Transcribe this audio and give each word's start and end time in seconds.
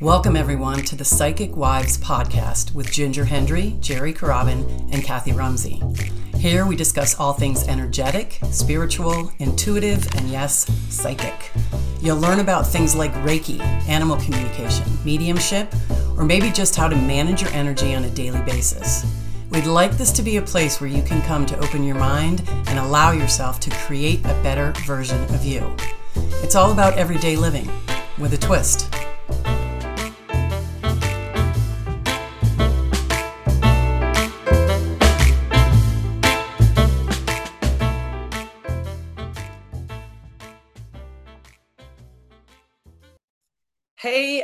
Welcome, 0.00 0.36
everyone, 0.36 0.84
to 0.84 0.94
the 0.94 1.04
Psychic 1.04 1.56
Wives 1.56 1.98
podcast 1.98 2.72
with 2.72 2.92
Ginger 2.92 3.24
Hendry, 3.24 3.76
Jerry 3.80 4.14
Carabin, 4.14 4.92
and 4.92 5.02
Kathy 5.02 5.32
Rumsey. 5.32 5.82
Here 6.36 6.64
we 6.64 6.76
discuss 6.76 7.18
all 7.18 7.32
things 7.32 7.66
energetic, 7.66 8.38
spiritual, 8.52 9.32
intuitive, 9.40 10.06
and 10.14 10.28
yes, 10.28 10.70
psychic. 10.88 11.50
You'll 12.00 12.18
learn 12.18 12.38
about 12.38 12.64
things 12.64 12.94
like 12.94 13.12
Reiki, 13.24 13.58
animal 13.88 14.18
communication, 14.18 14.86
mediumship, 15.04 15.74
or 16.16 16.22
maybe 16.22 16.52
just 16.52 16.76
how 16.76 16.86
to 16.86 16.94
manage 16.94 17.42
your 17.42 17.50
energy 17.50 17.92
on 17.96 18.04
a 18.04 18.10
daily 18.10 18.40
basis. 18.42 19.04
We'd 19.50 19.66
like 19.66 19.98
this 19.98 20.12
to 20.12 20.22
be 20.22 20.36
a 20.36 20.42
place 20.42 20.80
where 20.80 20.88
you 20.88 21.02
can 21.02 21.22
come 21.22 21.44
to 21.46 21.58
open 21.58 21.82
your 21.82 21.96
mind 21.96 22.48
and 22.68 22.78
allow 22.78 23.10
yourself 23.10 23.58
to 23.60 23.70
create 23.70 24.20
a 24.20 24.42
better 24.44 24.72
version 24.86 25.20
of 25.34 25.44
you. 25.44 25.74
It's 26.44 26.54
all 26.54 26.70
about 26.70 26.96
everyday 26.96 27.34
living 27.34 27.68
with 28.16 28.32
a 28.32 28.38
twist. 28.38 28.94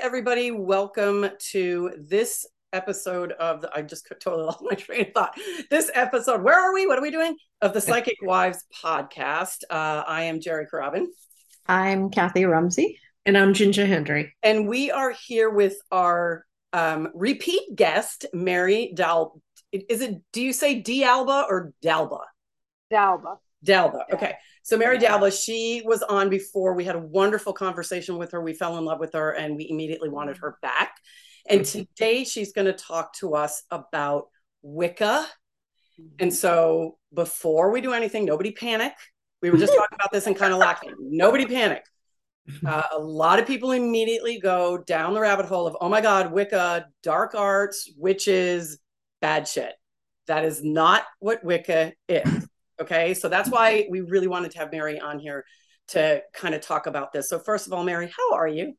Everybody, 0.04 0.50
welcome 0.50 1.26
to 1.38 1.90
this 1.96 2.44
episode 2.74 3.32
of 3.32 3.62
the, 3.62 3.70
I 3.74 3.80
just 3.80 4.06
totally 4.20 4.44
lost 4.44 4.58
my 4.60 4.74
train 4.74 5.06
of 5.06 5.12
thought. 5.14 5.34
This 5.70 5.90
episode, 5.94 6.42
where 6.42 6.60
are 6.60 6.74
we? 6.74 6.86
What 6.86 6.98
are 6.98 7.02
we 7.02 7.10
doing? 7.10 7.34
Of 7.62 7.72
the 7.72 7.80
Psychic 7.80 8.18
Wives 8.22 8.62
podcast. 8.84 9.62
Uh, 9.70 10.04
I 10.06 10.24
am 10.24 10.42
Jerry 10.42 10.66
Carabin. 10.70 11.06
I'm 11.66 12.10
Kathy 12.10 12.44
Rumsey. 12.44 12.98
And 13.24 13.38
I'm 13.38 13.55
Ginger 13.55 13.86
Hendry. 13.86 14.34
And 14.42 14.69
we 14.69 14.91
are 14.91 15.12
here 15.27 15.48
with 15.48 15.78
our 15.91 16.44
um, 16.75 17.08
repeat 17.14 17.75
guest, 17.75 18.27
Mary 18.34 18.92
Dal. 18.94 19.41
Is 19.72 20.02
it, 20.02 20.20
do 20.34 20.42
you 20.42 20.52
say 20.52 20.82
D'Alba 20.82 21.47
or 21.48 21.72
Dalba? 21.82 22.20
Dalba. 22.92 23.38
Dalba. 23.64 24.05
Okay. 24.12 24.34
So 24.64 24.78
Mary 24.78 24.98
yeah. 24.98 25.28
She 25.28 25.82
was 25.84 26.02
on 26.02 26.30
before. 26.30 26.72
We 26.72 26.84
had 26.84 26.96
a 26.96 27.00
wonderful 27.00 27.52
conversation 27.52 28.16
with 28.16 28.32
her. 28.32 28.40
We 28.40 28.54
fell 28.54 28.78
in 28.78 28.84
love 28.86 28.98
with 28.98 29.12
her 29.12 29.30
and 29.30 29.56
we 29.56 29.68
immediately 29.68 30.08
wanted 30.08 30.38
her 30.38 30.56
back. 30.62 30.96
And 31.46 31.66
today 31.66 32.24
she's 32.24 32.54
going 32.54 32.66
to 32.66 32.72
talk 32.72 33.12
to 33.16 33.34
us 33.34 33.62
about 33.70 34.28
Wicca. 34.62 35.26
And 36.18 36.32
so 36.32 36.96
before 37.12 37.70
we 37.72 37.82
do 37.82 37.92
anything, 37.92 38.24
nobody 38.24 38.52
panic. 38.52 38.94
We 39.42 39.50
were 39.50 39.58
just 39.58 39.74
talking 39.76 39.96
about 39.96 40.12
this 40.12 40.26
and 40.26 40.34
kind 40.34 40.54
of 40.54 40.58
laughing. 40.58 40.94
Nobody 40.98 41.46
panic. 41.46 41.84
Uh, 42.66 42.82
a 42.92 42.98
lot 42.98 43.38
of 43.38 43.46
people 43.46 43.72
immediately 43.72 44.38
go 44.38 44.76
down 44.76 45.14
the 45.14 45.20
rabbit 45.20 45.46
hole 45.46 45.66
of, 45.66 45.78
oh 45.80 45.88
my 45.88 46.02
God, 46.02 46.30
Wicca, 46.30 46.88
dark 47.02 47.34
arts, 47.34 47.90
witches, 47.96 48.78
bad 49.22 49.48
shit. 49.48 49.72
That 50.26 50.44
is 50.44 50.62
not 50.62 51.04
what 51.20 51.42
Wicca 51.42 51.94
is. 52.06 52.46
Okay. 52.80 53.14
So 53.14 53.28
that's 53.28 53.50
why 53.50 53.86
we 53.91 54.00
really 54.00 54.28
wanted 54.28 54.50
to 54.53 54.58
have 54.58 54.72
Mary 54.72 55.00
on 55.00 55.19
here 55.19 55.44
to 55.89 56.22
kind 56.33 56.55
of 56.55 56.61
talk 56.61 56.86
about 56.86 57.12
this. 57.12 57.28
So, 57.28 57.39
first 57.39 57.66
of 57.66 57.72
all, 57.72 57.84
Mary, 57.84 58.11
how 58.16 58.36
are 58.36 58.48
you? 58.48 58.75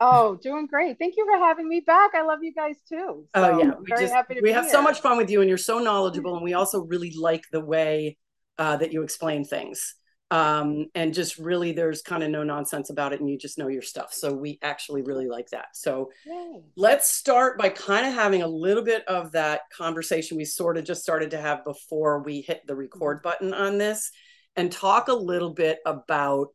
Oh, 0.00 0.38
doing 0.42 0.66
great. 0.66 0.98
Thank 0.98 1.14
you 1.16 1.26
for 1.26 1.38
having 1.38 1.68
me 1.68 1.80
back. 1.80 2.14
I 2.14 2.22
love 2.22 2.40
you 2.42 2.52
guys 2.52 2.76
too. 2.88 2.96
So 2.96 3.26
oh 3.34 3.58
yeah, 3.58 3.70
we 3.80 3.88
just 3.88 4.14
we 4.42 4.50
have 4.50 4.64
here. 4.64 4.72
so 4.72 4.82
much 4.82 5.00
fun 5.00 5.16
with 5.16 5.30
you, 5.30 5.40
and 5.40 5.48
you're 5.48 5.58
so 5.58 5.78
knowledgeable, 5.78 6.34
and 6.34 6.44
we 6.44 6.54
also 6.54 6.84
really 6.84 7.12
like 7.16 7.44
the 7.52 7.64
way 7.64 8.16
uh, 8.58 8.76
that 8.78 8.92
you 8.92 9.02
explain 9.02 9.44
things. 9.44 9.94
Um, 10.30 10.86
and 10.96 11.14
just 11.14 11.38
really, 11.38 11.70
there's 11.70 12.02
kind 12.02 12.24
of 12.24 12.30
no 12.30 12.42
nonsense 12.42 12.90
about 12.90 13.12
it, 13.12 13.20
and 13.20 13.30
you 13.30 13.38
just 13.38 13.58
know 13.58 13.68
your 13.68 13.82
stuff. 13.82 14.12
So 14.12 14.32
we 14.34 14.58
actually 14.60 15.02
really 15.02 15.28
like 15.28 15.50
that. 15.50 15.66
So 15.74 16.10
Yay. 16.26 16.62
let's 16.76 17.08
start 17.08 17.58
by 17.58 17.68
kind 17.68 18.06
of 18.06 18.12
having 18.12 18.42
a 18.42 18.48
little 18.48 18.82
bit 18.82 19.06
of 19.06 19.30
that 19.32 19.60
conversation 19.72 20.36
we 20.36 20.44
sort 20.44 20.78
of 20.78 20.84
just 20.84 21.02
started 21.02 21.30
to 21.30 21.40
have 21.40 21.64
before 21.64 22.22
we 22.24 22.40
hit 22.40 22.66
the 22.66 22.74
record 22.74 23.18
mm-hmm. 23.18 23.28
button 23.28 23.54
on 23.54 23.78
this, 23.78 24.10
and 24.56 24.72
talk 24.72 25.06
a 25.06 25.14
little 25.14 25.50
bit 25.50 25.78
about 25.86 26.48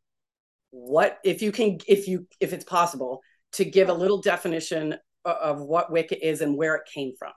what 0.71 1.19
if 1.23 1.41
you 1.41 1.51
can 1.51 1.77
if 1.87 2.07
you 2.07 2.25
if 2.39 2.53
it's 2.53 2.63
possible 2.63 3.21
to 3.53 3.65
give 3.65 3.89
a 3.89 3.93
little 3.93 4.21
definition 4.21 4.95
of 5.25 5.61
what 5.61 5.91
wicca 5.91 6.27
is 6.27 6.41
and 6.41 6.57
where 6.57 6.75
it 6.75 6.83
came 6.91 7.13
from 7.19 7.33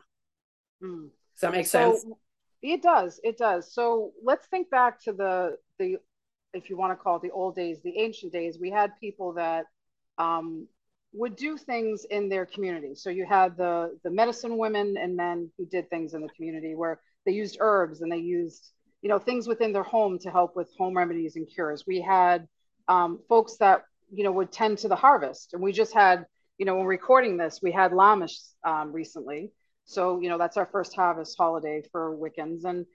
mm. 0.82 1.02
does 1.34 1.40
that 1.40 1.52
make 1.52 1.66
so, 1.66 1.92
sense 1.92 2.06
it 2.62 2.80
does 2.80 3.20
it 3.24 3.36
does 3.36 3.74
so 3.74 4.12
let's 4.22 4.46
think 4.46 4.70
back 4.70 5.02
to 5.02 5.12
the 5.12 5.56
the 5.78 5.96
if 6.54 6.70
you 6.70 6.76
want 6.76 6.92
to 6.92 7.02
call 7.02 7.16
it 7.16 7.22
the 7.22 7.30
old 7.30 7.54
days 7.54 7.78
the 7.82 7.98
ancient 7.98 8.32
days 8.32 8.58
we 8.60 8.70
had 8.70 8.92
people 9.00 9.32
that 9.32 9.66
um, 10.18 10.66
would 11.12 11.36
do 11.36 11.56
things 11.56 12.04
in 12.10 12.28
their 12.28 12.46
community 12.46 12.94
so 12.94 13.10
you 13.10 13.26
had 13.26 13.56
the 13.56 13.96
the 14.04 14.10
medicine 14.10 14.56
women 14.56 14.96
and 14.96 15.16
men 15.16 15.50
who 15.58 15.66
did 15.66 15.88
things 15.90 16.14
in 16.14 16.20
the 16.20 16.28
community 16.30 16.74
where 16.74 17.00
they 17.26 17.32
used 17.32 17.56
herbs 17.60 18.00
and 18.00 18.10
they 18.10 18.18
used 18.18 18.70
you 19.02 19.08
know 19.08 19.18
things 19.18 19.46
within 19.46 19.72
their 19.72 19.82
home 19.82 20.18
to 20.18 20.30
help 20.30 20.56
with 20.56 20.68
home 20.78 20.96
remedies 20.96 21.36
and 21.36 21.48
cures 21.48 21.84
we 21.86 22.00
had 22.00 22.48
um, 22.88 23.20
folks 23.28 23.56
that 23.56 23.82
you 24.12 24.24
know 24.24 24.32
would 24.32 24.52
tend 24.52 24.78
to 24.78 24.88
the 24.88 24.96
harvest. 24.96 25.54
And 25.54 25.62
we 25.62 25.72
just 25.72 25.94
had, 25.94 26.26
you 26.58 26.66
know, 26.66 26.76
when 26.76 26.86
recording 26.86 27.36
this, 27.36 27.60
we 27.62 27.72
had 27.72 27.92
Lammas 27.92 28.54
um, 28.64 28.92
recently. 28.92 29.52
So 29.84 30.20
you 30.20 30.28
know 30.28 30.38
that's 30.38 30.56
our 30.56 30.66
first 30.66 30.94
harvest 30.94 31.36
holiday 31.36 31.82
for 31.92 32.16
Wiccans, 32.16 32.64
and 32.64 32.86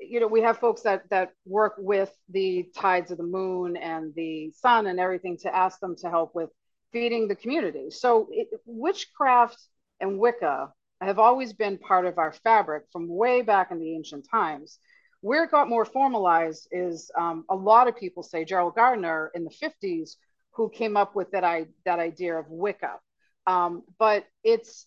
you 0.00 0.20
know 0.20 0.26
we 0.26 0.40
have 0.42 0.58
folks 0.58 0.82
that 0.82 1.08
that 1.10 1.32
work 1.46 1.74
with 1.78 2.12
the 2.30 2.66
tides 2.74 3.10
of 3.10 3.18
the 3.18 3.24
moon 3.24 3.76
and 3.76 4.12
the 4.14 4.50
sun 4.52 4.86
and 4.86 4.98
everything 4.98 5.36
to 5.38 5.54
ask 5.54 5.78
them 5.80 5.94
to 5.96 6.10
help 6.10 6.34
with 6.34 6.50
feeding 6.92 7.28
the 7.28 7.36
community. 7.36 7.90
So 7.90 8.28
it, 8.30 8.48
witchcraft 8.66 9.58
and 10.00 10.18
Wicca 10.18 10.72
have 11.00 11.18
always 11.18 11.52
been 11.52 11.78
part 11.78 12.06
of 12.06 12.18
our 12.18 12.32
fabric 12.32 12.84
from 12.92 13.08
way 13.08 13.42
back 13.42 13.70
in 13.70 13.78
the 13.78 13.94
ancient 13.94 14.26
times. 14.30 14.78
Where 15.22 15.44
it 15.44 15.50
got 15.50 15.68
more 15.68 15.84
formalized 15.84 16.68
is 16.72 17.10
um, 17.18 17.44
a 17.50 17.54
lot 17.54 17.88
of 17.88 17.96
people 17.96 18.22
say 18.22 18.44
Gerald 18.44 18.74
Gardner 18.74 19.30
in 19.34 19.44
the 19.44 19.50
50s, 19.50 20.16
who 20.52 20.70
came 20.70 20.96
up 20.96 21.14
with 21.14 21.30
that, 21.32 21.44
I, 21.44 21.66
that 21.84 21.98
idea 21.98 22.38
of 22.38 22.46
Wicca. 22.48 22.98
Um, 23.46 23.82
but 23.98 24.24
it's 24.44 24.86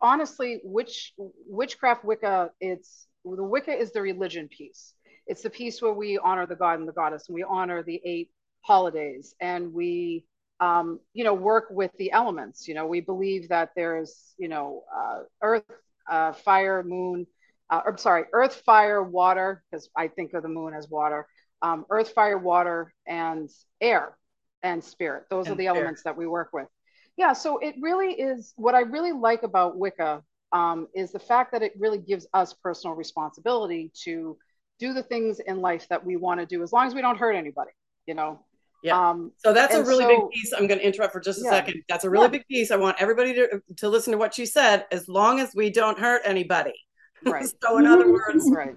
honestly, 0.00 0.60
witch, 0.64 1.12
witchcraft 1.16 2.04
Wicca, 2.04 2.50
it's 2.60 3.06
the 3.36 3.44
Wicca 3.44 3.72
is 3.72 3.92
the 3.92 4.02
religion 4.02 4.48
piece. 4.48 4.94
It's 5.26 5.42
the 5.42 5.50
piece 5.50 5.82
where 5.82 5.92
we 5.92 6.18
honor 6.18 6.46
the 6.46 6.56
god 6.56 6.78
and 6.78 6.88
the 6.88 6.92
goddess, 6.92 7.28
and 7.28 7.34
we 7.34 7.42
honor 7.42 7.82
the 7.82 8.00
eight 8.04 8.30
holidays, 8.62 9.34
and 9.40 9.72
we, 9.72 10.24
um, 10.60 11.00
you 11.12 11.24
know, 11.24 11.34
work 11.34 11.66
with 11.70 11.90
the 11.98 12.12
elements. 12.12 12.66
You 12.66 12.74
know, 12.74 12.86
we 12.86 13.00
believe 13.00 13.48
that 13.48 13.70
there's, 13.76 14.34
you 14.38 14.48
know, 14.48 14.84
uh, 14.94 15.20
earth, 15.42 15.64
uh, 16.08 16.32
fire, 16.32 16.82
moon, 16.82 17.26
uh, 17.70 17.82
I'm 17.86 17.98
sorry, 17.98 18.24
earth, 18.32 18.62
fire, 18.64 19.02
water, 19.02 19.62
because 19.70 19.90
I 19.96 20.08
think 20.08 20.32
of 20.32 20.42
the 20.42 20.48
moon 20.48 20.74
as 20.74 20.88
water, 20.88 21.26
um, 21.60 21.84
earth, 21.90 22.10
fire, 22.10 22.38
water, 22.38 22.94
and 23.06 23.50
air 23.80 24.16
and 24.62 24.82
spirit. 24.82 25.24
Those 25.30 25.46
and 25.46 25.54
are 25.54 25.56
the 25.56 25.66
air. 25.66 25.74
elements 25.74 26.02
that 26.04 26.16
we 26.16 26.26
work 26.26 26.50
with. 26.52 26.68
Yeah, 27.16 27.32
so 27.32 27.58
it 27.58 27.74
really 27.80 28.12
is 28.12 28.54
what 28.56 28.74
I 28.74 28.80
really 28.80 29.12
like 29.12 29.42
about 29.42 29.76
Wicca 29.76 30.22
um, 30.52 30.88
is 30.94 31.12
the 31.12 31.18
fact 31.18 31.52
that 31.52 31.62
it 31.62 31.72
really 31.78 31.98
gives 31.98 32.26
us 32.34 32.54
personal 32.54 32.96
responsibility 32.96 33.90
to 34.04 34.36
do 34.78 34.92
the 34.92 35.02
things 35.02 35.40
in 35.40 35.60
life 35.60 35.88
that 35.88 36.04
we 36.04 36.16
want 36.16 36.40
to 36.40 36.46
do 36.46 36.62
as 36.62 36.72
long 36.72 36.86
as 36.86 36.94
we 36.94 37.00
don't 37.00 37.18
hurt 37.18 37.32
anybody, 37.34 37.72
you 38.06 38.14
know. 38.14 38.40
Yeah. 38.82 39.10
Um, 39.10 39.32
so 39.38 39.52
that's 39.52 39.74
a 39.74 39.82
really 39.82 40.04
so, 40.04 40.08
big 40.08 40.30
piece. 40.30 40.52
I'm 40.52 40.66
going 40.68 40.78
to 40.78 40.86
interrupt 40.86 41.12
for 41.12 41.20
just 41.20 41.40
a 41.40 41.44
yeah. 41.44 41.50
second. 41.50 41.82
That's 41.88 42.04
a 42.04 42.10
really 42.10 42.26
yeah. 42.26 42.28
big 42.28 42.46
piece. 42.46 42.70
I 42.70 42.76
want 42.76 42.96
everybody 43.00 43.34
to, 43.34 43.60
to 43.78 43.88
listen 43.88 44.12
to 44.12 44.18
what 44.18 44.38
you 44.38 44.46
said. 44.46 44.86
As 44.92 45.08
long 45.08 45.40
as 45.40 45.52
we 45.54 45.70
don't 45.70 45.98
hurt 45.98 46.22
anybody. 46.24 46.74
Right. 47.26 47.50
so 47.60 47.78
in 47.78 47.86
other 47.88 48.12
words, 48.12 48.48
right. 48.52 48.76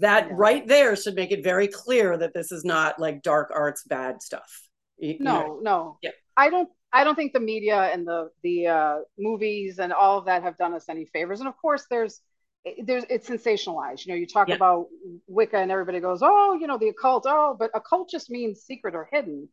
that 0.00 0.26
yeah. 0.26 0.34
right 0.36 0.68
there 0.68 0.94
should 0.96 1.14
make 1.14 1.30
it 1.30 1.42
very 1.42 1.66
clear 1.66 2.14
that 2.18 2.34
this 2.34 2.52
is 2.52 2.62
not 2.62 3.00
like 3.00 3.22
dark 3.22 3.50
arts 3.54 3.84
bad 3.84 4.20
stuff. 4.20 4.68
You, 4.98 5.16
no, 5.18 5.40
you 5.40 5.46
know? 5.46 5.58
no. 5.62 5.98
Yeah. 6.02 6.10
I 6.36 6.50
don't 6.50 6.68
I 6.92 7.04
don't 7.04 7.14
think 7.14 7.32
the 7.32 7.40
media 7.40 7.90
and 7.92 8.06
the 8.06 8.30
the 8.42 8.66
uh, 8.66 8.96
movies 9.18 9.78
and 9.78 9.92
all 9.92 10.18
of 10.18 10.26
that 10.26 10.42
have 10.42 10.58
done 10.58 10.74
us 10.74 10.88
any 10.88 11.06
favors. 11.06 11.40
And 11.40 11.48
of 11.48 11.56
course, 11.56 11.86
there's 11.88 12.20
there's 12.84 13.04
it's 13.08 13.28
sensationalized. 13.28 14.04
You 14.04 14.12
know, 14.12 14.18
you 14.18 14.26
talk 14.26 14.48
yeah. 14.48 14.56
about 14.56 14.86
Wicca 15.26 15.56
and 15.56 15.70
everybody 15.70 16.00
goes, 16.00 16.20
oh, 16.22 16.58
you 16.60 16.66
know, 16.66 16.78
the 16.78 16.88
occult. 16.88 17.24
Oh, 17.26 17.56
but 17.58 17.70
occult 17.74 18.10
just 18.10 18.30
means 18.30 18.62
secret 18.62 18.94
or 18.94 19.08
hidden. 19.10 19.48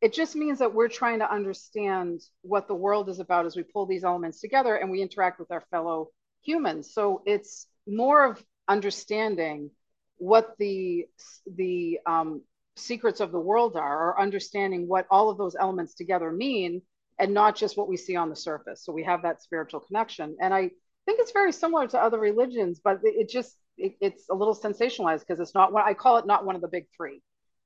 It 0.00 0.12
just 0.12 0.36
means 0.36 0.58
that 0.58 0.74
we're 0.74 0.88
trying 0.88 1.20
to 1.20 1.32
understand 1.32 2.20
what 2.42 2.68
the 2.68 2.74
world 2.74 3.08
is 3.08 3.20
about 3.20 3.46
as 3.46 3.56
we 3.56 3.62
pull 3.62 3.86
these 3.86 4.04
elements 4.04 4.40
together 4.40 4.74
and 4.76 4.90
we 4.90 5.02
interact 5.02 5.38
with 5.38 5.50
our 5.50 5.62
fellow 5.70 6.10
humans. 6.42 6.92
So 6.92 7.22
it's 7.26 7.66
more 7.86 8.24
of 8.24 8.42
understanding 8.68 9.70
what 10.18 10.54
the 10.58 11.06
the 11.46 11.98
um, 12.06 12.42
secrets 12.76 13.20
of 13.20 13.32
the 13.32 13.40
world 13.40 13.76
are, 13.76 14.10
or 14.10 14.20
understanding 14.20 14.88
what 14.88 15.06
all 15.10 15.30
of 15.30 15.38
those 15.38 15.56
elements 15.58 15.94
together 15.94 16.30
mean, 16.32 16.82
and 17.18 17.32
not 17.32 17.56
just 17.56 17.76
what 17.76 17.88
we 17.88 17.96
see 17.96 18.16
on 18.16 18.30
the 18.30 18.36
surface. 18.36 18.84
So 18.84 18.92
we 18.92 19.04
have 19.04 19.22
that 19.22 19.42
spiritual 19.42 19.80
connection, 19.80 20.36
and 20.40 20.52
I 20.52 20.70
think 21.06 21.20
it's 21.20 21.32
very 21.32 21.52
similar 21.52 21.86
to 21.88 22.02
other 22.02 22.18
religions, 22.18 22.80
but 22.82 23.00
it, 23.04 23.14
it 23.16 23.28
just 23.28 23.56
it, 23.76 23.94
it's 24.00 24.28
a 24.30 24.34
little 24.34 24.54
sensationalized 24.56 25.20
because 25.20 25.40
it's 25.40 25.54
not 25.54 25.72
what 25.72 25.84
I 25.84 25.94
call 25.94 26.18
it 26.18 26.26
not 26.26 26.44
one 26.44 26.56
of 26.56 26.62
the 26.62 26.68
big 26.68 26.86
three. 26.96 27.22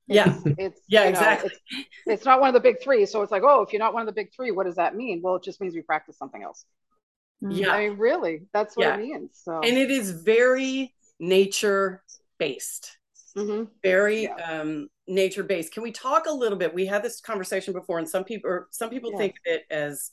Yeah. 0.07 0.35
It's 0.57 0.81
yeah, 0.87 1.05
you 1.05 1.11
know, 1.11 1.19
exactly. 1.19 1.51
It's, 1.51 1.87
it's 2.07 2.25
not 2.25 2.39
one 2.41 2.49
of 2.49 2.55
the 2.55 2.59
big 2.59 2.81
three. 2.81 3.05
So 3.05 3.21
it's 3.21 3.31
like, 3.31 3.43
oh, 3.45 3.61
if 3.61 3.71
you're 3.71 3.79
not 3.79 3.93
one 3.93 4.01
of 4.01 4.07
the 4.07 4.11
big 4.19 4.33
three, 4.35 4.51
what 4.51 4.65
does 4.65 4.75
that 4.75 4.95
mean? 4.95 5.21
Well, 5.23 5.35
it 5.35 5.43
just 5.43 5.61
means 5.61 5.75
we 5.75 5.81
practice 5.81 6.17
something 6.17 6.41
else. 6.41 6.65
Yeah. 7.41 7.69
I 7.71 7.89
mean, 7.89 7.97
really, 7.99 8.41
that's 8.53 8.75
what 8.75 8.87
Yeah. 8.87 8.95
it 8.95 8.99
means. 8.99 9.39
So 9.43 9.59
And 9.61 9.77
it 9.77 9.91
is 9.91 10.11
very 10.11 10.93
nature 11.19 12.03
based. 12.37 12.97
Mhm. 13.37 13.67
very 13.83 14.23
Yeah. 14.23 14.35
um 14.61 14.89
nature 15.07 15.43
based 15.43 15.73
can 15.73 15.83
we 15.83 15.91
talk 15.91 16.25
a 16.27 16.31
little 16.31 16.57
bit 16.57 16.73
we 16.73 16.85
had 16.85 17.03
this 17.03 17.19
conversation 17.21 17.73
before 17.73 17.97
and 17.99 18.07
some 18.07 18.23
people 18.23 18.49
or 18.49 18.67
some 18.71 18.89
people 18.89 19.11
Yeah. 19.11 19.17
think 19.17 19.33
of 19.33 19.53
it 19.53 19.63
as 19.71 20.11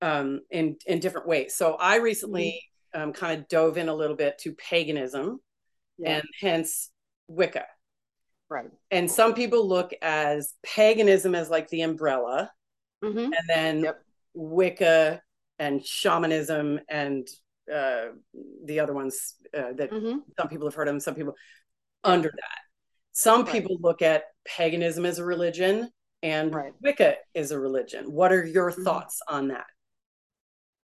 um 0.00 0.40
in 0.50 0.76
in 0.86 1.00
different 1.00 1.26
ways 1.26 1.54
so 1.54 1.74
i 1.74 1.96
recently 1.96 2.62
um 2.94 3.12
kind 3.12 3.40
of 3.40 3.48
dove 3.48 3.76
in 3.76 3.88
a 3.88 3.94
little 3.94 4.16
bit 4.16 4.38
to 4.38 4.52
paganism 4.54 5.40
yeah, 5.98 6.16
and 6.16 6.24
hence 6.40 6.90
wicca 7.28 7.64
right. 8.48 8.70
and 8.90 9.10
some 9.10 9.34
people 9.34 9.68
look 9.68 9.92
as 10.02 10.54
paganism 10.62 11.34
as 11.34 11.50
like 11.50 11.68
the 11.68 11.82
umbrella 11.82 12.50
hmm 13.02 13.16
and 13.18 13.34
then 13.48 13.84
Yep. 13.84 14.02
wicca 14.34 15.22
and 15.58 15.84
shamanism 15.84 16.80
and 16.88 17.28
uh 17.72 18.06
the 18.64 18.80
other 18.80 18.92
ones 18.92 19.34
uh, 19.56 19.72
that 19.76 19.90
hmm 19.90 20.18
some 20.38 20.48
people 20.48 20.66
have 20.66 20.74
heard 20.74 20.88
of 20.88 21.02
some 21.02 21.14
people 21.14 21.34
under 22.04 22.30
that. 22.30 22.58
Some 23.12 23.42
Right. 23.44 23.52
people 23.52 23.76
look 23.80 24.02
at 24.02 24.24
paganism 24.44 25.04
as 25.06 25.18
a 25.18 25.24
religion 25.24 25.90
and 26.22 26.54
Right. 26.54 26.72
Wicca 26.80 27.16
is 27.34 27.50
a 27.50 27.58
religion. 27.58 28.12
What 28.12 28.32
are 28.32 28.44
your 28.44 28.70
Mhm. 28.70 28.84
thoughts 28.84 29.20
on 29.28 29.48
that? 29.48 29.66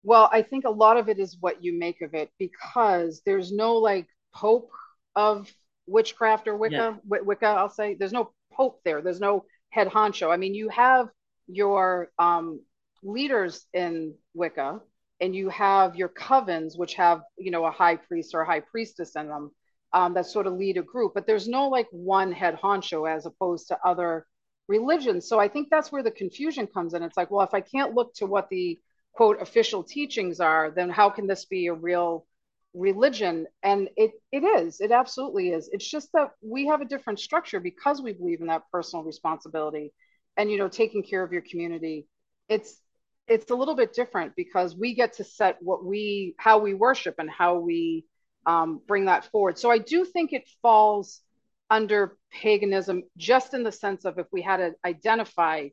Well, 0.03 0.29
I 0.31 0.41
think 0.41 0.65
a 0.65 0.69
lot 0.69 0.97
of 0.97 1.09
it 1.09 1.19
is 1.19 1.37
what 1.39 1.63
you 1.63 1.73
make 1.77 2.01
of 2.01 2.13
it 2.13 2.31
because 2.39 3.21
there's 3.25 3.51
no 3.51 3.75
like 3.77 4.07
pope 4.33 4.71
of 5.15 5.51
witchcraft 5.87 6.47
or 6.47 6.55
Wicca, 6.57 6.75
Yeah. 6.75 6.97
Wi- 7.07 7.21
Wicca, 7.25 7.45
I'll 7.45 7.69
say. 7.69 7.95
There's 7.95 8.13
no 8.13 8.33
pope 8.53 8.81
there. 8.83 9.01
There's 9.01 9.19
no 9.19 9.45
head 9.69 9.87
honcho. 9.87 10.31
I 10.31 10.37
mean, 10.37 10.53
you 10.55 10.69
have 10.69 11.09
your 11.47 12.11
um, 12.17 12.61
leaders 13.03 13.65
in 13.73 14.15
Wicca 14.33 14.81
and 15.19 15.35
you 15.35 15.49
have 15.49 15.95
your 15.95 16.09
covens, 16.09 16.77
which 16.77 16.95
have, 16.95 17.21
you 17.37 17.51
know, 17.51 17.65
a 17.65 17.71
high 17.71 17.95
priest 17.97 18.33
or 18.33 18.41
a 18.41 18.45
high 18.45 18.59
priestess 18.61 19.15
in 19.15 19.27
them 19.27 19.51
um, 19.93 20.13
that 20.13 20.25
sort 20.25 20.47
of 20.47 20.53
lead 20.53 20.77
a 20.77 20.81
group. 20.81 21.13
But 21.13 21.27
there's 21.27 21.47
no 21.47 21.67
like 21.67 21.87
one 21.91 22.31
head 22.31 22.57
honcho 22.61 23.09
as 23.09 23.25
opposed 23.25 23.67
to 23.69 23.77
other 23.85 24.25
religions. 24.67 25.27
So 25.27 25.39
I 25.39 25.47
think 25.47 25.69
that's 25.69 25.91
where 25.91 26.03
the 26.03 26.11
confusion 26.11 26.67
comes 26.67 26.93
in. 26.93 27.03
It's 27.03 27.17
like, 27.17 27.31
well, 27.31 27.45
if 27.45 27.53
I 27.53 27.61
can't 27.61 27.93
look 27.93 28.13
to 28.15 28.25
what 28.25 28.49
the 28.49 28.79
quote 29.13 29.41
official 29.41 29.83
teachings 29.83 30.39
are, 30.39 30.71
then 30.71 30.89
how 30.89 31.09
can 31.09 31.27
this 31.27 31.45
be 31.45 31.67
a 31.67 31.73
real 31.73 32.25
religion? 32.73 33.47
And 33.63 33.89
it 33.97 34.11
it 34.31 34.43
is, 34.43 34.79
it 34.79 34.91
absolutely 34.91 35.49
is. 35.49 35.69
It's 35.71 35.89
just 35.89 36.11
that 36.13 36.31
we 36.41 36.67
have 36.67 36.81
a 36.81 36.85
different 36.85 37.19
structure 37.19 37.59
because 37.59 38.01
we 38.01 38.13
believe 38.13 38.41
in 38.41 38.47
that 38.47 38.63
personal 38.71 39.03
responsibility 39.03 39.93
and 40.37 40.49
you 40.49 40.57
know, 40.57 40.69
taking 40.69 41.03
care 41.03 41.23
of 41.23 41.33
your 41.33 41.41
community. 41.41 42.07
It's 42.49 42.79
it's 43.27 43.51
a 43.51 43.55
little 43.55 43.75
bit 43.75 43.93
different 43.93 44.35
because 44.35 44.75
we 44.75 44.93
get 44.93 45.13
to 45.13 45.23
set 45.23 45.57
what 45.61 45.85
we 45.85 46.35
how 46.37 46.59
we 46.59 46.73
worship 46.73 47.15
and 47.19 47.29
how 47.29 47.59
we 47.59 48.05
um, 48.45 48.81
bring 48.87 49.05
that 49.05 49.25
forward. 49.25 49.57
So 49.57 49.69
I 49.71 49.77
do 49.77 50.05
think 50.05 50.33
it 50.33 50.49
falls 50.61 51.21
under 51.69 52.17
paganism 52.31 53.03
just 53.17 53.53
in 53.53 53.63
the 53.63 53.71
sense 53.71 54.05
of 54.05 54.19
if 54.19 54.27
we 54.31 54.41
had 54.41 54.57
to 54.57 54.73
identify 54.85 55.69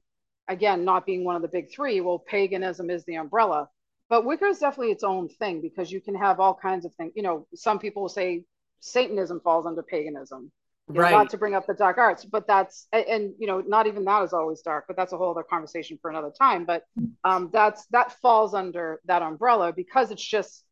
again 0.47 0.85
not 0.85 1.05
being 1.05 1.25
one 1.25 1.37
of 1.37 1.43
the 1.43 1.49
big 1.49 1.71
three 1.71 2.01
well 2.01 2.19
paganism 2.21 2.89
is 2.89 3.05
the 3.05 3.17
umbrella 3.17 3.69
but 4.09 4.25
wicca 4.25 4.47
is 4.47 4.59
definitely 4.61 4.93
its 4.93 5.05
own 5.05 5.29
thing 5.29 5.61
because 5.61 5.91
you 5.91 6.01
can 6.01 6.15
have 6.15 6.41
all 6.41 6.55
kinds 6.55 6.85
of 6.85 6.95
things 6.95 7.13
you 7.17 7.23
know 7.23 7.47
some 7.55 7.79
people 7.79 8.03
will 8.03 8.09
say 8.09 8.45
satanism 8.81 9.41
falls 9.41 9.67
under 9.67 9.83
paganism 9.83 10.51
you 10.93 11.01
know, 11.01 11.03
Right. 11.03 11.11
not 11.11 11.31
to 11.31 11.37
bring 11.39 11.55
up 11.55 11.67
the 11.67 11.75
dark 11.75 11.99
arts 11.99 12.25
but 12.25 12.47
that's 12.47 12.87
and, 12.93 13.05
and 13.07 13.35
you 13.39 13.47
know 13.47 13.61
not 13.61 13.87
even 13.87 14.05
that 14.05 14.23
is 14.23 14.33
always 14.33 14.63
dark 14.63 14.85
but 14.87 14.97
that's 14.97 15.13
a 15.13 15.17
whole 15.19 15.33
other 15.33 15.43
conversation 15.43 15.99
for 16.01 16.11
another 16.11 16.31
time 16.31 16.65
but 16.65 16.85
um 17.25 17.51
that's 17.53 17.87
that 17.87 18.13
falls 18.23 18.55
under 18.55 19.01
that 19.05 19.23
umbrella 19.23 19.73
because 19.73 20.11
it's 20.11 20.25
just 20.25 20.65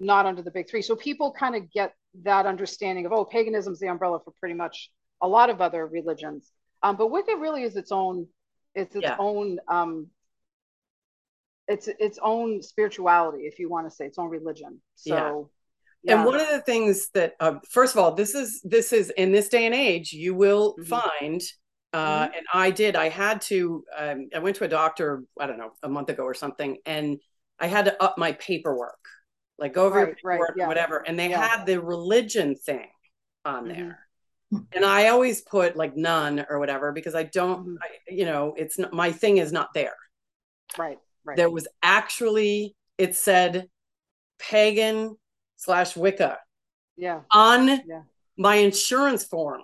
not 0.00 0.26
under 0.26 0.42
the 0.42 0.50
big 0.50 0.68
three 0.68 0.82
so 0.82 0.96
people 0.96 1.32
kind 1.32 1.54
of 1.54 1.70
get 1.72 1.94
that 2.22 2.46
understanding 2.46 3.06
of 3.06 3.12
oh 3.12 3.24
paganism 3.24 3.72
is 3.72 3.80
the 3.80 3.86
umbrella 3.88 4.18
for 4.24 4.32
pretty 4.40 4.54
much 4.54 4.90
a 5.22 5.28
lot 5.28 5.50
of 5.50 5.60
other 5.60 5.86
religions 5.86 6.52
um 6.82 6.96
but 6.96 7.10
wicca 7.10 7.36
really 7.36 7.62
is 7.62 7.76
its 7.76 7.92
own 7.92 8.26
it's 8.74 8.96
its 8.96 9.04
Yeah. 9.04 9.16
own 9.18 9.58
um 9.68 10.06
it's 11.68 11.88
its 11.88 12.18
own 12.22 12.62
spirituality 12.62 13.44
if 13.44 13.58
you 13.58 13.68
want 13.68 13.88
to 13.88 13.94
say 13.94 14.06
its 14.06 14.18
own 14.18 14.28
religion 14.28 14.80
so 14.96 15.50
yeah, 16.02 16.14
And 16.14 16.24
one 16.24 16.40
of 16.40 16.48
the 16.48 16.60
things 16.62 17.10
that, 17.10 17.34
uh, 17.40 17.56
first 17.68 17.94
of 17.94 18.02
all, 18.02 18.14
this 18.14 18.34
is 18.34 18.62
this 18.64 18.92
is 18.92 19.10
in 19.18 19.32
this 19.32 19.48
day 19.50 19.66
and 19.66 19.74
age, 19.74 20.12
you 20.14 20.34
will 20.34 20.78
Mhm. 20.78 20.86
find, 20.88 21.42
uh, 21.92 22.26
Mhm. 22.26 22.32
and 22.34 22.46
I 22.54 22.70
did. 22.70 22.96
I 22.96 23.10
had 23.10 23.42
to. 23.42 23.84
Um, 23.96 24.28
I 24.34 24.38
went 24.38 24.56
to 24.56 24.64
a 24.64 24.68
doctor. 24.68 25.22
I 25.38 25.46
don't 25.46 25.58
know, 25.58 25.72
a 25.82 25.88
month 25.90 26.08
ago 26.08 26.22
or 26.24 26.34
something, 26.34 26.78
and 26.86 27.18
I 27.58 27.66
had 27.66 27.84
to 27.84 28.02
up 28.02 28.16
my 28.16 28.32
paperwork, 28.32 28.98
like 29.60 29.74
go 29.74 29.84
over 29.86 29.98
your 30.00 30.16
Right, 30.24 30.40
right, 30.40 30.50
yeah. 30.56 30.66
whatever. 30.66 30.98
And 31.06 31.18
they 31.18 31.30
Yeah. 31.30 31.46
had 31.46 31.66
the 31.66 31.80
religion 31.80 32.56
thing 32.56 32.88
on 33.44 33.66
Mhm. 33.66 33.76
there. 33.76 34.06
And 34.72 34.84
I 34.84 35.08
always 35.08 35.42
put 35.42 35.76
like 35.76 35.96
none 35.96 36.44
or 36.48 36.58
whatever 36.58 36.90
because 36.92 37.14
I 37.14 37.22
don't, 37.24 37.66
Mhm. 37.68 37.76
I, 37.82 37.88
you 38.08 38.24
know, 38.24 38.54
it's 38.56 38.78
not 38.78 38.92
my 38.92 39.12
thing 39.12 39.36
is 39.38 39.52
not 39.52 39.72
there. 39.74 39.96
right 40.78 40.98
right 41.24 41.36
There 41.36 41.50
was 41.50 41.66
actually, 41.82 42.76
it 42.96 43.16
said 43.16 43.68
pagan 44.38 45.18
slash 45.56 45.96
Wicca 45.96 46.38
yeah 46.96 47.22
on 47.30 47.68
Yeah. 47.86 48.02
my 48.36 48.56
insurance 48.56 49.24
form. 49.24 49.62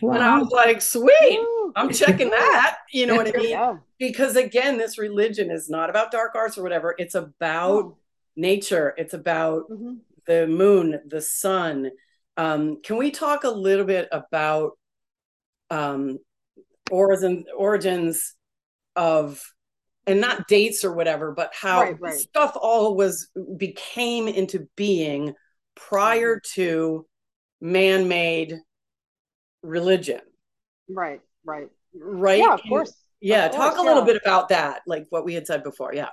And 0.00 0.18
I 0.22 0.38
was 0.38 0.50
like, 0.50 0.80
sweet, 0.82 1.40
Woo! 1.40 1.72
I'm 1.74 1.90
checking 1.90 2.30
that. 2.30 2.78
You 2.92 3.06
know 3.06 3.16
what 3.16 3.26
I 3.28 3.32
mean? 3.38 3.50
yeah 3.50 3.78
Because 3.98 4.36
again, 4.36 4.78
this 4.78 4.98
religion 4.98 5.50
is 5.50 5.68
not 5.68 5.90
about 5.90 6.10
dark 6.12 6.34
arts 6.34 6.56
or 6.58 6.62
whatever. 6.62 6.94
It's 6.98 7.14
about. 7.14 7.96
Nature, 8.36 8.94
it's 8.96 9.14
about 9.14 9.64
Mhm. 9.68 10.00
the 10.26 10.46
moon, 10.46 11.00
the 11.06 11.20
sun. 11.20 11.90
Um, 12.36 12.82
can 12.82 12.96
we 12.96 13.10
talk 13.10 13.44
a 13.44 13.50
little 13.50 13.86
bit 13.86 14.08
about 14.12 14.72
um, 15.70 16.18
origin, 16.90 17.44
origins 17.56 18.34
of, 18.96 19.42
and 20.06 20.20
not 20.20 20.48
dates 20.48 20.84
or 20.84 20.92
whatever, 20.94 21.32
but 21.32 21.52
how 21.54 21.80
Right, 21.80 22.00
right. 22.00 22.14
stuff 22.14 22.56
all 22.60 22.96
was 22.96 23.28
became 23.56 24.28
into 24.28 24.68
being 24.76 25.34
prior 25.74 26.36
Mm-hmm. 26.36 26.44
to 26.54 27.06
man-made 27.60 28.58
religion, 29.62 30.20
right 30.88 31.20
right 31.44 31.68
right? 31.94 32.38
yeah 32.38 32.54
of 32.54 32.60
course 32.68 32.92
Yeah, 33.20 33.48
Of 33.48 33.52
talk 33.52 33.74
course, 33.74 33.78
a 33.78 33.82
little 33.82 34.02
yeah. 34.02 34.06
bit 34.06 34.20
about 34.22 34.50
that, 34.50 34.82
like 34.86 35.06
what 35.10 35.24
we 35.24 35.34
had 35.34 35.46
said 35.46 35.62
before. 35.64 35.94
Yeah. 35.94 36.10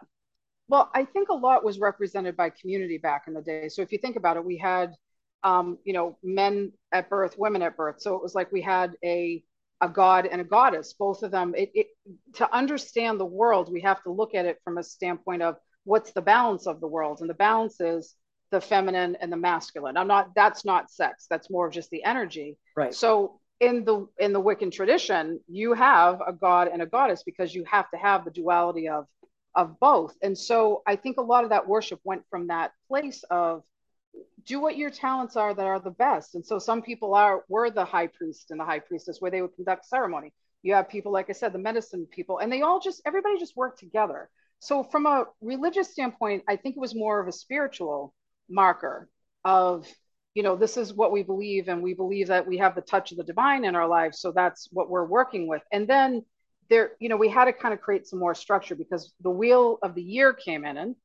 Well, 0.67 0.89
I 0.93 1.05
think 1.05 1.29
a 1.29 1.33
lot 1.35 1.63
was 1.63 1.79
represented 1.79 2.37
by 2.37 2.49
community 2.49 2.97
back 2.97 3.23
in 3.27 3.33
the 3.33 3.41
day. 3.41 3.69
So 3.69 3.81
if 3.81 3.91
you 3.91 3.97
think 3.97 4.15
about 4.15 4.37
it, 4.37 4.45
we 4.45 4.57
had, 4.57 4.93
um, 5.43 5.77
you 5.83 5.93
know, 5.93 6.17
men 6.23 6.71
at 6.91 7.09
birth, 7.09 7.35
women 7.37 7.61
at 7.61 7.77
birth. 7.77 8.01
So 8.01 8.15
it 8.15 8.23
was 8.23 8.33
like 8.33 8.51
we 8.51 8.61
had 8.61 8.95
a 9.03 9.43
a 9.81 9.89
god 9.89 10.25
and 10.25 10.39
a 10.39 10.45
goddess, 10.45 10.93
both 10.93 11.23
of 11.23 11.31
them. 11.31 11.53
It, 11.57 11.71
it 11.73 11.87
to 12.35 12.53
understand 12.55 13.19
the 13.19 13.25
world, 13.25 13.71
we 13.71 13.81
have 13.81 14.01
to 14.03 14.11
look 14.11 14.33
at 14.33 14.45
it 14.45 14.59
from 14.63 14.77
a 14.77 14.83
standpoint 14.83 15.41
of 15.41 15.57
what's 15.83 16.13
the 16.13 16.21
balance 16.21 16.67
of 16.67 16.79
the 16.79 16.87
world, 16.87 17.19
and 17.19 17.29
the 17.29 17.33
balance 17.33 17.81
is 17.81 18.15
the 18.51 18.61
feminine 18.61 19.17
and 19.19 19.31
the 19.31 19.37
masculine. 19.37 19.97
I'm 19.97 20.07
not. 20.07 20.33
That's 20.35 20.63
not 20.63 20.89
sex. 20.89 21.27
That's 21.29 21.49
more 21.49 21.67
of 21.67 21.73
just 21.73 21.89
the 21.89 22.03
energy. 22.03 22.57
Right. 22.77 22.93
So 22.93 23.41
in 23.59 23.83
the 23.83 24.07
in 24.19 24.31
the 24.31 24.41
Wiccan 24.41 24.71
tradition, 24.71 25.41
you 25.49 25.73
have 25.73 26.21
a 26.25 26.31
god 26.31 26.69
and 26.71 26.81
a 26.81 26.85
goddess 26.85 27.23
because 27.23 27.53
you 27.53 27.65
have 27.65 27.89
to 27.91 27.97
have 27.97 28.23
the 28.23 28.31
duality 28.31 28.87
of 28.87 29.05
of 29.55 29.79
both. 29.79 30.15
And 30.21 30.37
so 30.37 30.81
I 30.87 30.95
think 30.95 31.17
a 31.17 31.21
lot 31.21 31.43
of 31.43 31.51
that 31.51 31.67
worship 31.67 31.99
went 32.03 32.23
from 32.29 32.47
that 32.47 32.71
place 32.87 33.23
of 33.29 33.63
do 34.45 34.59
what 34.59 34.77
your 34.77 34.89
talents 34.89 35.35
are 35.35 35.53
that 35.53 35.65
are 35.65 35.79
the 35.79 35.91
best. 35.91 36.35
And 36.35 36.45
so 36.45 36.59
some 36.59 36.81
people 36.81 37.15
are 37.15 37.43
were 37.47 37.69
the 37.69 37.85
high 37.85 38.07
priest 38.07 38.51
and 38.51 38.59
the 38.59 38.65
high 38.65 38.79
priestess 38.79 39.17
where 39.19 39.31
they 39.31 39.41
would 39.41 39.55
conduct 39.55 39.85
ceremony. 39.85 40.33
You 40.61 40.73
have 40.75 40.89
people, 40.89 41.11
like 41.11 41.29
I 41.29 41.33
said, 41.33 41.53
the 41.53 41.59
medicine 41.59 42.07
people, 42.09 42.39
and 42.39 42.51
they 42.51 42.61
all 42.61 42.79
just 42.79 43.01
everybody 43.05 43.37
just 43.37 43.55
worked 43.55 43.79
together. 43.79 44.29
So 44.59 44.83
from 44.83 45.05
a 45.05 45.25
religious 45.41 45.89
standpoint, 45.89 46.43
I 46.47 46.55
think 46.55 46.77
it 46.77 46.79
was 46.79 46.95
more 46.95 47.19
of 47.19 47.27
a 47.27 47.33
spiritual 47.33 48.13
marker 48.49 49.09
of, 49.43 49.87
you 50.33 50.41
know, 50.41 50.55
this 50.55 50.77
is 50.77 50.93
what 50.93 51.11
we 51.11 51.21
believe, 51.21 51.67
and 51.67 51.83
we 51.83 51.93
believe 51.93 52.27
that 52.27 52.47
we 52.47 52.57
have 52.59 52.75
the 52.75 52.81
touch 52.81 53.11
of 53.11 53.17
the 53.17 53.23
divine 53.23 53.65
in 53.65 53.75
our 53.75 53.87
lives. 53.87 54.19
So 54.19 54.31
that's 54.31 54.69
what 54.71 54.89
we're 54.89 55.05
working 55.05 55.47
with. 55.47 55.61
And 55.71 55.87
then 55.87 56.23
there, 56.69 56.91
you 56.99 57.09
know, 57.09 57.17
we 57.17 57.29
had 57.29 57.45
to 57.45 57.53
kind 57.53 57.73
of 57.73 57.81
create 57.81 58.07
some 58.07 58.19
more 58.19 58.35
structure 58.35 58.75
because 58.75 59.13
the 59.21 59.29
wheel 59.29 59.79
of 59.81 59.95
the 59.95 60.01
year 60.01 60.33
came 60.33 60.65
in 60.65 60.77
and 60.77 60.95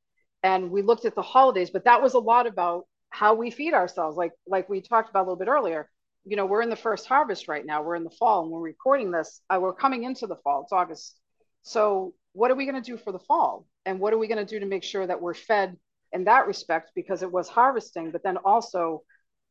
and 0.42 0.70
we 0.70 0.82
looked 0.82 1.04
at 1.04 1.16
the 1.16 1.22
holidays, 1.22 1.70
but 1.70 1.84
that 1.84 2.00
was 2.00 2.14
a 2.14 2.18
lot 2.18 2.46
about 2.46 2.86
how 3.10 3.34
we 3.34 3.50
feed 3.50 3.74
ourselves. 3.74 4.16
Like 4.16 4.32
like 4.46 4.68
we 4.68 4.80
talked 4.80 5.10
about 5.10 5.20
a 5.20 5.26
little 5.26 5.36
bit 5.36 5.48
earlier. 5.48 5.88
You 6.24 6.36
know, 6.36 6.46
we're 6.46 6.62
in 6.62 6.70
the 6.70 6.76
first 6.76 7.06
harvest 7.06 7.48
right 7.48 7.64
now. 7.64 7.82
We're 7.82 7.96
in 7.96 8.04
the 8.04 8.10
fall, 8.10 8.42
and 8.42 8.50
we're 8.50 8.60
recording 8.60 9.10
this. 9.10 9.40
Uh, 9.48 9.58
we're 9.60 9.74
coming 9.74 10.04
into 10.04 10.26
the 10.26 10.36
fall. 10.36 10.62
It's 10.62 10.72
August. 10.72 11.18
So 11.62 12.14
what 12.32 12.50
are 12.50 12.54
we 12.54 12.66
going 12.66 12.80
to 12.80 12.90
do 12.90 12.96
for 12.96 13.12
the 13.12 13.18
fall? 13.18 13.66
And 13.84 13.98
what 13.98 14.12
are 14.12 14.18
we 14.18 14.28
going 14.28 14.44
to 14.44 14.50
do 14.50 14.60
to 14.60 14.66
make 14.66 14.84
sure 14.84 15.06
that 15.06 15.20
we're 15.20 15.34
fed 15.34 15.76
in 16.12 16.24
that 16.24 16.46
respect? 16.46 16.92
Because 16.94 17.22
it 17.22 17.32
was 17.32 17.48
harvesting, 17.48 18.10
but 18.10 18.22
then 18.22 18.36
also 18.36 19.02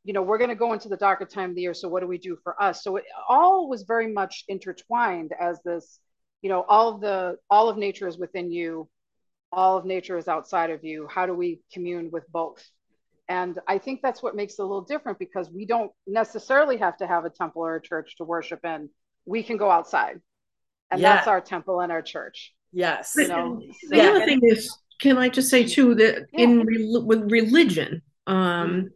you 0.07 0.13
know, 0.13 0.21
we're 0.21 0.37
going 0.37 0.49
to 0.49 0.55
go 0.55 0.71
into 0.71 0.87
the 0.87 0.95
darker 0.95 1.25
time 1.25 1.49
of 1.49 1.55
the 1.57 1.61
year. 1.61 1.73
So 1.73 1.89
what 1.89 1.99
do 1.99 2.07
we 2.07 2.17
do 2.17 2.37
for 2.41 2.59
us? 2.63 2.81
So 2.81 2.95
it 2.95 3.03
all 3.27 3.67
was 3.67 3.83
very 3.83 4.09
much 4.13 4.45
intertwined 4.47 5.33
as 5.37 5.59
this, 5.65 5.99
you 6.41 6.47
know, 6.47 6.63
all 6.69 6.87
of 6.87 7.01
the, 7.01 7.35
all 7.49 7.67
of 7.67 7.75
nature 7.77 8.07
is 8.07 8.17
within 8.17 8.49
you. 8.49 8.87
All 9.51 9.77
of 9.77 9.83
nature 9.83 10.17
is 10.17 10.29
outside 10.29 10.69
of 10.69 10.85
you. 10.85 11.09
How 11.13 11.25
do 11.25 11.33
we 11.33 11.59
commune 11.73 12.09
with 12.09 12.23
both? 12.31 12.65
And 13.27 13.59
I 13.67 13.79
think 13.79 14.01
that's 14.01 14.23
what 14.23 14.33
makes 14.33 14.53
it 14.53 14.61
a 14.61 14.63
little 14.63 14.79
different 14.79 15.19
because 15.19 15.51
we 15.51 15.65
don't 15.65 15.91
necessarily 16.07 16.77
have 16.77 16.95
to 16.99 17.07
have 17.07 17.25
a 17.25 17.29
temple 17.29 17.63
or 17.63 17.75
a 17.75 17.81
church 17.81 18.15
to 18.15 18.23
worship 18.23 18.63
in. 18.63 18.89
We 19.25 19.43
can 19.43 19.57
go 19.57 19.69
outside. 19.69 20.21
And 20.89 21.01
yeah. 21.01 21.15
that's 21.15 21.27
our 21.27 21.41
temple 21.41 21.81
and 21.81 21.91
our 21.91 22.01
church. 22.01 22.53
Yes. 22.71 23.11
You 23.17 23.27
know? 23.27 23.61
So, 23.81 23.89
the 23.89 24.09
other 24.09 24.23
thing 24.23 24.39
is, 24.43 24.73
can 25.01 25.17
I 25.17 25.27
just 25.27 25.49
say 25.49 25.65
too 25.65 25.95
that 25.95 26.27
yeah. 26.31 26.45
in 26.45 26.65
with 27.05 27.29
religion, 27.29 28.01
um, 28.25 28.37
mm-hmm. 28.69 28.87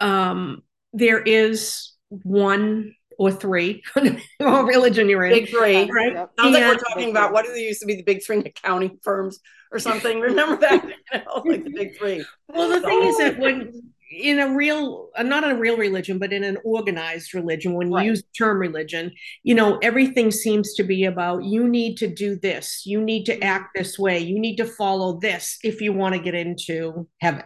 Um, 0.00 0.62
there 0.92 1.20
is 1.20 1.92
one 2.08 2.94
or 3.18 3.30
three 3.30 3.82
religion 4.40 5.08
you're 5.08 5.24
in. 5.24 5.32
Big 5.32 5.50
three, 5.50 5.90
right? 5.90 6.14
Yep. 6.14 6.30
Sounds 6.38 6.54
like 6.54 6.64
we're 6.64 6.78
talking 6.78 7.10
about 7.10 7.32
what 7.32 7.44
do 7.44 7.52
they 7.52 7.64
used 7.64 7.80
to 7.80 7.86
be 7.86 7.96
the 7.96 8.02
big 8.02 8.24
three 8.24 8.38
accounting 8.38 8.98
firms 9.02 9.40
or 9.70 9.78
something. 9.78 10.20
Remember 10.20 10.56
that? 10.56 10.84
you 11.12 11.18
know, 11.18 11.42
like 11.44 11.64
the 11.64 11.70
big 11.70 11.98
three. 11.98 12.24
Well, 12.48 12.70
the 12.70 12.80
thing 12.80 13.02
is 13.02 13.18
that 13.18 13.38
when 13.38 13.92
in 14.10 14.40
a 14.40 14.54
real 14.54 15.10
uh, 15.16 15.22
not 15.22 15.44
in 15.44 15.50
a 15.50 15.54
real 15.54 15.76
religion 15.76 16.18
but 16.18 16.32
in 16.32 16.42
an 16.42 16.58
organized 16.64 17.32
religion 17.32 17.74
when 17.74 17.90
right. 17.90 18.04
you 18.04 18.10
use 18.10 18.22
the 18.22 18.28
term 18.36 18.58
religion 18.58 19.12
you 19.44 19.54
know 19.54 19.78
everything 19.82 20.32
seems 20.32 20.74
to 20.74 20.82
be 20.82 21.04
about 21.04 21.44
you 21.44 21.68
need 21.68 21.96
to 21.96 22.12
do 22.12 22.34
this 22.34 22.82
you 22.84 23.00
need 23.00 23.24
to 23.24 23.40
act 23.40 23.70
this 23.72 24.00
way 24.00 24.18
you 24.18 24.40
need 24.40 24.56
to 24.56 24.64
follow 24.64 25.20
this 25.20 25.58
if 25.62 25.80
you 25.80 25.92
want 25.92 26.12
to 26.12 26.20
get 26.20 26.34
into 26.34 27.06
heaven 27.20 27.44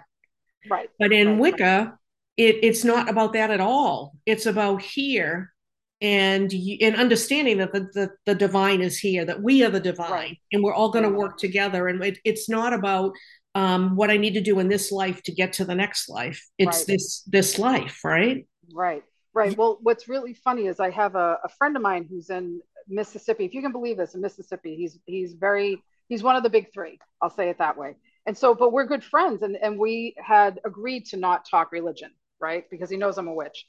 right 0.71 0.89
but 0.99 1.13
in 1.13 1.33
right. 1.33 1.39
wicca 1.39 1.99
it, 2.37 2.57
it's 2.63 2.85
not 2.85 3.09
about 3.09 3.33
that 3.33 3.51
at 3.51 3.61
all 3.61 4.15
it's 4.27 4.47
about 4.47 4.83
here 4.83 5.53
and 6.01 6.53
and 6.81 6.97
understanding 6.97 7.59
that 7.59 7.73
the, 7.73 7.89
the, 7.95 8.11
the 8.27 8.35
divine 8.35 8.81
is 8.81 8.99
here 8.99 9.25
that 9.25 9.43
we 9.43 9.65
are 9.65 9.71
the 9.71 9.81
divine 9.81 10.11
right. 10.11 10.39
and 10.53 10.63
we're 10.63 10.75
all 10.75 10.91
going 10.91 11.05
to 11.05 11.17
work 11.17 11.39
together 11.39 11.89
and 11.89 12.03
it, 12.05 12.19
it's 12.25 12.49
not 12.49 12.73
about 12.73 13.13
um, 13.55 13.95
what 13.97 14.11
I 14.11 14.17
need 14.17 14.35
to 14.35 14.41
do 14.41 14.59
in 14.59 14.69
this 14.69 14.91
life 14.91 15.23
to 15.25 15.33
get 15.33 15.55
to 15.55 15.65
the 15.65 15.75
next 15.75 16.09
life. 16.09 16.45
It's 16.59 16.79
right. 16.79 16.87
this 16.87 17.23
this 17.23 17.59
life, 17.59 18.01
right? 18.05 18.47
Right, 18.73 19.05
right. 19.33 19.57
Well, 19.57 19.79
what's 19.83 20.09
really 20.09 20.35
funny 20.35 20.67
is 20.67 20.81
I 20.81 20.91
have 20.91 21.15
a, 21.15 21.39
a 21.45 21.49
friend 21.49 21.77
of 21.77 21.83
mine 21.83 22.07
who's 22.09 22.31
in 22.31 22.61
Mississippi. 22.89 23.45
If 23.45 23.55
you 23.55 23.63
can 23.63 23.73
believe 23.73 23.97
this, 23.97 24.15
in 24.15 24.21
Mississippi, 24.21 24.75
he's 24.77 24.99
he's 25.07 25.35
very 25.35 25.81
he's 26.09 26.23
one 26.23 26.37
of 26.37 26.43
the 26.43 26.51
big 26.51 26.73
three. 26.73 26.99
I'll 27.23 27.31
say 27.31 27.49
it 27.49 27.59
that 27.59 27.77
way. 27.77 27.95
And 28.27 28.37
so, 28.37 28.55
but 28.55 28.73
we're 28.73 28.87
good 28.87 29.05
friends, 29.05 29.43
and 29.43 29.57
and 29.57 29.79
we 29.79 30.15
had 30.19 30.61
agreed 30.65 31.07
to 31.07 31.17
not 31.17 31.49
talk 31.49 31.71
religion, 31.71 32.11
right? 32.45 32.65
Because 32.71 32.91
he 32.91 32.99
knows 32.99 33.17
I'm 33.17 33.29
a 33.29 33.35
witch. 33.35 33.67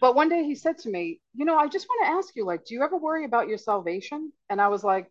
But 0.00 0.16
one 0.16 0.28
day 0.28 0.42
he 0.42 0.56
said 0.56 0.78
to 0.78 0.90
me, 0.90 1.20
you 1.34 1.44
know, 1.44 1.56
I 1.56 1.68
just 1.68 1.86
want 1.88 2.04
to 2.04 2.12
ask 2.12 2.34
you, 2.34 2.44
like, 2.44 2.64
do 2.64 2.74
you 2.74 2.82
ever 2.82 2.96
worry 2.96 3.24
about 3.24 3.46
your 3.46 3.58
salvation? 3.58 4.32
And 4.50 4.60
I 4.60 4.68
was 4.68 4.82
like, 4.82 5.10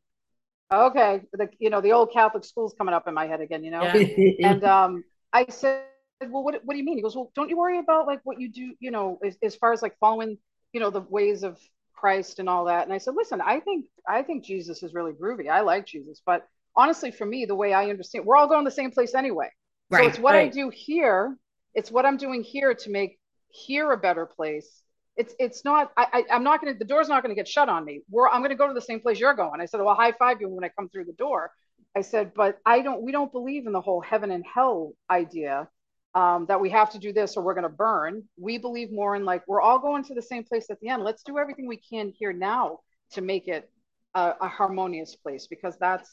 okay, 0.71 1.21
the 1.31 1.47
you 1.57 1.69
know 1.69 1.79
the 1.79 1.93
old 1.93 2.11
Catholic 2.11 2.43
school's 2.43 2.75
coming 2.77 2.93
up 2.93 3.07
in 3.07 3.13
my 3.13 3.25
head 3.25 3.39
again, 3.39 3.63
you 3.63 3.71
know. 3.71 3.83
Yeah. 3.83 4.31
and 4.51 4.63
um, 4.65 5.03
I 5.31 5.45
said, 5.47 5.83
well, 6.21 6.43
what 6.43 6.59
what 6.65 6.73
do 6.73 6.77
you 6.77 6.83
mean? 6.83 6.97
He 6.97 7.03
goes, 7.03 7.15
well, 7.15 7.31
don't 7.35 7.49
you 7.49 7.57
worry 7.57 7.79
about 7.79 8.07
like 8.07 8.19
what 8.23 8.41
you 8.41 8.51
do, 8.51 8.73
you 8.79 8.91
know, 8.91 9.19
as, 9.25 9.37
as 9.41 9.55
far 9.55 9.71
as 9.71 9.81
like 9.81 9.97
following, 9.99 10.37
you 10.73 10.81
know, 10.81 10.89
the 10.89 11.01
ways 11.01 11.43
of 11.43 11.57
Christ 11.93 12.39
and 12.39 12.49
all 12.49 12.65
that. 12.65 12.83
And 12.83 12.93
I 12.93 12.97
said, 12.97 13.13
listen, 13.15 13.39
I 13.39 13.61
think 13.61 13.85
I 14.07 14.21
think 14.23 14.43
Jesus 14.43 14.83
is 14.83 14.93
really 14.93 15.13
groovy. 15.13 15.49
I 15.49 15.61
like 15.61 15.85
Jesus, 15.85 16.21
but 16.25 16.45
honestly, 16.75 17.11
for 17.11 17.25
me, 17.25 17.45
the 17.45 17.55
way 17.55 17.73
I 17.73 17.89
understand, 17.89 18.25
we're 18.25 18.35
all 18.35 18.47
going 18.47 18.65
the 18.65 18.71
same 18.71 18.91
place 18.91 19.15
anyway. 19.15 19.49
Right. 19.89 20.03
So 20.03 20.09
it's 20.09 20.19
what 20.19 20.33
right. 20.33 20.51
I 20.51 20.53
do 20.53 20.69
here. 20.69 21.37
It's 21.75 21.91
what 21.91 22.05
I'm 22.05 22.17
doing 22.17 22.43
here 22.43 22.73
to 22.73 22.89
make 22.89 23.19
here 23.49 23.91
a 23.91 23.97
better 23.97 24.25
place 24.25 24.83
it's 25.15 25.35
it's 25.39 25.63
not 25.63 25.91
I, 25.95 26.23
I 26.29 26.35
am 26.35 26.43
not 26.43 26.61
gonna 26.61 26.73
the 26.77 26.85
door's 26.85 27.07
not 27.07 27.21
gonna 27.21 27.35
get 27.35 27.47
shut 27.47 27.69
on 27.69 27.85
me. 27.85 28.01
We're 28.09 28.27
I'm 28.27 28.41
gonna 28.41 28.55
go 28.55 28.67
to 28.67 28.73
the 28.73 28.81
same 28.81 28.99
place 28.99 29.19
you're 29.19 29.33
going. 29.33 29.61
I 29.61 29.65
said, 29.65 29.81
well, 29.81 29.95
high 29.95 30.13
five 30.13 30.41
you 30.41 30.49
when 30.49 30.63
I 30.63 30.69
come 30.69 30.89
through 30.89 31.05
the 31.05 31.13
door. 31.13 31.51
I 31.95 32.01
said, 32.01 32.33
but 32.33 32.57
I 32.65 32.81
don't 32.81 33.03
we 33.03 33.11
don't 33.11 33.31
believe 33.31 33.67
in 33.67 33.73
the 33.73 33.81
whole 33.81 34.01
heaven 34.01 34.31
and 34.31 34.43
hell 34.45 34.93
idea 35.09 35.67
um, 36.15 36.45
that 36.47 36.61
we 36.61 36.69
have 36.71 36.91
to 36.91 36.99
do 36.99 37.13
this 37.13 37.37
or 37.37 37.43
we're 37.43 37.53
gonna 37.53 37.69
burn. 37.69 38.23
We 38.39 38.57
believe 38.57 38.91
more 38.91 39.15
in 39.15 39.23
like 39.25 39.43
we're 39.47 39.61
all 39.61 39.79
going 39.79 40.03
to 40.05 40.15
the 40.15 40.21
same 40.21 40.43
place 40.43 40.69
at 40.71 40.79
the 40.79 40.89
end. 40.89 41.03
Let's 41.03 41.23
do 41.23 41.37
everything 41.37 41.67
we 41.67 41.77
can 41.77 42.11
here 42.17 42.33
now 42.33 42.79
to 43.11 43.21
make 43.21 43.47
it 43.47 43.69
a, 44.15 44.33
a 44.41 44.47
harmonious 44.47 45.15
place 45.15 45.45
because 45.47 45.77
that's 45.77 46.09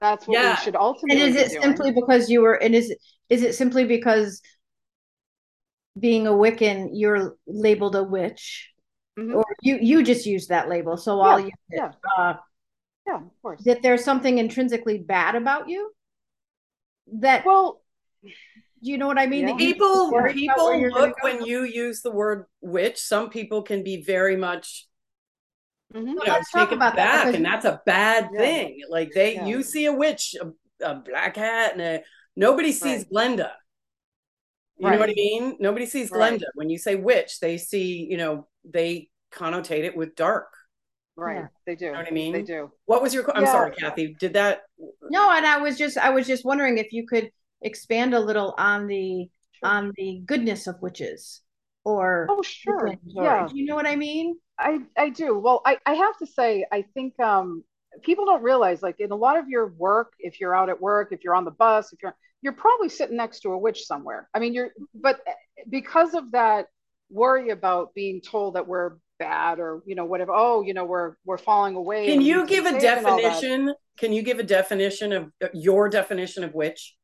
that's 0.00 0.26
what 0.26 0.38
yeah. 0.38 0.50
we 0.50 0.64
should 0.64 0.76
ultimately. 0.76 1.22
And 1.22 1.36
is 1.36 1.36
it 1.36 1.62
simply 1.62 1.92
because 1.92 2.28
you 2.28 2.42
were? 2.42 2.54
And 2.54 2.74
is 2.74 2.94
is 3.28 3.42
it 3.42 3.54
simply 3.54 3.84
because 3.84 4.40
being 5.98 6.26
a 6.26 6.32
Wiccan, 6.32 6.90
you're 6.92 7.36
labeled 7.46 7.96
a 7.96 8.02
witch, 8.02 8.70
mm-hmm. 9.18 9.34
or 9.36 9.44
you 9.62 9.78
you 9.80 10.02
just 10.02 10.26
use 10.26 10.48
that 10.48 10.68
label. 10.68 10.96
So 10.96 11.18
yeah, 11.18 11.28
I'll 11.28 11.40
use 11.40 11.52
it. 11.70 11.76
Yeah. 11.76 11.92
Uh, 12.18 12.34
yeah, 13.06 13.16
of 13.16 13.42
course. 13.42 13.62
That 13.64 13.82
there's 13.82 14.04
something 14.04 14.38
intrinsically 14.38 14.98
bad 14.98 15.34
about 15.34 15.68
you. 15.68 15.92
That 17.20 17.44
well, 17.44 17.82
you 18.80 18.98
know 18.98 19.06
what 19.06 19.18
I 19.18 19.26
mean? 19.26 19.48
Yeah. 19.48 19.56
People 19.56 20.12
people 20.32 20.80
look 20.90 21.22
when 21.22 21.44
you 21.44 21.64
use 21.64 22.02
the 22.02 22.10
word 22.10 22.46
witch. 22.60 22.98
Some 22.98 23.30
people 23.30 23.62
can 23.62 23.82
be 23.82 24.02
very 24.02 24.36
much. 24.36 24.86
Mm-hmm. 25.94 26.08
You 26.08 26.14
know, 26.14 26.22
Let's 26.26 26.50
talk 26.50 26.70
back, 26.78 26.96
that 26.96 27.34
and 27.34 27.44
that's 27.44 27.64
a 27.64 27.80
bad 27.86 28.30
yeah. 28.32 28.38
thing. 28.40 28.80
Like 28.90 29.12
they, 29.14 29.46
you 29.46 29.62
see 29.62 29.86
a 29.86 29.92
witch, 29.92 30.34
a, 30.40 30.48
a 30.84 30.96
black 30.96 31.36
hat, 31.36 31.72
and 31.74 31.80
a, 31.80 32.02
nobody 32.36 32.72
sees 32.72 33.06
right. 33.12 33.36
Glenda 33.36 33.50
you 34.76 34.86
right. 34.86 34.94
know 34.94 35.00
what 35.00 35.10
I 35.10 35.14
mean? 35.14 35.56
Nobody 35.60 35.86
sees 35.86 36.10
Glenda. 36.10 36.44
When 36.54 36.68
you 36.68 36.78
say 36.78 36.96
witch, 36.96 37.38
they 37.40 37.58
see, 37.58 38.06
you 38.10 38.16
know, 38.16 38.48
they 38.64 39.08
connotate 39.32 39.84
it 39.84 39.96
with 39.96 40.16
dark. 40.16 40.48
Right. 41.16 41.36
Yeah. 41.36 41.46
They 41.64 41.76
do. 41.76 41.84
You 41.86 41.92
know 41.92 41.98
what 41.98 42.08
I 42.08 42.10
mean? 42.10 42.32
They 42.32 42.42
do. 42.42 42.72
What 42.86 43.00
was 43.00 43.14
your 43.14 43.24
I'm 43.36 43.44
yeah. 43.44 43.52
sorry, 43.52 43.74
Kathy. 43.76 44.16
Did 44.18 44.32
that 44.32 44.62
No, 45.10 45.30
and 45.30 45.46
I 45.46 45.58
was 45.58 45.78
just 45.78 45.96
I 45.96 46.10
was 46.10 46.26
just 46.26 46.44
wondering 46.44 46.78
if 46.78 46.92
you 46.92 47.06
could 47.06 47.30
expand 47.62 48.14
a 48.14 48.20
little 48.20 48.54
on 48.58 48.88
the 48.88 49.28
sure. 49.52 49.68
on 49.68 49.92
the 49.96 50.22
goodness 50.26 50.66
of 50.66 50.74
witches 50.82 51.40
or 51.84 52.26
Oh 52.28 52.42
sure. 52.42 52.88
Or, 52.88 52.94
yeah. 53.04 53.46
Do 53.48 53.56
you 53.56 53.64
know 53.64 53.76
what 53.76 53.86
I 53.86 53.94
mean? 53.94 54.36
I 54.58 54.80
I 54.96 55.10
do. 55.10 55.38
Well, 55.38 55.62
I 55.64 55.78
I 55.86 55.94
have 55.94 56.16
to 56.18 56.26
say 56.26 56.66
I 56.70 56.82
think 56.94 57.18
um 57.20 57.64
people 58.02 58.24
don't 58.24 58.42
realize 58.42 58.82
like 58.82 59.00
in 59.00 59.10
a 59.10 59.16
lot 59.16 59.38
of 59.38 59.48
your 59.48 59.68
work 59.68 60.12
if 60.18 60.40
you're 60.40 60.54
out 60.54 60.68
at 60.68 60.80
work 60.80 61.12
if 61.12 61.22
you're 61.22 61.34
on 61.34 61.44
the 61.44 61.50
bus 61.50 61.92
if 61.92 62.02
you're 62.02 62.16
you're 62.42 62.52
probably 62.52 62.90
sitting 62.90 63.16
next 63.16 63.40
to 63.40 63.52
a 63.52 63.58
witch 63.58 63.86
somewhere. 63.86 64.28
I 64.34 64.38
mean, 64.38 64.52
you're, 64.52 64.70
but 64.94 65.20
because 65.70 66.12
of 66.12 66.30
that 66.32 66.66
worry 67.10 67.48
about 67.50 67.94
being 67.94 68.20
told 68.20 68.56
that 68.56 68.68
we're 68.68 68.96
bad 69.18 69.60
or 69.60 69.82
you 69.86 69.94
know 69.94 70.04
whatever 70.04 70.32
oh 70.34 70.62
you 70.62 70.74
know 70.74 70.84
we're 70.84 71.14
we're 71.24 71.38
falling 71.38 71.76
away 71.76 72.06
can 72.06 72.20
you 72.20 72.44
give 72.46 72.66
a 72.66 72.78
definition 72.80 73.72
can 73.96 74.12
you 74.12 74.22
give 74.22 74.40
a 74.40 74.42
definition 74.42 75.12
of 75.12 75.30
uh, 75.42 75.46
your 75.54 75.88
definition 75.88 76.42
of 76.42 76.52
witch 76.52 76.96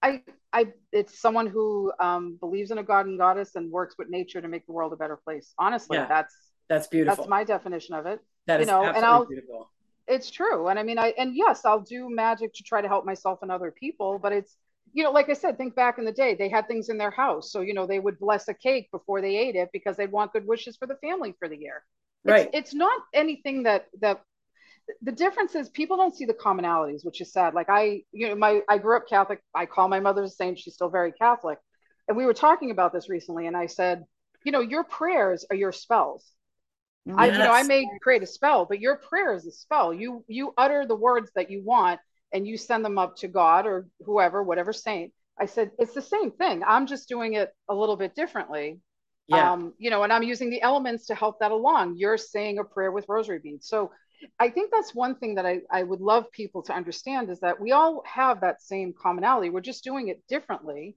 i 0.00 0.22
i 0.52 0.66
it's 0.92 1.20
someone 1.20 1.46
who 1.46 1.92
um, 2.00 2.36
believes 2.40 2.70
in 2.70 2.78
a 2.78 2.82
god 2.82 3.06
and 3.06 3.18
goddess 3.18 3.54
and 3.54 3.70
works 3.70 3.96
with 3.98 4.08
nature 4.08 4.40
to 4.40 4.48
make 4.48 4.66
the 4.66 4.72
world 4.72 4.92
a 4.92 4.96
better 4.96 5.16
place. 5.16 5.52
Honestly 5.58 5.96
yeah, 5.96 6.06
that's 6.06 6.34
that's 6.68 6.86
beautiful. 6.86 7.16
that's 7.16 7.28
my 7.28 7.44
definition 7.44 7.94
of 7.94 8.06
it. 8.06 8.20
That 8.46 8.60
is 8.60 8.66
you 8.66 8.72
know 8.72 8.84
and 8.84 9.04
i'll 9.04 9.26
beautiful. 9.26 9.70
It's 10.06 10.30
true. 10.30 10.68
And 10.68 10.78
i 10.78 10.82
mean 10.82 10.98
i 10.98 11.12
and 11.18 11.36
yes 11.36 11.64
i'll 11.64 11.80
do 11.80 12.08
magic 12.10 12.52
to 12.54 12.62
try 12.62 12.80
to 12.80 12.88
help 12.88 13.04
myself 13.04 13.40
and 13.42 13.50
other 13.50 13.70
people 13.70 14.18
but 14.18 14.32
it's 14.32 14.56
you 14.94 15.04
know 15.04 15.10
like 15.10 15.28
i 15.28 15.34
said 15.34 15.58
think 15.58 15.74
back 15.74 15.98
in 15.98 16.04
the 16.04 16.12
day 16.12 16.34
they 16.34 16.48
had 16.48 16.66
things 16.66 16.88
in 16.88 16.98
their 16.98 17.10
house. 17.10 17.52
So 17.52 17.60
you 17.60 17.74
know 17.74 17.86
they 17.86 17.98
would 17.98 18.18
bless 18.18 18.48
a 18.48 18.54
cake 18.54 18.88
before 18.90 19.20
they 19.20 19.36
ate 19.36 19.56
it 19.56 19.68
because 19.72 19.96
they'd 19.96 20.12
want 20.12 20.32
good 20.32 20.46
wishes 20.46 20.76
for 20.76 20.86
the 20.86 20.96
family 20.96 21.34
for 21.38 21.48
the 21.48 21.58
year. 21.58 21.84
Right. 22.24 22.46
it's, 22.46 22.70
it's 22.70 22.74
not 22.74 23.00
anything 23.14 23.62
that 23.64 23.86
that 24.00 24.22
the 25.02 25.12
difference 25.12 25.54
is 25.54 25.68
people 25.68 25.96
don't 25.96 26.14
see 26.14 26.24
the 26.24 26.34
commonalities 26.34 27.04
which 27.04 27.20
is 27.20 27.32
sad 27.32 27.54
like 27.54 27.68
i 27.68 28.02
you 28.12 28.28
know 28.28 28.34
my 28.34 28.60
i 28.68 28.78
grew 28.78 28.96
up 28.96 29.08
catholic 29.08 29.40
i 29.54 29.66
call 29.66 29.88
my 29.88 30.00
mother 30.00 30.22
a 30.22 30.28
saint 30.28 30.58
she's 30.58 30.74
still 30.74 30.88
very 30.88 31.12
catholic 31.12 31.58
and 32.08 32.16
we 32.16 32.24
were 32.24 32.34
talking 32.34 32.70
about 32.70 32.92
this 32.92 33.08
recently 33.08 33.46
and 33.46 33.56
i 33.56 33.66
said 33.66 34.04
you 34.44 34.52
know 34.52 34.60
your 34.60 34.84
prayers 34.84 35.44
are 35.50 35.56
your 35.56 35.72
spells 35.72 36.32
Yes. 37.08 37.16
I, 37.18 37.26
you 37.28 37.38
know, 37.38 37.52
I 37.52 37.62
may 37.62 37.86
create 38.02 38.22
a 38.22 38.26
spell, 38.26 38.66
but 38.66 38.80
your 38.80 38.96
prayer 38.96 39.32
is 39.32 39.46
a 39.46 39.50
spell. 39.50 39.94
You 39.94 40.24
you 40.28 40.52
utter 40.58 40.84
the 40.84 40.94
words 40.94 41.30
that 41.36 41.50
you 41.50 41.62
want 41.64 42.00
and 42.32 42.46
you 42.46 42.58
send 42.58 42.84
them 42.84 42.98
up 42.98 43.16
to 43.16 43.28
God 43.28 43.66
or 43.66 43.88
whoever, 44.04 44.42
whatever 44.42 44.74
saint. 44.74 45.12
I 45.40 45.46
said 45.46 45.70
it's 45.78 45.94
the 45.94 46.02
same 46.02 46.32
thing. 46.32 46.62
I'm 46.66 46.86
just 46.86 47.08
doing 47.08 47.32
it 47.32 47.50
a 47.68 47.74
little 47.74 47.96
bit 47.96 48.14
differently. 48.14 48.80
Yeah. 49.26 49.52
Um, 49.52 49.72
you 49.78 49.88
know, 49.88 50.02
and 50.02 50.12
I'm 50.12 50.22
using 50.22 50.50
the 50.50 50.60
elements 50.60 51.06
to 51.06 51.14
help 51.14 51.40
that 51.40 51.50
along. 51.50 51.96
You're 51.96 52.18
saying 52.18 52.58
a 52.58 52.64
prayer 52.64 52.92
with 52.92 53.06
rosary 53.08 53.38
beads. 53.38 53.68
So 53.68 53.90
I 54.38 54.50
think 54.50 54.70
that's 54.72 54.94
one 54.94 55.14
thing 55.16 55.36
that 55.36 55.46
I, 55.46 55.60
I 55.70 55.82
would 55.82 56.00
love 56.00 56.30
people 56.32 56.62
to 56.64 56.72
understand 56.72 57.30
is 57.30 57.40
that 57.40 57.60
we 57.60 57.72
all 57.72 58.02
have 58.06 58.40
that 58.40 58.62
same 58.62 58.92
commonality. 58.92 59.50
We're 59.50 59.60
just 59.60 59.84
doing 59.84 60.08
it 60.08 60.22
differently. 60.28 60.96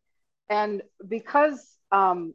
And 0.50 0.82
because 1.08 1.78
um, 1.92 2.34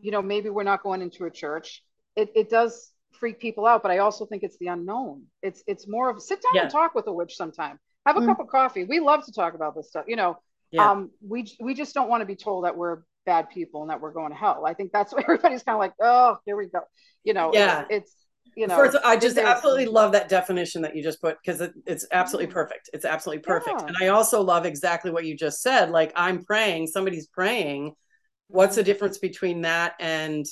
you 0.00 0.10
know, 0.10 0.22
maybe 0.22 0.50
we're 0.50 0.64
not 0.64 0.82
going 0.82 1.02
into 1.02 1.24
a 1.24 1.30
church, 1.30 1.82
it, 2.16 2.30
it 2.34 2.50
does 2.50 2.92
freak 3.12 3.40
people 3.40 3.66
out, 3.66 3.82
but 3.82 3.90
I 3.90 3.98
also 3.98 4.26
think 4.26 4.42
it's 4.42 4.56
the 4.58 4.68
unknown. 4.68 5.24
It's 5.42 5.62
it's 5.66 5.88
more 5.88 6.10
of 6.10 6.20
sit 6.22 6.42
down 6.42 6.52
yeah. 6.54 6.62
and 6.62 6.70
talk 6.70 6.94
with 6.94 7.06
a 7.06 7.12
witch 7.12 7.36
sometime. 7.36 7.78
Have 8.06 8.16
a 8.16 8.20
mm. 8.20 8.26
cup 8.26 8.40
of 8.40 8.48
coffee. 8.48 8.84
We 8.84 9.00
love 9.00 9.24
to 9.26 9.32
talk 9.32 9.54
about 9.54 9.74
this 9.74 9.88
stuff. 9.88 10.04
You 10.08 10.16
know, 10.16 10.38
yeah. 10.70 10.90
um, 10.90 11.10
we 11.26 11.50
we 11.60 11.74
just 11.74 11.94
don't 11.94 12.08
want 12.08 12.22
to 12.22 12.26
be 12.26 12.36
told 12.36 12.64
that 12.64 12.76
we're 12.76 13.02
bad 13.26 13.50
people 13.50 13.82
and 13.82 13.90
that 13.90 14.00
we're 14.00 14.12
going 14.12 14.30
to 14.30 14.36
hell. 14.36 14.64
I 14.66 14.74
think 14.74 14.92
that's 14.92 15.12
what 15.14 15.24
everybody's 15.24 15.62
kind 15.62 15.74
of 15.74 15.80
like, 15.80 15.94
oh, 16.00 16.38
here 16.44 16.56
we 16.56 16.66
go. 16.66 16.80
You 17.24 17.34
know, 17.34 17.50
yeah, 17.52 17.84
it's 17.90 18.14
you 18.58 18.66
know. 18.66 18.76
First, 18.76 18.96
I 19.04 19.16
just 19.16 19.38
absolutely 19.38 19.86
love 19.86 20.12
that 20.12 20.28
definition 20.28 20.82
that 20.82 20.96
you 20.96 21.02
just 21.02 21.20
put 21.20 21.36
because 21.40 21.60
it, 21.60 21.72
it's 21.86 22.06
absolutely 22.10 22.52
perfect. 22.52 22.90
It's 22.92 23.04
absolutely 23.04 23.42
perfect, 23.42 23.80
yeah. 23.80 23.86
and 23.86 23.96
I 24.00 24.08
also 24.08 24.42
love 24.42 24.66
exactly 24.66 25.12
what 25.12 25.24
you 25.24 25.36
just 25.36 25.62
said. 25.62 25.90
Like 25.90 26.12
I'm 26.16 26.44
praying, 26.44 26.88
somebody's 26.88 27.28
praying. 27.28 27.94
What's 28.48 28.74
the 28.74 28.82
difference 28.82 29.18
between 29.18 29.62
that 29.62 29.94
and 30.00 30.44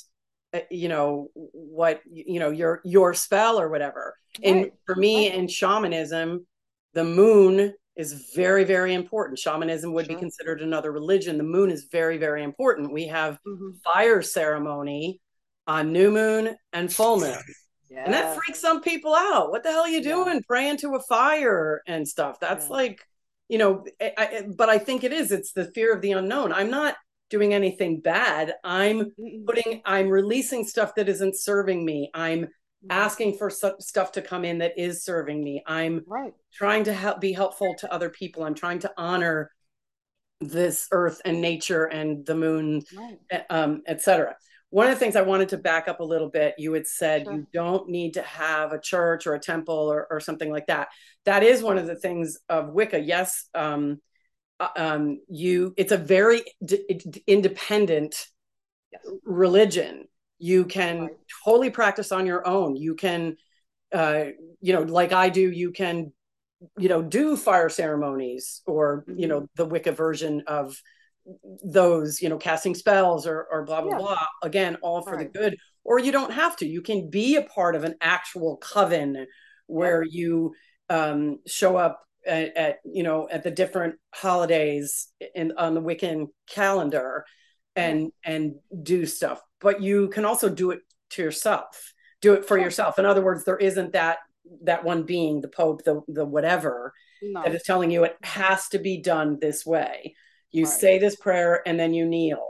uh, 0.53 0.59
you 0.71 0.87
know 0.87 1.29
what 1.33 2.01
you 2.09 2.39
know 2.39 2.51
your 2.51 2.81
your 2.85 3.13
spell 3.13 3.59
or 3.59 3.69
whatever? 3.69 4.15
Right. 4.39 4.49
And 4.49 4.71
for 4.85 4.95
me, 4.95 5.29
right. 5.29 5.37
in 5.37 5.49
shamanism, 5.49 6.47
the 6.93 7.03
moon 7.03 7.73
is 7.97 8.31
very 8.35 8.63
very 8.63 8.93
important 8.93 9.39
shamanism 9.39 9.91
would 9.91 10.05
sure. 10.05 10.15
be 10.15 10.19
considered 10.19 10.61
another 10.61 10.91
religion 10.91 11.35
the 11.35 11.43
moon 11.43 11.71
is 11.71 11.87
very 11.91 12.19
very 12.19 12.43
important 12.43 12.93
we 12.93 13.07
have 13.07 13.39
mm-hmm. 13.47 13.71
fire 13.83 14.21
ceremony 14.21 15.19
on 15.65 15.91
new 15.91 16.11
moon 16.11 16.55
and 16.73 16.93
full 16.93 17.19
moon 17.19 17.41
yeah. 17.89 18.03
and 18.05 18.13
that 18.13 18.35
freaks 18.35 18.59
some 18.59 18.81
people 18.81 19.15
out. 19.15 19.51
What 19.51 19.63
the 19.63 19.71
hell 19.71 19.81
are 19.81 19.89
you 19.89 20.03
doing? 20.03 20.35
Yeah. 20.35 20.41
praying 20.47 20.77
to 20.77 20.95
a 20.95 20.99
fire 20.99 21.81
and 21.87 22.07
stuff. 22.07 22.39
That's 22.39 22.65
yeah. 22.65 22.73
like 22.73 23.01
you 23.49 23.57
know 23.57 23.85
I, 24.01 24.13
I, 24.17 24.47
but 24.57 24.67
i 24.67 24.77
think 24.77 25.05
it 25.05 25.13
is 25.13 25.31
it's 25.31 25.53
the 25.53 25.65
fear 25.65 25.93
of 25.93 26.01
the 26.01 26.13
unknown. 26.13 26.51
I'm 26.53 26.69
not 26.69 26.95
doing 27.29 27.53
anything 27.53 27.99
bad. 27.99 28.55
I'm 28.63 29.11
putting 29.45 29.81
i'm 29.85 30.09
releasing 30.09 30.65
stuff 30.65 30.95
that 30.95 31.09
isn't 31.09 31.37
serving 31.37 31.83
me. 31.83 32.09
I'm 32.13 32.47
asking 32.89 33.37
for 33.37 33.49
stuff 33.49 34.11
to 34.13 34.21
come 34.21 34.45
in 34.45 34.59
that 34.59 34.77
is 34.77 35.03
serving 35.03 35.43
me. 35.43 35.63
I'm 35.65 36.03
right. 36.07 36.33
trying 36.53 36.83
to 36.85 36.93
help 36.93 37.19
be 37.19 37.33
helpful 37.33 37.75
to 37.79 37.91
other 37.91 38.09
people. 38.09 38.43
I'm 38.43 38.53
trying 38.53 38.79
to 38.79 38.91
honor 38.97 39.51
this 40.39 40.87
earth 40.91 41.21
and 41.25 41.41
nature 41.41 41.85
and 41.85 42.25
the 42.25 42.35
moon 42.35 42.83
right. 42.95 43.17
Eh, 43.31 43.41
um, 43.49 43.81
etc 43.87 44.35
one 44.69 44.87
of 44.87 44.93
the 44.93 44.99
things 44.99 45.15
i 45.15 45.21
wanted 45.21 45.49
to 45.49 45.57
back 45.57 45.87
up 45.87 45.99
a 45.99 46.03
little 46.03 46.29
bit 46.29 46.55
you 46.57 46.73
had 46.73 46.87
said 46.87 47.23
sure. 47.23 47.33
you 47.33 47.47
don't 47.53 47.89
need 47.89 48.13
to 48.13 48.21
have 48.21 48.73
a 48.73 48.79
church 48.79 49.27
or 49.27 49.33
a 49.33 49.39
temple 49.39 49.75
or, 49.75 50.07
or 50.09 50.19
something 50.19 50.51
like 50.51 50.67
that 50.67 50.89
that 51.25 51.43
is 51.43 51.63
one 51.63 51.77
of 51.77 51.87
the 51.87 51.95
things 51.95 52.37
of 52.49 52.69
wicca 52.69 52.99
yes 52.99 53.47
um, 53.53 53.99
uh, 54.59 54.69
um, 54.75 55.19
you 55.29 55.73
it's 55.77 55.91
a 55.91 55.97
very 55.97 56.43
d- 56.63 57.23
independent 57.27 58.27
yes. 58.91 59.01
religion 59.23 60.07
you 60.39 60.65
can 60.65 61.01
right. 61.01 61.11
totally 61.45 61.69
practice 61.69 62.11
on 62.11 62.25
your 62.25 62.45
own 62.47 62.75
you 62.75 62.95
can 62.95 63.37
uh 63.93 64.25
you 64.59 64.73
know 64.73 64.81
like 64.81 65.13
i 65.13 65.29
do 65.29 65.49
you 65.49 65.71
can 65.71 66.11
you 66.77 66.89
know 66.89 67.01
do 67.01 67.37
fire 67.37 67.69
ceremonies 67.69 68.61
or 68.65 69.05
mm-hmm. 69.07 69.19
you 69.19 69.27
know 69.27 69.47
the 69.55 69.65
wicca 69.65 69.91
version 69.91 70.43
of 70.47 70.81
those 71.63 72.21
you 72.21 72.29
know 72.29 72.37
casting 72.37 72.75
spells 72.75 73.27
or, 73.27 73.47
or 73.51 73.63
blah 73.65 73.81
blah 73.81 73.91
yeah. 73.91 73.97
blah 73.97 74.25
again 74.43 74.77
all 74.81 75.01
for 75.01 75.15
right. 75.15 75.31
the 75.31 75.39
good 75.39 75.57
or 75.83 75.99
you 75.99 76.11
don't 76.11 76.31
have 76.31 76.55
to 76.55 76.65
you 76.65 76.81
can 76.81 77.09
be 77.09 77.35
a 77.35 77.41
part 77.41 77.75
of 77.75 77.83
an 77.83 77.95
actual 78.01 78.57
coven 78.57 79.27
where 79.67 80.03
yeah. 80.03 80.09
you 80.11 80.55
um 80.89 81.39
show 81.45 81.75
up 81.75 82.01
at, 82.25 82.55
at, 82.55 82.77
you 82.85 83.03
know 83.03 83.27
at 83.29 83.43
the 83.43 83.51
different 83.51 83.95
holidays 84.13 85.07
in 85.35 85.53
on 85.57 85.73
the 85.73 85.81
wiccan 85.81 86.27
calendar 86.49 87.25
and 87.75 88.11
and 88.23 88.55
do 88.83 89.05
stuff 89.05 89.41
but 89.59 89.81
you 89.81 90.07
can 90.09 90.25
also 90.25 90.49
do 90.49 90.71
it 90.71 90.79
to 91.09 91.21
yourself 91.21 91.93
do 92.21 92.33
it 92.33 92.45
for 92.45 92.57
yourself 92.57 92.99
in 92.99 93.05
other 93.05 93.21
words 93.21 93.43
there 93.43 93.57
isn't 93.57 93.93
that 93.93 94.19
that 94.63 94.83
one 94.83 95.03
being 95.03 95.41
the 95.41 95.47
pope 95.47 95.83
the 95.83 96.01
the 96.07 96.25
whatever 96.25 96.93
no. 97.21 97.43
that 97.43 97.53
is 97.53 97.63
telling 97.63 97.91
you 97.91 98.03
it 98.03 98.15
has 98.23 98.69
to 98.69 98.79
be 98.79 99.01
done 99.01 99.37
this 99.39 99.65
way 99.65 100.15
you 100.51 100.65
right. 100.65 100.73
say 100.73 100.99
this 100.99 101.15
prayer 101.15 101.61
and 101.67 101.79
then 101.79 101.93
you 101.93 102.05
kneel 102.05 102.45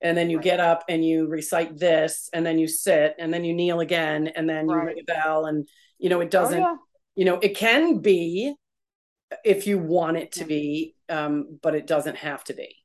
and 0.00 0.16
then 0.16 0.30
you 0.30 0.36
right. 0.38 0.44
get 0.44 0.60
up 0.60 0.84
and 0.88 1.04
you 1.04 1.26
recite 1.26 1.78
this 1.78 2.28
and 2.32 2.44
then 2.44 2.58
you 2.58 2.68
sit 2.68 3.14
and 3.18 3.32
then 3.32 3.44
you 3.44 3.54
kneel 3.54 3.80
again 3.80 4.28
and 4.28 4.48
then 4.48 4.68
you 4.68 4.74
ring 4.74 4.98
a 5.00 5.04
bell 5.04 5.46
and 5.46 5.68
you 5.98 6.08
know 6.08 6.20
it 6.20 6.26
oh, 6.26 6.28
doesn't 6.28 6.62
oh, 6.62 6.66
yeah. 6.66 6.76
you 7.14 7.24
know 7.24 7.38
it 7.40 7.56
can 7.56 7.98
be 7.98 8.54
if 9.44 9.66
you 9.66 9.78
want 9.78 10.16
it 10.16 10.32
to 10.32 10.40
yeah. 10.40 10.46
be 10.46 10.96
um 11.08 11.58
but 11.62 11.74
it 11.74 11.86
doesn't 11.86 12.16
have 12.16 12.44
to 12.44 12.54
be 12.54 12.76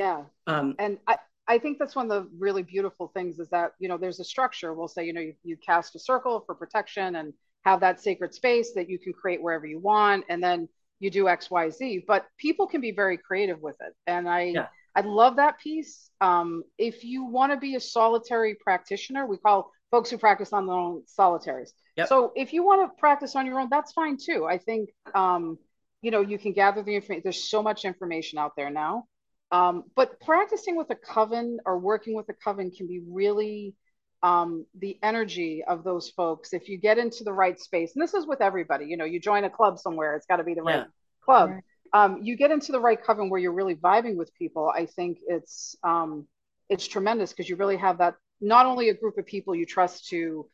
yeah. 0.00 0.22
Um, 0.46 0.74
and 0.78 0.98
I, 1.06 1.18
I 1.46 1.58
think 1.58 1.78
that's 1.78 1.96
one 1.96 2.10
of 2.10 2.24
the 2.24 2.30
really 2.38 2.62
beautiful 2.62 3.08
things 3.08 3.38
is 3.38 3.48
that, 3.50 3.72
you 3.78 3.88
know, 3.88 3.98
there's 3.98 4.20
a 4.20 4.24
structure. 4.24 4.72
We'll 4.72 4.88
say, 4.88 5.04
you 5.04 5.12
know, 5.12 5.20
you, 5.20 5.34
you 5.42 5.56
cast 5.56 5.94
a 5.94 5.98
circle 5.98 6.42
for 6.46 6.54
protection 6.54 7.16
and 7.16 7.32
have 7.64 7.80
that 7.80 8.00
sacred 8.00 8.32
space 8.34 8.72
that 8.74 8.88
you 8.88 8.98
can 8.98 9.12
create 9.12 9.42
wherever 9.42 9.66
you 9.66 9.78
want. 9.78 10.24
And 10.28 10.42
then 10.42 10.68
you 11.00 11.10
do 11.10 11.28
X, 11.28 11.50
Y, 11.50 11.70
Z, 11.70 12.04
but 12.06 12.26
people 12.38 12.66
can 12.66 12.80
be 12.80 12.92
very 12.92 13.16
creative 13.16 13.60
with 13.60 13.76
it. 13.80 13.94
And 14.06 14.28
I, 14.28 14.42
yeah. 14.42 14.66
I 14.94 15.00
love 15.00 15.36
that 15.36 15.58
piece. 15.58 16.10
Um, 16.20 16.62
if 16.78 17.04
you 17.04 17.24
want 17.24 17.52
to 17.52 17.58
be 17.58 17.74
a 17.74 17.80
solitary 17.80 18.56
practitioner, 18.62 19.26
we 19.26 19.38
call 19.38 19.72
folks 19.90 20.10
who 20.10 20.18
practice 20.18 20.52
on 20.52 20.66
their 20.66 20.76
own 20.76 21.02
solitaries. 21.06 21.72
Yep. 21.96 22.08
So 22.08 22.32
if 22.36 22.52
you 22.52 22.64
want 22.64 22.88
to 22.88 23.00
practice 23.00 23.34
on 23.34 23.46
your 23.46 23.58
own, 23.58 23.68
that's 23.70 23.92
fine 23.92 24.16
too. 24.16 24.46
I 24.46 24.58
think, 24.58 24.90
um, 25.14 25.58
you 26.02 26.10
know, 26.10 26.20
you 26.20 26.38
can 26.38 26.52
gather 26.52 26.82
the 26.82 26.94
information. 26.94 27.22
There's 27.24 27.42
so 27.42 27.62
much 27.62 27.84
information 27.84 28.38
out 28.38 28.52
there 28.56 28.70
now. 28.70 29.06
Um, 29.52 29.84
but 29.96 30.20
practicing 30.20 30.76
with 30.76 30.90
a 30.90 30.94
coven 30.94 31.58
or 31.66 31.78
working 31.78 32.14
with 32.14 32.28
a 32.28 32.34
coven 32.34 32.70
can 32.70 32.86
be 32.86 33.00
really 33.08 33.74
um, 34.22 34.66
the 34.78 34.98
energy 35.02 35.62
of 35.66 35.84
those 35.84 36.10
folks. 36.10 36.52
If 36.52 36.68
you 36.68 36.78
get 36.78 36.98
into 36.98 37.24
the 37.24 37.32
right 37.32 37.58
space, 37.58 37.92
and 37.94 38.02
this 38.02 38.14
is 38.14 38.26
with 38.26 38.40
everybody, 38.40 38.86
you 38.86 38.96
know, 38.96 39.04
you 39.04 39.20
join 39.20 39.44
a 39.44 39.50
club 39.50 39.78
somewhere, 39.78 40.16
it's 40.16 40.26
got 40.26 40.36
to 40.36 40.44
be 40.44 40.54
the 40.54 40.62
right 40.62 40.76
yeah. 40.76 40.84
club. 41.24 41.50
Right. 41.50 41.62
Um, 41.92 42.20
you 42.22 42.36
get 42.36 42.50
into 42.50 42.72
the 42.72 42.80
right 42.80 43.02
coven 43.02 43.30
where 43.30 43.40
you're 43.40 43.52
really 43.52 43.74
vibing 43.74 44.16
with 44.16 44.34
people. 44.34 44.70
I 44.74 44.86
think 44.86 45.18
it's 45.26 45.76
um, 45.82 46.26
it's 46.68 46.86
tremendous 46.86 47.30
because 47.30 47.48
you 47.48 47.56
really 47.56 47.76
have 47.76 47.98
that 47.98 48.14
not 48.40 48.66
only 48.66 48.88
a 48.88 48.94
group 48.94 49.18
of 49.18 49.26
people 49.26 49.54
you 49.54 49.66
trust 49.66 50.08
to 50.10 50.46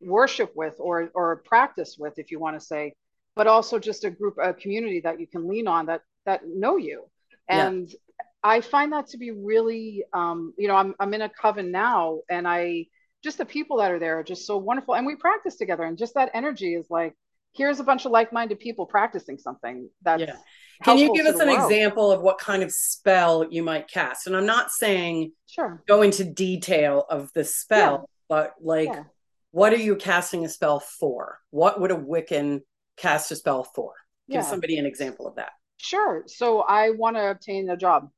worship 0.00 0.52
with 0.54 0.76
or 0.78 1.10
or 1.14 1.42
practice 1.44 1.96
with, 1.98 2.18
if 2.18 2.30
you 2.30 2.38
want 2.38 2.58
to 2.58 2.64
say, 2.64 2.94
but 3.34 3.46
also 3.46 3.78
just 3.78 4.04
a 4.04 4.10
group, 4.10 4.36
a 4.40 4.54
community 4.54 5.00
that 5.00 5.18
you 5.18 5.26
can 5.26 5.48
lean 5.48 5.66
on 5.66 5.86
that 5.86 6.02
that 6.26 6.42
know 6.46 6.76
you. 6.76 7.04
And 7.48 7.88
yeah. 7.88 7.96
I 8.42 8.60
find 8.60 8.92
that 8.92 9.08
to 9.08 9.18
be 9.18 9.30
really, 9.30 10.04
um, 10.12 10.54
you 10.58 10.68
know, 10.68 10.76
I'm, 10.76 10.94
I'm 11.00 11.12
in 11.14 11.22
a 11.22 11.28
coven 11.28 11.70
now 11.70 12.20
and 12.28 12.46
I, 12.46 12.86
just 13.24 13.38
the 13.38 13.44
people 13.44 13.78
that 13.78 13.90
are 13.90 13.98
there 13.98 14.20
are 14.20 14.22
just 14.22 14.46
so 14.46 14.58
wonderful. 14.58 14.94
And 14.94 15.06
we 15.06 15.16
practice 15.16 15.56
together 15.56 15.82
and 15.82 15.96
just 15.98 16.14
that 16.14 16.30
energy 16.34 16.74
is 16.74 16.86
like, 16.90 17.14
here's 17.54 17.80
a 17.80 17.84
bunch 17.84 18.04
of 18.04 18.12
like-minded 18.12 18.60
people 18.60 18.84
practicing 18.84 19.38
something 19.38 19.88
that's 20.02 20.20
yeah. 20.20 20.36
Can 20.82 20.98
you 20.98 21.14
give 21.14 21.24
us 21.24 21.40
an 21.40 21.48
world. 21.48 21.70
example 21.70 22.10
of 22.10 22.20
what 22.20 22.38
kind 22.38 22.62
of 22.62 22.70
spell 22.70 23.46
you 23.48 23.62
might 23.62 23.88
cast? 23.88 24.26
And 24.26 24.36
I'm 24.36 24.44
not 24.44 24.70
saying 24.70 25.32
sure 25.46 25.82
go 25.86 26.02
into 26.02 26.24
detail 26.24 27.06
of 27.08 27.30
the 27.32 27.44
spell, 27.44 27.92
yeah. 27.92 28.06
but 28.28 28.54
like 28.60 28.88
yeah. 28.88 29.04
what 29.52 29.72
are 29.72 29.76
you 29.76 29.96
casting 29.96 30.44
a 30.44 30.48
spell 30.48 30.80
for? 30.80 31.38
What 31.50 31.80
would 31.80 31.92
a 31.92 31.96
Wiccan 31.96 32.60
cast 32.96 33.30
a 33.30 33.36
spell 33.36 33.64
for? 33.64 33.94
Give 34.28 34.36
yeah. 34.36 34.42
somebody 34.42 34.78
an 34.78 34.84
example 34.84 35.26
of 35.28 35.36
that. 35.36 35.52
Sure. 35.78 36.24
So 36.26 36.60
I 36.60 36.90
want 36.90 37.16
to 37.16 37.30
obtain 37.30 37.70
a 37.70 37.76
job 37.76 38.10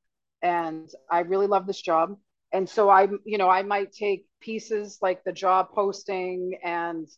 and 0.43 0.89
I 1.11 1.21
really 1.21 1.47
love 1.47 1.67
this 1.67 1.81
job. 1.81 2.17
And 2.53 2.69
so 2.69 2.89
I, 2.89 3.09
you 3.25 3.39
know, 3.39 3.49
I 3.49 3.63
might 3.63 3.93
take 3.93 4.27
pieces 4.41 4.99
like 5.03 5.25
the 5.25 5.33
job 5.33 5.71
posting 5.75 6.59
and 6.63 7.09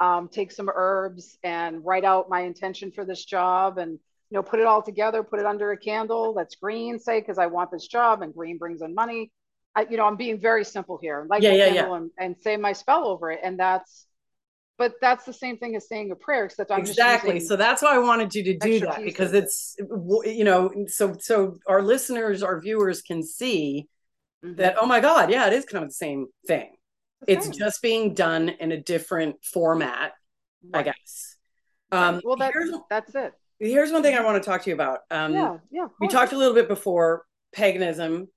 um, 0.00 0.28
take 0.28 0.52
some 0.52 0.70
herbs 0.74 1.36
and 1.42 1.84
write 1.84 2.04
out 2.04 2.28
my 2.28 2.40
intention 2.40 2.92
for 2.92 3.04
this 3.04 3.24
job 3.24 3.78
and 3.78 3.92
you 3.92 4.36
know 4.36 4.42
put 4.42 4.60
it 4.60 4.66
all 4.66 4.82
together, 4.82 5.22
put 5.22 5.40
it 5.40 5.46
under 5.46 5.72
a 5.72 5.76
candle 5.76 6.34
that's 6.34 6.54
green, 6.54 6.98
say 6.98 7.20
because 7.20 7.38
I 7.38 7.46
want 7.46 7.70
this 7.70 7.86
job 7.86 8.22
and 8.22 8.34
green 8.34 8.58
brings 8.58 8.82
in 8.82 8.94
money. 8.94 9.30
I, 9.74 9.86
you 9.88 9.96
know, 9.96 10.06
I'm 10.06 10.16
being 10.16 10.40
very 10.40 10.64
simple 10.64 10.98
here, 11.00 11.26
like 11.28 11.42
yeah, 11.42 11.52
yeah, 11.52 11.72
yeah. 11.72 11.94
And, 11.94 12.10
and 12.18 12.36
say 12.40 12.56
my 12.56 12.72
spell 12.72 13.06
over 13.06 13.30
it, 13.30 13.40
and 13.42 13.58
that's 13.58 14.06
but 14.78 14.94
that's 15.00 15.24
the 15.24 15.32
same 15.32 15.58
thing 15.58 15.74
as 15.76 15.88
saying 15.88 16.10
a 16.12 16.16
prayer 16.16 16.44
except 16.44 16.70
I'm 16.70 16.80
exactly 16.80 17.40
so 17.40 17.56
that's 17.56 17.82
why 17.82 17.96
i 17.96 17.98
wanted 17.98 18.32
you 18.34 18.44
to 18.44 18.56
do 18.56 18.80
that 18.80 19.02
because 19.02 19.34
it's 19.34 19.76
you 19.78 20.44
know 20.44 20.72
so 20.86 21.16
so 21.18 21.58
our 21.66 21.82
listeners 21.82 22.42
our 22.42 22.60
viewers 22.60 23.02
can 23.02 23.22
see. 23.22 23.88
That 24.42 24.76
oh 24.80 24.86
my 24.86 25.00
god 25.00 25.30
yeah 25.30 25.46
it 25.46 25.52
is 25.52 25.64
kind 25.64 25.82
of 25.82 25.90
the 25.90 25.94
same 25.94 26.26
thing 26.46 26.70
the 27.22 27.32
it's 27.32 27.48
just 27.48 27.82
being 27.82 28.14
done 28.14 28.48
in 28.48 28.72
a 28.72 28.80
different 28.80 29.36
format 29.44 30.12
right. 30.72 30.80
i 30.80 30.82
guess 30.82 31.36
um 31.92 32.20
well 32.24 32.36
that's 32.36 32.56
that's 32.90 33.14
it 33.14 33.32
here's 33.58 33.90
one 33.90 34.02
thing 34.02 34.16
i 34.16 34.22
want 34.22 34.40
to 34.40 34.48
talk 34.48 34.62
to 34.62 34.70
you 34.70 34.74
about 34.74 35.00
um 35.10 35.32
yeah 35.32 35.56
yeah 35.70 35.86
we 36.00 36.08
talked 36.08 36.32
a 36.32 36.38
little 36.38 36.54
bit 36.54 36.68
before 36.68 37.24
paganism 37.52 38.28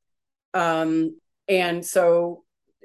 um 0.54 1.16
and 1.48 1.86
so 1.86 2.44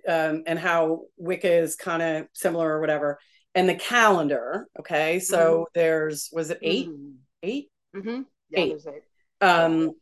um, 0.09 0.44
and 0.46 0.57
how 0.57 1.02
Wicca 1.16 1.52
is 1.52 1.74
kind 1.74 2.00
of 2.00 2.29
similar 2.33 2.76
or 2.76 2.81
whatever 2.81 3.18
and 3.57 3.68
the 3.68 3.74
calendar. 3.74 4.68
Okay, 4.79 5.18
so 5.18 5.38
mm-hmm. 5.38 5.62
there's 5.74 6.29
was 6.33 6.50
it 6.50 6.59
8 6.62 6.88
mm-hmm. 6.88 7.11
8 7.42 7.70
mm-hmm. 7.96 8.22
yeah, 8.50 8.61
eight. 8.61 8.72
eight. 8.87 9.44
Um, 9.44 9.92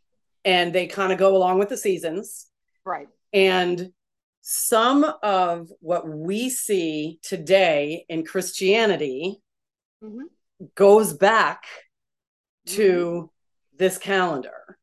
and 0.45 0.75
they 0.75 0.89
kind 0.89 1.13
of 1.13 1.19
go 1.19 1.35
along 1.37 1.59
with 1.59 1.71
the 1.71 1.77
seasons, 1.77 2.49
right? 2.85 3.09
And 3.33 3.93
some 4.43 5.05
of 5.23 5.71
what 5.81 6.09
we 6.09 6.51
see 6.51 7.19
today 7.23 8.05
in 8.09 8.25
Christianity 8.25 9.41
mm-hmm. 10.03 10.25
goes 10.75 11.13
back 11.15 11.65
to 12.67 12.83
mm-hmm. 12.83 13.77
this 13.79 13.99
calendar, 13.99 14.79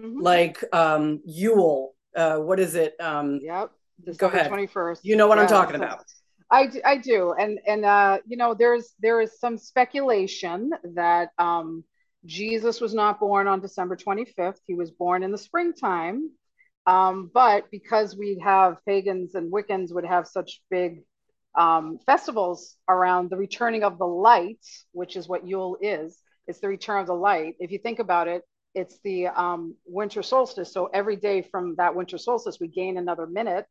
mm-hmm. 0.00 0.20
like 0.20 0.64
um, 0.72 1.20
Yule 1.24 1.94
uh, 2.14 2.36
what 2.38 2.60
is 2.60 2.74
it? 2.74 2.94
Um, 3.00 3.40
Yep. 3.42 3.70
Go 4.16 4.28
December 4.30 4.36
ahead. 4.36 4.50
21st. 4.50 5.00
You 5.02 5.16
know 5.16 5.28
what 5.28 5.38
I'm 5.38 5.46
talking 5.46 5.76
so- 5.76 5.84
about. 5.84 6.04
I 6.50 6.70
I 6.84 6.98
do. 6.98 7.32
And 7.32 7.58
and 7.66 7.84
uh, 7.84 8.18
you 8.26 8.36
know, 8.36 8.52
there's 8.52 8.92
there 9.00 9.22
is 9.22 9.38
some 9.40 9.56
speculation 9.56 10.70
that 10.94 11.30
um 11.38 11.82
Jesus 12.26 12.78
was 12.78 12.92
not 12.92 13.18
born 13.18 13.46
on 13.46 13.60
December 13.60 13.96
25th. 13.96 14.58
He 14.66 14.74
was 14.74 14.90
born 14.90 15.22
in 15.22 15.32
the 15.32 15.38
springtime. 15.38 16.30
Um, 16.86 17.30
but 17.32 17.70
because 17.70 18.16
we 18.16 18.40
have 18.44 18.78
pagans 18.86 19.34
and 19.34 19.52
Wiccans 19.52 19.94
would 19.94 20.04
have 20.04 20.26
such 20.26 20.60
big 20.70 21.04
um, 21.54 21.98
festivals 22.06 22.76
around 22.88 23.30
the 23.30 23.36
returning 23.36 23.84
of 23.84 23.98
the 23.98 24.06
light, 24.06 24.64
which 24.92 25.16
is 25.16 25.28
what 25.28 25.46
Yule 25.46 25.76
is. 25.80 26.18
It's 26.46 26.60
the 26.60 26.68
return 26.68 27.00
of 27.00 27.06
the 27.06 27.14
light. 27.14 27.54
If 27.60 27.70
you 27.70 27.78
think 27.78 27.98
about 27.98 28.26
it, 28.26 28.42
it's 28.74 28.98
the 29.04 29.28
um, 29.28 29.76
winter 29.84 30.22
solstice. 30.22 30.72
So 30.72 30.86
every 30.86 31.16
day 31.16 31.42
from 31.42 31.76
that 31.76 31.94
winter 31.94 32.18
solstice, 32.18 32.58
we 32.58 32.68
gain 32.68 32.96
another 32.96 33.26
minute. 33.26 33.66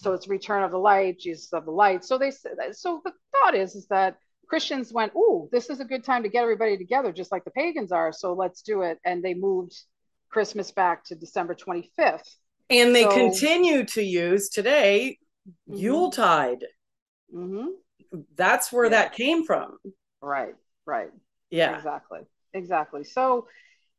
So 0.00 0.12
it's 0.12 0.28
return 0.28 0.62
of 0.62 0.70
the 0.70 0.78
light, 0.78 1.18
Jesus 1.18 1.52
of 1.52 1.64
the 1.64 1.70
light. 1.70 2.04
So 2.04 2.18
they 2.18 2.30
so 2.30 3.00
the 3.04 3.12
thought 3.32 3.54
is 3.54 3.74
is 3.74 3.86
that 3.88 4.18
Christians 4.48 4.92
went, 4.92 5.12
oh, 5.16 5.48
this 5.50 5.70
is 5.70 5.80
a 5.80 5.84
good 5.84 6.04
time 6.04 6.24
to 6.24 6.28
get 6.28 6.42
everybody 6.42 6.76
together, 6.76 7.12
just 7.12 7.32
like 7.32 7.44
the 7.44 7.50
pagans 7.52 7.92
are. 7.92 8.12
So 8.12 8.34
let's 8.34 8.62
do 8.62 8.82
it." 8.82 8.98
And 9.04 9.22
they 9.22 9.34
moved 9.34 9.74
Christmas 10.32 10.70
back 10.72 11.04
to 11.04 11.14
December 11.14 11.54
25th. 11.54 12.28
And 12.70 12.94
they 12.96 13.02
So- 13.04 13.10
continue 13.14 13.84
to 13.84 14.02
use 14.02 14.48
today 14.48 15.18
Mhm. 15.68 15.78
Yuletide. 15.78 16.64
hmm 17.30 17.66
That's 18.34 18.70
where 18.72 18.84
Yeah. 18.84 18.90
that 18.90 19.12
came 19.14 19.44
from. 19.44 19.78
Right, 20.20 20.54
right. 20.86 21.10
Yeah. 21.50 21.76
Exactly. 21.76 22.20
Exactly. 22.52 23.04
So, 23.04 23.48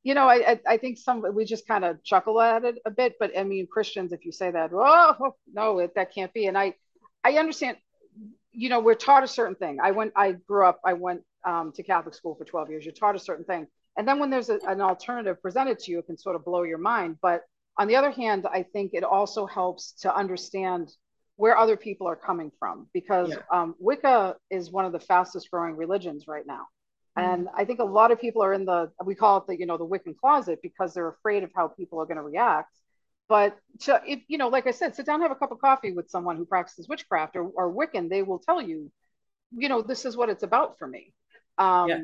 you 0.04 0.14
know, 0.14 0.28
I, 0.28 0.52
I, 0.52 0.60
I 0.68 0.78
think 0.78 0.98
some 1.00 1.24
we 1.34 1.44
just 1.46 1.68
kind 1.68 1.84
of 1.84 2.04
chuckle 2.04 2.40
at 2.40 2.64
it 2.64 2.76
a 2.86 2.92
bit, 2.92 3.16
but 3.20 3.38
I 3.38 3.44
mean, 3.44 3.68
Christians, 3.68 4.12
if 4.14 4.24
you 4.26 4.32
say 4.32 4.52
that, 4.52 4.72
oh 4.74 5.36
no, 5.52 5.80
it, 5.80 5.96
that 5.96 6.14
can't 6.14 6.32
be. 6.34 6.46
And 6.48 6.58
I, 6.58 6.76
I 7.24 7.38
understand. 7.38 7.78
You 8.56 8.70
know, 8.70 8.80
we're 8.80 8.94
taught 8.94 9.24
a 9.24 9.28
certain 9.28 9.56
thing. 9.56 9.80
I 9.82 9.90
went, 9.92 10.14
I 10.16 10.34
grew 10.34 10.66
up, 10.68 10.80
I 10.86 10.94
went 10.94 11.24
um, 11.44 11.72
to 11.72 11.82
Catholic 11.82 12.14
school 12.14 12.36
for 12.36 12.46
12 12.46 12.70
years. 12.70 12.86
You're 12.86 12.94
taught 12.94 13.16
a 13.16 13.20
certain 13.20 13.46
thing, 13.46 13.66
and 13.98 14.08
then 14.08 14.20
when 14.20 14.30
there's 14.30 14.50
a, 14.50 14.60
an 14.68 14.82
alternative 14.82 15.42
presented 15.42 15.80
to 15.80 15.92
you, 15.92 16.00
it 16.00 16.06
can 16.08 16.18
sort 16.18 16.36
of 16.36 16.46
blow 16.46 16.64
your 16.64 16.78
mind. 16.78 17.18
But 17.22 17.44
on 17.78 17.88
the 17.88 17.96
other 17.96 18.12
hand, 18.12 18.46
I 18.52 18.64
think 18.64 18.92
it 18.94 19.04
also 19.04 19.46
helps 19.46 19.94
to 20.02 20.16
understand 20.16 20.92
where 21.36 21.58
other 21.58 21.78
people 21.78 22.08
are 22.08 22.16
coming 22.16 22.52
from 22.60 22.88
because 22.94 23.30
Yeah. 23.32 23.42
um, 23.52 23.76
Wicca 23.80 24.36
is 24.52 24.72
one 24.72 24.86
of 24.86 24.92
the 24.92 25.00
fastest 25.00 25.50
growing 25.52 25.76
religions 25.76 26.28
right 26.28 26.46
now. 26.46 26.68
And 27.16 27.48
I 27.56 27.66
think 27.66 27.80
a 27.80 27.84
lot 27.84 28.12
of 28.12 28.20
people 28.20 28.44
are 28.44 28.54
in 28.54 28.66
the 28.66 28.92
we 29.06 29.14
call 29.16 29.38
it 29.38 29.48
the 29.48 29.58
you 29.60 29.66
know 29.68 29.78
the 29.78 29.86
Wiccan 29.86 30.16
closet 30.18 30.60
because 30.64 30.94
they're 30.94 31.10
afraid 31.10 31.44
of 31.44 31.52
how 31.56 31.68
people 31.68 32.00
are 32.02 32.06
going 32.06 32.18
to 32.18 32.24
react. 32.24 32.76
But 33.30 33.58
to 33.82 34.02
if 34.06 34.22
you 34.28 34.38
know, 34.38 34.50
like 34.50 34.68
I 34.68 34.72
said, 34.72 34.96
sit 34.96 35.06
down, 35.06 35.22
have 35.22 35.32
a 35.32 35.36
cup 35.36 35.52
of 35.52 35.60
coffee 35.60 35.92
with 35.94 36.10
someone 36.10 36.38
who 36.38 36.46
practices 36.46 36.88
witchcraft 36.88 37.36
or, 37.36 37.44
or 37.44 37.72
Wiccan, 37.74 38.10
they 38.10 38.24
will 38.24 38.40
tell 38.40 38.62
you, 38.62 38.92
you 39.52 39.70
know, 39.70 39.82
this 39.82 40.06
is 40.06 40.18
what 40.18 40.30
it's 40.30 40.44
about 40.44 40.78
for 40.80 40.88
me. 40.88 41.14
Um, 41.58 41.88
Yeah. 41.90 42.00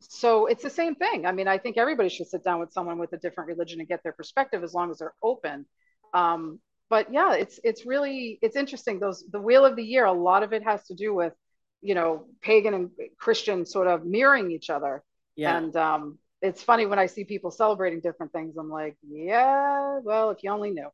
So 0.00 0.46
it's 0.46 0.62
the 0.62 0.70
same 0.70 0.94
thing. 0.94 1.26
I 1.26 1.32
mean, 1.32 1.48
I 1.48 1.58
think 1.58 1.76
everybody 1.78 2.08
should 2.08 2.28
sit 2.28 2.44
down 2.44 2.60
with 2.60 2.72
someone 2.72 2.98
with 2.98 3.12
a 3.12 3.16
different 3.18 3.48
religion 3.48 3.80
and 3.80 3.88
get 3.88 4.02
their 4.02 4.12
perspective 4.12 4.62
as 4.62 4.74
long 4.74 4.90
as 4.90 4.98
they're 4.98 5.14
open. 5.22 5.66
Um, 6.12 6.60
but 6.90 7.12
yeah, 7.12 7.34
it's 7.34 7.58
it's 7.64 7.86
really 7.86 8.38
it's 8.42 8.56
interesting. 8.56 9.00
Those 9.00 9.24
the 9.30 9.40
wheel 9.40 9.64
of 9.64 9.76
the 9.76 9.82
year, 9.84 10.04
a 10.04 10.12
lot 10.12 10.42
of 10.42 10.52
it 10.52 10.62
has 10.62 10.84
to 10.86 10.94
do 10.94 11.14
with 11.14 11.32
you 11.80 11.94
know 11.94 12.26
pagan 12.42 12.74
and 12.74 12.90
Christian 13.18 13.64
sort 13.66 13.86
of 13.88 14.04
mirroring 14.04 14.50
each 14.50 14.70
other. 14.70 15.02
Yeah. 15.36 15.56
And 15.56 15.74
um, 15.76 16.18
it's 16.42 16.62
funny 16.62 16.86
when 16.86 16.98
I 16.98 17.06
see 17.06 17.24
people 17.24 17.50
celebrating 17.50 18.00
different 18.00 18.32
things. 18.32 18.56
I'm 18.58 18.70
like, 18.70 18.96
yeah, 19.08 19.98
well, 20.04 20.30
if 20.30 20.42
you 20.44 20.50
only 20.50 20.70
knew. 20.70 20.88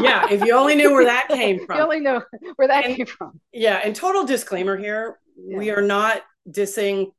yeah. 0.00 0.26
If 0.30 0.44
you 0.44 0.54
only 0.54 0.74
knew 0.74 0.92
where 0.92 1.06
that 1.06 1.28
came 1.28 1.56
If 1.56 1.60
you 1.62 1.66
from. 1.66 1.80
only 1.80 2.00
knew 2.00 2.20
where 2.56 2.68
that 2.68 2.84
And- 2.84 2.96
came 2.96 3.06
from. 3.06 3.40
Yeah. 3.52 3.80
And 3.82 3.96
total 3.96 4.24
disclaimer 4.26 4.76
here 4.76 5.18
we 5.42 5.70
are 5.70 5.80
not 5.82 6.22
dissing 6.48 7.10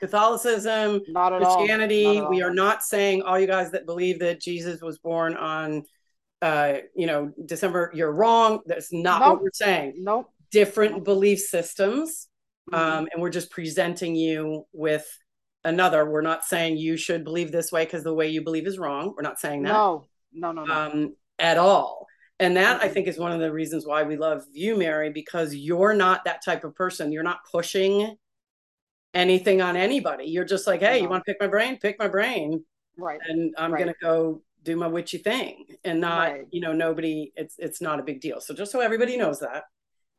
Catholicism, 0.00 1.00
Not 1.08 1.32
at 1.32 1.42
all. 1.42 1.56
Christianity. 1.56 2.20
Not 2.20 2.30
We 2.30 2.42
are 2.42 2.52
not 2.54 2.82
saying 2.82 3.22
all 3.22 3.38
you 3.38 3.46
guys 3.46 3.70
that 3.72 3.86
believe 3.86 4.20
that 4.20 4.40
Jesus 4.40 4.80
was 4.80 4.98
born 4.98 5.36
on, 5.36 5.82
uh, 6.42 6.74
you 6.94 7.06
know, 7.06 7.32
December, 7.44 7.90
you're 7.94 8.12
wrong. 8.12 8.60
That's 8.66 8.92
not 8.92 9.20
Nope. 9.20 9.32
what 9.34 9.42
we're 9.42 9.50
saying. 9.52 9.94
Nope. 9.98 10.30
Different 10.50 11.04
belief 11.04 11.40
systems. 11.40 12.28
Mhm. 12.72 12.78
Um, 12.78 13.08
and 13.12 13.22
we're 13.22 13.30
just 13.30 13.50
presenting 13.50 14.14
you 14.14 14.66
with 14.72 15.06
another. 15.64 16.08
We're 16.08 16.20
not 16.20 16.44
saying 16.44 16.76
you 16.76 16.96
should 16.96 17.24
believe 17.24 17.50
this 17.50 17.72
way 17.72 17.84
because 17.84 18.04
the 18.04 18.14
way 18.14 18.28
you 18.28 18.42
believe 18.42 18.66
is 18.66 18.78
wrong. 18.78 19.14
We're 19.16 19.22
not 19.22 19.40
saying 19.40 19.62
that 19.64 19.72
no, 19.72 20.06
no, 20.32 20.52
no, 20.52 20.64
no. 20.64 20.74
um, 20.74 21.16
at 21.38 21.58
all. 21.58 22.06
And 22.40 22.56
that 22.56 22.80
I 22.80 22.88
Mhm. 22.88 22.92
think 22.92 23.08
is 23.08 23.18
one 23.18 23.32
of 23.32 23.40
the 23.40 23.52
reasons 23.52 23.84
why 23.84 24.04
we 24.04 24.16
love 24.16 24.44
you, 24.52 24.76
Mary, 24.76 25.10
because 25.10 25.54
you're 25.56 25.94
not 25.94 26.24
that 26.24 26.44
type 26.44 26.62
of 26.62 26.74
person. 26.76 27.10
You're 27.10 27.24
not 27.24 27.40
pushing 27.50 28.16
anything 29.14 29.60
on 29.62 29.76
anybody. 29.76 30.26
You're 30.26 30.44
just 30.44 30.66
like, 30.66 30.80
hey, 30.80 31.00
you 31.02 31.08
want 31.08 31.24
to 31.24 31.32
pick 31.32 31.40
my 31.40 31.46
brain? 31.48 31.78
Pick 31.78 31.98
my 31.98 32.08
brain, 32.08 32.64
right. 32.96 33.20
and 33.28 33.54
I'm 33.58 33.72
Right. 33.72 33.80
gonna 33.80 33.94
go 34.02 34.42
do 34.62 34.76
my 34.76 34.86
witchy 34.86 35.18
thing, 35.18 35.66
and 35.84 36.00
not, 36.00 36.32
Right. 36.32 36.46
you 36.50 36.60
know, 36.60 36.72
nobody. 36.72 37.32
It's 37.36 37.54
it's 37.58 37.80
not 37.80 38.00
a 38.00 38.02
big 38.02 38.20
deal. 38.20 38.40
So 38.40 38.54
just 38.54 38.72
so 38.72 38.80
everybody 38.80 39.16
knows 39.16 39.40
that. 39.40 39.64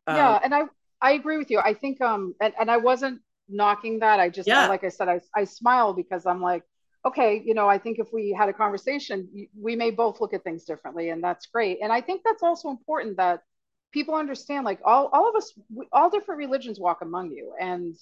Um, 0.07 0.15
yeah, 0.17 0.39
and 0.43 0.53
I 0.55 0.63
I 1.01 1.11
agree 1.13 1.37
with 1.37 1.51
you. 1.51 1.59
I 1.59 1.73
think 1.73 2.01
um 2.01 2.35
and, 2.41 2.53
and 2.59 2.69
I 2.71 2.77
wasn't 2.77 3.21
knocking 3.47 3.99
that. 3.99 4.19
I 4.19 4.29
just 4.29 4.47
Yeah. 4.47 4.67
like 4.67 4.83
I 4.83 4.89
said, 4.89 5.07
I 5.09 5.21
I 5.35 5.43
smile 5.45 5.93
because 5.93 6.25
I'm 6.25 6.41
like, 6.41 6.63
okay, 7.05 7.41
you 7.45 7.53
know, 7.53 7.67
I 7.69 7.77
think 7.77 7.99
if 7.99 8.07
we 8.13 8.31
had 8.31 8.49
a 8.49 8.53
conversation, 8.53 9.29
we 9.59 9.75
may 9.75 9.91
both 9.91 10.19
look 10.21 10.33
at 10.33 10.43
things 10.43 10.65
differently, 10.65 11.09
and 11.09 11.23
that's 11.23 11.45
great. 11.47 11.79
And 11.81 11.91
I 11.91 12.01
think 12.01 12.21
that's 12.25 12.43
also 12.43 12.69
important 12.69 13.17
that 13.17 13.43
people 13.91 14.15
understand, 14.15 14.65
like 14.65 14.79
all 14.85 15.07
all 15.13 15.29
of 15.29 15.35
us, 15.35 15.53
we, 15.73 15.87
all 15.91 16.09
different 16.09 16.39
religions 16.39 16.79
walk 16.79 17.01
among 17.01 17.31
you, 17.31 17.53
and 17.59 17.95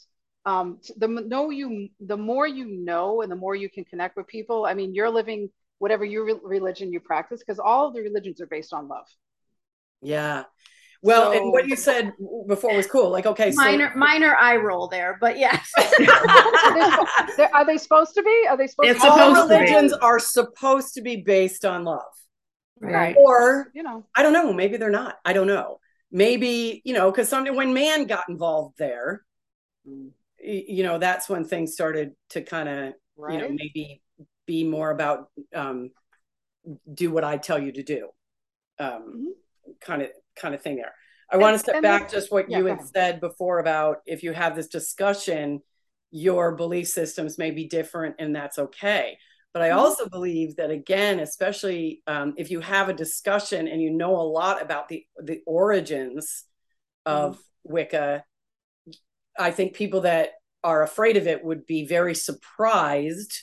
um 0.47 0.79
the 1.01 1.07
know 1.07 1.45
you, 1.59 1.89
the 1.99 2.17
more 2.17 2.47
you 2.47 2.65
know, 2.89 3.21
and 3.21 3.29
the 3.33 3.35
more 3.45 3.55
you 3.63 3.69
can 3.69 3.83
connect 3.91 4.15
with 4.17 4.27
people. 4.27 4.65
I 4.65 4.73
mean, 4.79 4.95
you're 4.95 5.09
living 5.19 5.49
whatever 5.79 6.05
your 6.13 6.23
re- 6.25 6.39
religion 6.57 6.91
you 6.93 6.99
practice, 7.11 7.39
because 7.41 7.59
all 7.59 7.83
of 7.87 7.93
the 7.95 8.01
religions 8.01 8.39
are 8.41 8.47
based 8.57 8.73
on 8.73 8.87
love. 8.87 9.07
yeah. 10.01 10.43
Well, 11.03 11.31
and 11.31 11.51
what 11.51 11.67
you 11.67 11.75
said 11.75 12.11
before 12.47 12.73
was 12.75 12.87
cool. 12.87 13.11
Like, 13.11 13.27
okay, 13.27 13.51
so 13.51 13.61
minor 13.61 13.89
minor 13.95 14.33
eye 14.35 14.55
roll 14.67 14.87
there, 14.87 15.11
but 15.21 15.37
yes. 15.37 15.71
They're- 17.37 17.49
they 17.67 17.77
supposed 17.77 18.13
to 18.15 18.23
be? 18.23 18.37
Are 18.49 18.57
they 18.57 18.65
supposed 18.67 18.89
It's 18.91 19.01
to? 19.03 19.09
all 19.11 19.17
supposed 19.35 19.49
to 19.51 19.55
be. 19.57 19.61
religions 19.61 19.93
are 19.93 20.17
supposed 20.19 20.93
to 20.95 21.01
be 21.01 21.17
based 21.17 21.65
on 21.65 21.83
love. 21.83 22.01
right. 22.79 23.15
Or 23.17 23.69
You 23.75 23.83
know. 23.83 24.05
I 24.15 24.23
don't 24.23 24.33
know. 24.33 24.51
Maybe 24.53 24.77
they're 24.77 24.89
not. 24.89 25.17
I 25.23 25.33
don't 25.33 25.47
know. 25.47 25.79
Maybe, 26.11 26.81
you 26.85 26.93
know, 26.95 27.11
because 27.11 27.29
something 27.29 27.55
when 27.55 27.73
man 27.73 28.05
got 28.05 28.23
involved 28.29 28.75
there, 28.79 29.23
y- 29.85 30.09
you 30.47 30.83
know, 30.83 30.97
that's 30.99 31.29
when 31.29 31.45
things 31.45 31.73
started 31.73 32.13
to 32.31 32.41
kind 32.41 32.69
of, 32.69 32.93
Right. 33.17 33.33
you 33.33 33.37
know, 33.37 33.49
maybe 33.49 34.01
be 34.45 34.63
more 34.63 34.91
about 34.91 35.29
um, 35.53 35.91
do 36.93 37.11
what 37.11 37.23
I 37.23 37.37
tell 37.37 37.59
you 37.59 37.71
to 37.73 37.83
do, 37.83 38.09
um, 38.79 39.33
kind 39.81 40.01
of 40.03 40.09
kind 40.39 40.55
of 40.55 40.61
thing 40.61 40.77
there. 40.77 40.93
I 41.31 41.37
want 41.37 41.55
to 41.55 41.59
step 41.59 41.81
back 41.81 42.11
just 42.11 42.31
what 42.31 42.49
yeah, 42.49 42.57
you 42.57 42.65
had 42.65 42.81
ahead. 42.81 42.87
said 42.95 43.19
before 43.21 43.59
about 43.59 43.97
if 44.05 44.23
you 44.23 44.33
have 44.33 44.55
this 44.55 44.67
discussion, 44.67 45.61
your 46.11 46.55
belief 46.55 46.87
systems 46.87 47.37
may 47.37 47.51
be 47.51 47.67
different 47.67 48.15
and 48.19 48.35
that's 48.35 48.59
okay. 48.59 49.17
But 49.53 49.63
I 49.63 49.71
Mhm. 49.71 49.81
also 49.81 50.07
believe 50.09 50.57
that 50.57 50.71
again, 50.71 51.19
especially 51.19 52.01
um, 52.07 52.35
if 52.37 52.51
you 52.51 52.61
have 52.61 52.89
a 52.89 52.93
discussion 52.93 53.67
and 53.67 53.81
you 53.81 53.91
know 53.91 54.15
a 54.15 54.23
lot 54.23 54.61
about 54.61 54.89
the 54.89 55.05
the 55.21 55.41
origins 55.47 56.45
of 57.05 57.37
Mm-hmm. 57.37 57.39
Wicca, 57.63 58.23
I 59.37 59.51
think 59.51 59.73
people 59.73 60.01
that 60.01 60.31
are 60.67 60.83
afraid 60.83 61.15
of 61.17 61.27
it 61.27 61.43
would 61.43 61.65
be 61.65 61.85
very 61.87 62.13
surprised 62.13 63.33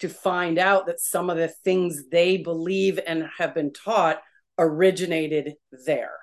to 0.00 0.08
find 0.08 0.58
out 0.58 0.86
that 0.86 0.98
some 1.00 1.28
of 1.28 1.36
the 1.36 1.52
things 1.64 2.04
they 2.10 2.38
believe 2.38 2.98
and 3.06 3.28
have 3.38 3.54
been 3.54 3.72
taught 3.72 4.18
originated 4.58 5.54
there. 5.86 6.16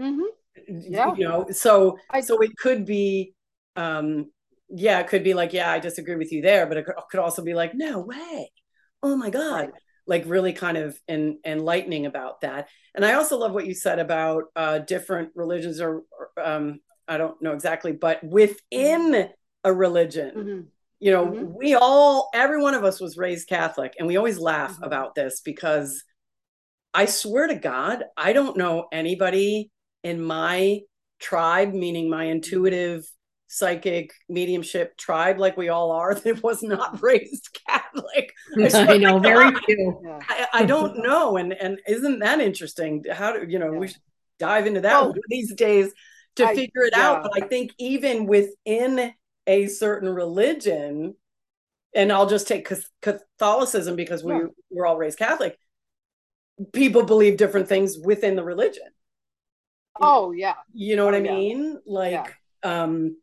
Mhm. 0.00 0.24
Yeah. 0.66 1.14
You 1.14 1.24
know, 1.28 1.46
so 1.50 1.98
I- 2.08 2.22
so 2.22 2.40
it 2.40 2.56
could 2.56 2.84
be 2.86 3.34
um 3.76 4.30
yeah, 4.72 5.00
it 5.00 5.08
could 5.08 5.24
be 5.24 5.34
like, 5.34 5.52
yeah, 5.52 5.70
I 5.70 5.80
disagree 5.80 6.14
with 6.16 6.30
you 6.32 6.42
there, 6.42 6.64
but 6.66 6.76
it 6.78 6.84
could, 6.86 6.94
could 7.10 7.20
also 7.20 7.42
be 7.42 7.54
like, 7.54 7.72
no 7.74 8.00
way. 8.00 8.52
Oh 9.02 9.16
my 9.16 9.28
God. 9.28 9.64
Right. 9.72 9.82
Like 10.06 10.24
really 10.26 10.52
kind 10.52 10.78
of 10.78 10.96
en- 11.08 11.40
enlightening 11.44 12.06
about 12.06 12.40
that. 12.42 12.68
And 12.94 13.04
I 13.04 13.14
also 13.14 13.36
love 13.36 13.52
what 13.52 13.66
you 13.66 13.74
said 13.74 13.98
about 13.98 14.44
uh, 14.54 14.78
different 14.78 15.30
religions 15.34 15.80
or, 15.80 16.02
or, 16.18 16.30
um, 16.42 16.80
I 17.08 17.18
don't 17.18 17.40
know 17.42 17.52
exactly, 17.52 17.92
but 17.92 18.22
within 18.22 19.28
a 19.64 19.72
religion, 19.72 20.32
Mhm. 20.34 20.66
you 20.98 21.10
know, 21.10 21.26
Mhm. 21.26 21.54
we 21.56 21.74
all, 21.74 22.30
every 22.34 22.60
one 22.60 22.74
of 22.74 22.84
us 22.84 23.00
was 23.00 23.16
raised 23.16 23.48
Catholic, 23.48 23.94
and 23.98 24.06
we 24.06 24.16
always 24.16 24.38
laugh 24.38 24.78
Mhm. 24.78 24.86
about 24.86 25.14
this 25.14 25.40
because 25.40 26.04
I 26.92 27.04
swear 27.06 27.46
to 27.46 27.54
God, 27.54 28.04
I 28.16 28.32
don't 28.32 28.56
know 28.56 28.88
anybody 28.90 29.70
in 30.02 30.22
my 30.22 30.80
tribe, 31.20 31.72
meaning 31.72 32.08
my 32.08 32.24
intuitive 32.24 33.04
psychic 33.46 34.12
mediumship 34.28 34.96
tribe 34.96 35.36
like 35.38 35.56
we 35.56 35.68
all 35.68 35.90
are 35.90 36.14
that 36.24 36.42
was 36.42 36.62
not 36.62 37.02
raised 37.02 37.48
Catholic. 37.66 38.32
I, 38.74 38.96
know, 38.96 39.18
very 39.18 39.54
few. 39.66 40.00
I, 40.28 40.46
I, 40.52 40.64
don't 40.64 41.02
know. 41.02 41.36
And 41.36 41.52
and 41.52 41.80
isn't 41.86 42.20
that 42.20 42.40
interesting? 42.40 43.04
How 43.12 43.32
do 43.32 43.46
you 43.48 43.58
know 43.58 43.72
yeah. 43.72 43.78
we 43.78 43.88
should 43.88 44.02
dive 44.38 44.66
into 44.66 44.80
that 44.80 45.02
well, 45.02 45.14
these 45.28 45.52
days 45.54 45.92
to 46.36 46.46
I, 46.46 46.54
figure 46.54 46.82
it 46.82 46.94
yeah. 46.96 47.08
out. 47.08 47.22
But 47.24 47.42
I 47.42 47.46
think 47.46 47.72
even 47.78 48.26
within 48.26 49.12
a 49.46 49.66
certain 49.66 50.08
religion, 50.08 51.14
and 51.94 52.12
I'll 52.12 52.28
just 52.28 52.48
take 52.48 52.70
Catholicism 53.02 53.96
because 53.96 54.22
we 54.22 54.32
yeah. 54.32 54.46
were 54.70 54.86
all 54.86 54.96
raised 54.96 55.18
Catholic, 55.18 55.58
people 56.72 57.04
believe 57.04 57.36
different 57.36 57.68
things 57.68 57.98
within 57.98 58.36
the 58.36 58.44
religion. 58.44 58.88
Oh 60.00 60.32
yeah. 60.32 60.54
You 60.72 60.96
know 60.96 61.04
what 61.04 61.14
oh, 61.14 61.18
I 61.18 61.20
mean? 61.20 61.78
Like 61.86 62.34
um 62.62 63.16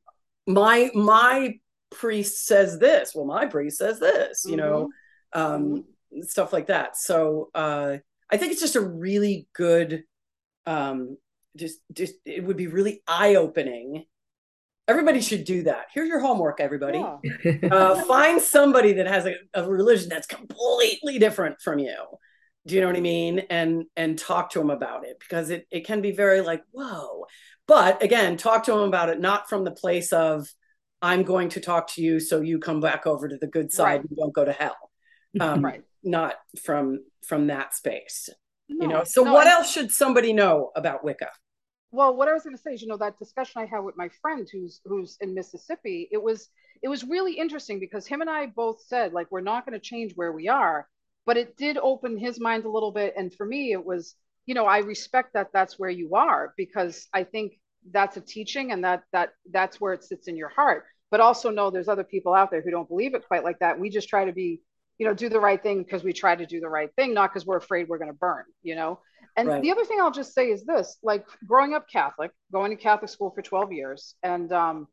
my 0.46 0.92
my 0.94 1.60
priest 1.92 2.46
says 2.46 2.80
this. 2.80 3.14
Well, 3.16 3.26
my 3.26 3.46
priest 3.46 3.78
says 3.78 4.00
this, 4.00 4.46
you 4.46 4.58
mm-hmm. 4.58 4.60
know, 4.60 4.90
um 5.34 5.64
mm-hmm. 5.64 6.22
stuff 6.22 6.54
like 6.54 6.68
that. 6.68 6.98
So 6.98 7.50
uh 7.54 7.98
I 8.30 8.38
think 8.38 8.52
it's 8.52 8.62
just 8.62 8.76
a 8.76 8.82
really 8.82 9.48
good 9.54 10.04
um 10.66 11.18
just 11.56 11.80
just 11.94 12.16
it 12.26 12.44
would 12.44 12.58
be 12.58 12.68
really 12.68 13.02
eye-opening 13.08 14.06
everybody 14.88 15.22
should 15.22 15.44
do 15.44 15.64
that. 15.64 15.88
Here's 15.94 16.10
your 16.10 16.20
homework 16.20 16.60
everybody. 16.60 17.04
Yeah. 17.24 17.58
uh, 17.72 18.04
find 18.06 18.42
somebody 18.42 18.94
that 18.94 19.08
has 19.08 19.26
a, 19.26 19.36
a, 19.54 19.70
religion 19.70 20.10
that's 20.10 20.28
completely 20.28 21.20
different 21.20 21.62
from 21.62 21.80
you. 21.80 21.96
Do 22.66 22.76
you 22.76 22.82
know 22.82 22.88
what 22.88 22.98
i 22.98 23.02
mean? 23.02 23.40
And 23.50 23.86
and 23.96 24.18
talk 24.18 24.52
to 24.52 24.60
them 24.60 24.70
about 24.70 25.06
it 25.06 25.18
because 25.20 25.50
it, 25.50 25.68
it 25.72 25.86
can 25.86 26.02
be 26.02 26.12
very 26.12 26.42
like 26.42 26.64
whoa. 26.72 27.26
But 27.68 28.02
again 28.02 28.38
talk 28.38 28.66
to 28.66 28.72
them 28.72 28.82
about 28.82 29.10
it 29.10 29.20
not 29.20 29.50
from 29.50 29.64
the 29.64 29.72
place 29.72 30.14
of 30.14 30.48
i'm 31.02 31.24
going 31.24 31.50
to 31.50 31.60
talk 31.60 31.94
to 31.94 32.02
you 32.02 32.20
so 32.20 32.42
you 32.42 32.60
come 32.60 32.80
back 32.80 33.06
over 33.06 33.28
to 33.28 33.38
the 33.38 33.48
good 33.48 33.72
side 33.72 33.84
right. 33.84 34.02
and 34.02 34.18
don't 34.18 34.34
go 34.34 34.46
to 34.46 34.54
hell. 34.54 34.78
Um, 35.40 35.64
right. 35.64 35.84
not 36.04 36.36
from 36.64 37.04
from 37.26 37.48
that 37.48 37.76
space 37.76 38.30
no, 38.70 38.86
you 38.86 38.92
know? 38.92 39.04
So 39.04 39.24
no, 39.24 39.34
what 39.34 39.48
I, 39.48 39.52
else 39.52 39.72
should 39.72 39.92
somebody 39.92 40.34
know 40.34 40.72
about 40.76 41.04
wicca 41.04 41.30
well 41.92 42.16
what 42.16 42.28
i 42.28 42.34
was 42.34 42.44
going 42.44 42.56
to 42.56 42.62
say 42.62 42.74
is 42.74 42.82
you 42.82 42.88
know 42.88 42.98
that 42.98 43.18
discussion 43.18 43.62
i 43.62 43.66
had 43.66 43.80
with 43.80 43.98
my 43.98 44.10
friend 44.22 44.48
who's 44.52 44.82
who's 44.86 45.18
in 45.22 45.34
mississippi 45.34 46.08
it 46.12 46.22
was 46.22 46.50
it 46.84 46.90
was 46.90 47.04
really 47.04 47.34
interesting 47.34 47.80
because 47.80 48.06
him 48.06 48.22
and 48.22 48.30
i 48.30 48.46
both 48.46 48.82
said 48.82 49.14
like 49.14 49.28
we're 49.32 49.42
not 49.42 49.66
going 49.66 49.78
to 49.78 49.86
change 49.86 50.14
where 50.16 50.32
we 50.32 50.48
are 50.48 50.88
but 51.28 51.38
it 51.38 51.58
did 51.58 51.78
open 51.78 52.18
his 52.18 52.40
mind 52.40 52.64
a 52.64 52.70
little 52.70 52.92
bit. 52.92 53.14
And 53.16 53.32
for 53.32 53.46
me 53.46 53.74
it 53.74 53.86
was 53.86 54.16
you 54.48 54.56
know 54.56 54.66
i 54.66 54.80
respect 54.80 55.34
that 55.34 55.50
that's 55.54 55.78
where 55.78 55.90
you 55.90 56.16
are 56.16 56.54
because 56.58 57.08
i 57.14 57.24
think 57.24 57.60
that's 57.92 58.18
a 58.18 58.22
teaching 58.22 58.72
and 58.72 58.84
that 58.84 59.04
that 59.12 59.34
that's 59.52 59.80
where 59.80 59.94
it 59.94 60.04
sits 60.04 60.28
in 60.28 60.36
your 60.36 60.50
heart. 60.50 60.86
But 61.12 61.20
also 61.20 61.52
know 61.52 61.70
there's 61.70 61.88
other 61.88 62.04
people 62.04 62.34
out 62.34 62.50
there 62.50 62.62
who 62.62 62.72
don't 62.72 62.88
believe 62.88 63.14
it 63.14 63.28
quite 63.28 63.44
like 63.44 63.60
that. 63.60 63.80
We 63.80 63.90
just 63.90 64.10
try 64.10 64.26
to 64.26 64.34
be 64.34 64.62
you 64.98 65.06
know 65.06 65.14
do 65.14 65.30
the 65.30 65.40
right 65.40 65.62
thing 65.62 65.84
because 65.84 66.04
we 66.04 66.14
try 66.14 66.36
to 66.36 66.46
do 66.46 66.60
the 66.60 66.70
right 66.70 66.90
thing 66.96 67.14
not 67.14 67.32
because 67.32 67.46
we're 67.46 67.58
afraid 67.58 67.88
we're 67.88 68.00
going 68.00 68.12
to 68.12 68.18
burn 68.18 68.44
you 68.64 68.76
know 68.76 69.00
and 69.38 69.48
right. 69.48 69.62
the 69.62 69.72
other 69.72 69.86
thing 69.86 70.00
I'll 70.02 70.12
just 70.12 70.34
say 70.34 70.50
is 70.50 70.66
this 70.66 70.98
like 71.04 71.26
growing 71.48 71.76
up 71.76 71.88
Catholic, 71.88 72.32
going 72.52 72.76
to 72.76 72.76
Catholic 72.76 73.10
school 73.10 73.30
for 73.30 73.44
12 73.44 73.72
years. 73.72 74.16
And, 74.24 74.52
um, 74.52 74.88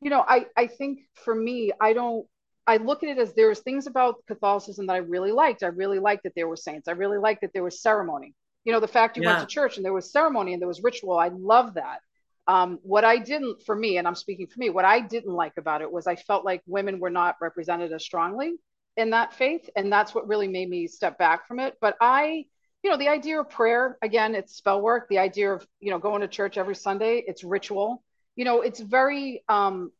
you 0.00 0.10
know, 0.10 0.24
I, 0.26 0.46
I 0.56 0.68
think 0.68 1.00
for 1.24 1.34
me, 1.34 1.72
I 1.80 1.92
don't, 1.92 2.24
I 2.68 2.76
look 2.76 3.02
at 3.02 3.10
it 3.10 3.18
as 3.18 3.34
there's 3.34 3.58
things 3.58 3.88
about 3.88 4.24
Catholicism 4.28 4.86
that 4.86 4.94
I 4.94 4.98
really 4.98 5.32
liked. 5.32 5.64
I 5.64 5.66
really 5.66 5.98
liked 5.98 6.22
that 6.22 6.34
there 6.36 6.46
were 6.46 6.56
saints. 6.56 6.86
I 6.86 6.92
really 6.92 7.18
liked 7.18 7.40
that 7.40 7.52
there 7.52 7.64
was 7.64 7.82
ceremony. 7.82 8.32
You 8.64 8.72
know, 8.72 8.80
the 8.80 8.88
fact 8.88 9.16
you 9.16 9.24
yeah. 9.24 9.36
went 9.36 9.48
to 9.48 9.52
church 9.52 9.76
and 9.76 9.84
there 9.84 9.92
was 9.92 10.12
ceremony 10.12 10.52
and 10.52 10.62
there 10.62 10.68
was 10.68 10.82
ritual. 10.82 11.18
I 11.18 11.28
love 11.28 11.74
that. 11.74 11.98
Um, 12.46 12.78
what 12.82 13.04
I 13.04 13.18
didn't, 13.18 13.62
for 13.66 13.74
me, 13.74 13.98
and 13.98 14.06
I'm 14.06 14.14
speaking 14.14 14.46
for 14.46 14.60
me, 14.60 14.70
what 14.70 14.84
I 14.84 15.00
didn't 15.00 15.32
like 15.32 15.54
about 15.58 15.82
it 15.82 15.90
was 15.90 16.06
I 16.06 16.14
felt 16.14 16.44
like 16.44 16.62
women 16.66 17.00
were 17.00 17.10
not 17.10 17.36
represented 17.40 17.92
as 17.92 18.04
strongly 18.04 18.54
in 18.96 19.10
that 19.10 19.34
faith. 19.34 19.68
And 19.74 19.92
that's 19.92 20.14
what 20.14 20.28
really 20.28 20.48
made 20.48 20.70
me 20.70 20.86
step 20.86 21.18
back 21.18 21.48
from 21.48 21.58
it. 21.58 21.76
But 21.80 21.96
I, 22.00 22.46
you 22.84 22.90
know 22.90 22.98
the 22.98 23.08
idea 23.08 23.40
of 23.40 23.48
prayer 23.48 23.96
again 24.02 24.34
it's 24.34 24.54
spell 24.54 24.80
work. 24.80 25.08
The 25.08 25.18
idea 25.18 25.52
of 25.54 25.66
you 25.80 25.90
know 25.90 25.98
going 25.98 26.20
to 26.20 26.28
church 26.28 26.58
every 26.58 26.76
sunday 26.76 27.24
it's 27.26 27.42
ritual. 27.42 28.04
You 28.36 28.44
know 28.44 28.60
it's 28.60 28.78
very 28.78 29.42
um 29.48 29.90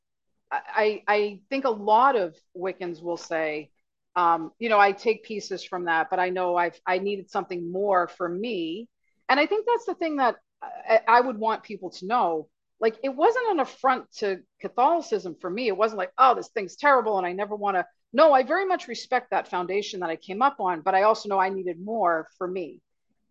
i 0.53 1.03
i 1.09 1.41
think 1.49 1.65
a 1.65 1.71
lot 1.71 2.15
of 2.15 2.37
wiccans 2.57 3.03
will 3.03 3.17
say 3.17 3.71
um 4.15 4.53
you 4.59 4.69
know 4.69 4.79
i 4.79 4.93
take 4.93 5.25
pieces 5.25 5.65
from 5.65 5.87
that 5.87 6.11
but 6.11 6.21
i 6.21 6.29
know 6.29 6.55
i've 6.57 6.79
i 6.87 6.99
needed 6.99 7.31
something 7.31 7.73
more 7.73 8.07
for 8.07 8.29
me. 8.29 8.89
And 9.29 9.41
i 9.41 9.47
think 9.47 9.67
that's 9.67 9.87
the 9.87 9.95
thing 9.95 10.17
that 10.17 10.37
I, 10.63 11.01
I 11.09 11.21
would 11.21 11.39
want 11.39 11.63
people 11.63 11.91
to 11.91 12.07
know. 12.07 12.49
Like 12.81 12.97
it 13.03 13.09
wasn't 13.09 13.51
an 13.51 13.61
affront 13.61 14.13
to 14.19 14.41
catholicism 14.61 15.37
for 15.41 15.49
me. 15.49 15.69
It 15.69 15.77
wasn't 15.77 15.99
like 15.99 16.13
oh 16.19 16.35
this 16.35 16.49
thing's 16.49 16.77
terrible 16.77 17.17
and 17.17 17.27
i 17.27 17.33
never 17.33 17.57
want 17.57 17.79
to 17.79 17.87
no, 18.15 18.33
I 18.33 18.45
very 18.45 18.65
much 18.65 18.87
respect 18.87 19.33
that 19.33 19.49
foundation 19.49 20.01
that 20.01 20.09
I 20.09 20.15
came 20.15 20.41
up 20.41 20.61
on, 20.61 20.81
but 20.83 20.95
I 20.95 21.03
also 21.03 21.29
know 21.29 21.39
I 21.39 21.49
needed 21.49 21.85
more 21.85 22.29
for 22.39 22.47
me. 22.47 22.81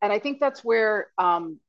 And 0.02 0.12
I 0.12 0.20
think 0.20 0.42
that's 0.42 0.64
where, 0.64 1.08
um, 1.18 1.60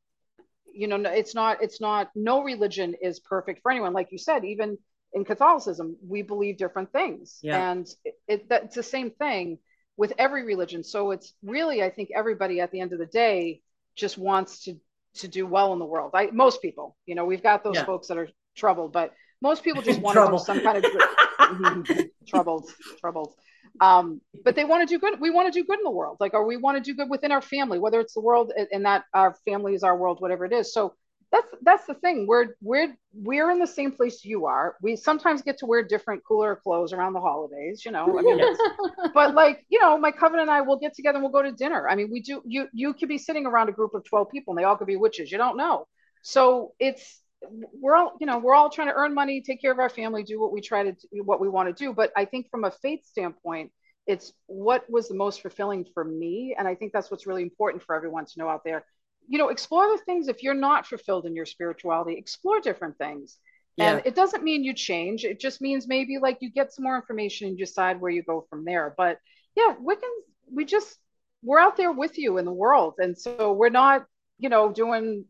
you 0.74 0.88
know, 0.88 0.96
it's 0.96 1.33
not, 1.33 1.62
it's 1.62 1.81
not, 1.81 2.11
no 2.16 2.42
religion 2.42 2.96
is 3.00 3.20
perfect 3.20 3.62
for 3.62 3.70
anyone. 3.70 3.92
Like 3.92 4.11
you 4.11 4.18
said, 4.18 4.44
even 4.44 4.77
in 5.12 5.24
Catholicism, 5.24 5.96
we 6.05 6.22
believe 6.22 6.59
different 6.59 6.90
things. 6.90 7.38
Yeah. 7.40 7.70
And 7.70 7.88
it, 8.05 8.14
it, 8.27 8.46
it's 8.50 8.74
the 8.74 8.83
same 8.83 9.12
thing 9.12 9.59
with 9.96 10.12
every 10.18 10.44
religion. 10.44 10.83
So 10.83 11.12
it's 11.12 11.35
really, 11.44 11.85
I 11.85 11.90
think 11.90 12.09
everybody 12.12 12.61
at 12.61 12.72
the 12.72 12.81
end 12.81 12.92
of 12.92 12.98
the 12.98 13.07
day 13.07 13.61
just 13.94 14.18
wants 14.18 14.64
to, 14.64 14.74
to 15.18 15.29
do 15.29 15.46
well 15.46 15.72
in 15.72 15.79
the 15.79 15.85
world. 15.85 16.11
I, 16.14 16.31
most 16.33 16.61
people, 16.61 16.96
you 17.07 17.14
know, 17.14 17.24
we've 17.24 17.44
got 17.44 17.62
those 17.62 17.77
yeah. 17.77 17.85
folks 17.85 18.09
that 18.09 18.18
are 18.18 18.29
troubled, 18.57 18.92
but 18.92 19.12
most 19.44 19.62
people 19.62 19.83
just 19.83 20.00
want 20.07 20.16
to 20.16 20.28
do 20.28 20.38
some 20.38 20.61
kind 20.61 20.85
of 20.85 21.98
troubled, 22.26 22.68
troubled. 23.00 23.33
Um, 23.80 24.20
but 24.44 24.57
they 24.57 24.64
want 24.64 24.88
to 24.88 24.92
do 24.92 24.98
good. 24.98 25.20
We 25.20 25.30
want 25.30 25.52
to 25.52 25.61
do 25.61 25.64
good 25.64 25.78
in 25.78 25.85
the 25.85 25.90
world, 25.90 26.16
like, 26.18 26.35
or 26.35 26.46
we 26.46 26.57
want 26.57 26.76
to 26.78 26.83
do 26.83 26.96
good 26.96 27.11
within 27.11 27.30
our 27.30 27.42
family, 27.42 27.78
whether 27.78 28.00
it's 28.00 28.14
the 28.14 28.20
world 28.20 28.52
and 28.72 28.85
that 28.87 29.04
our 29.12 29.35
family 29.44 29.74
is 29.74 29.83
our 29.83 29.96
world, 29.96 30.20
whatever 30.20 30.44
it 30.44 30.52
is. 30.52 30.72
So 30.72 30.94
that's 31.33 31.52
that's 31.62 31.87
the 31.87 31.94
thing. 31.94 32.26
We're 32.28 32.54
we're 32.62 32.94
we're 33.12 33.50
in 33.50 33.59
the 33.59 33.66
same 33.66 33.90
place 33.90 34.24
you 34.24 34.46
are. 34.46 34.76
We 34.80 34.94
sometimes 34.94 35.42
get 35.42 35.59
to 35.59 35.66
wear 35.66 35.83
different, 35.83 36.22
cooler 36.24 36.54
clothes 36.54 36.92
around 36.92 37.12
the 37.14 37.20
holidays, 37.20 37.85
you 37.85 37.90
know. 37.90 38.07
I 38.18 38.22
mean, 38.22 38.40
but 39.14 39.35
like 39.35 39.66
you 39.68 39.80
know, 39.80 39.98
my 39.98 40.12
coven 40.12 40.38
and 40.38 40.50
I 40.50 40.61
will 40.61 40.78
get 40.78 40.94
together 40.94 41.16
and 41.16 41.24
we'll 41.24 41.33
go 41.33 41.42
to 41.42 41.50
dinner. 41.50 41.88
I 41.88 41.96
mean, 41.96 42.09
we 42.12 42.20
do. 42.20 42.40
You 42.46 42.68
you 42.72 42.94
could 42.94 43.09
be 43.09 43.18
sitting 43.18 43.46
around 43.46 43.68
a 43.68 43.72
group 43.72 43.94
of 43.94 44.04
twelve 44.04 44.30
people 44.30 44.52
and 44.52 44.59
they 44.59 44.64
all 44.64 44.76
could 44.76 44.87
be 44.87 44.96
witches. 44.96 45.33
You 45.33 45.38
don't 45.38 45.57
know. 45.57 45.88
So 46.22 46.72
it's 46.78 47.20
we're 47.50 47.94
all 47.94 48.14
you 48.20 48.26
know 48.26 48.38
we're 48.38 48.54
all 48.54 48.70
trying 48.70 48.88
to 48.88 48.94
earn 48.94 49.14
money 49.14 49.40
take 49.40 49.61
care 49.61 49.72
of 49.72 49.78
our 49.78 49.88
family 49.88 50.22
do 50.22 50.40
what 50.40 50.52
we 50.52 50.61
try 50.61 50.83
to 50.83 50.92
do 50.92 51.22
what 51.24 51.40
we 51.40 51.48
want 51.48 51.68
to 51.68 51.85
do. 51.85 51.92
But 51.92 52.12
i 52.16 52.24
think 52.24 52.50
from 52.50 52.64
a 52.64 52.70
faith 52.70 53.04
standpoint 53.04 53.72
it's 54.07 54.33
what 54.46 54.88
was 54.90 55.09
the 55.09 55.14
most 55.14 55.40
fulfilling 55.40 55.87
for 55.94 56.04
me. 56.04 56.54
And 56.59 56.68
i 56.68 56.74
think 56.74 56.92
that's 56.92 57.11
what's 57.11 57.26
really 57.26 57.42
important 57.42 57.83
for 57.83 57.94
everyone 57.94 58.26
to 58.26 58.33
know 58.38 58.48
out 58.48 58.62
there. 58.64 58.85
You 59.28 59.38
know 59.38 59.48
explore 59.48 59.87
the 59.88 60.02
things 60.04 60.28
if 60.28 60.42
you're 60.42 60.54
not 60.54 60.87
fulfilled 60.87 61.26
in 61.26 61.35
your 61.35 61.46
spirituality 61.46 62.14
explore 62.16 62.61
different 62.61 62.98
things. 62.98 63.38
Yeah. 63.76 63.94
and 63.94 64.02
it 64.07 64.14
doesn't 64.14 64.44
mean 64.44 64.62
you 64.62 64.72
change. 64.72 65.24
It 65.24 65.40
just 65.40 65.61
means 65.61 65.88
maybe 65.88 66.18
like 66.18 66.38
you 66.40 66.50
get 66.50 66.72
some 66.72 66.85
more 66.85 66.96
information 66.96 67.48
and 67.48 67.59
decide 67.59 68.00
where 68.00 68.11
you 68.11 68.22
go 68.22 68.46
from 68.48 68.64
there. 68.64 68.94
But 68.96 69.18
yeah 69.57 69.74
wiccans 69.80 70.22
we 70.52 70.64
just 70.64 70.98
we're 71.42 71.61
out 71.61 71.76
there 71.76 71.92
with 71.92 72.18
you 72.18 72.38
in 72.38 72.44
the 72.44 72.52
world. 72.52 72.94
And 72.98 73.16
so 73.16 73.52
we're 73.52 73.70
not 73.70 74.07
you 74.38 74.48
know 74.48 74.72
doing 74.72 75.24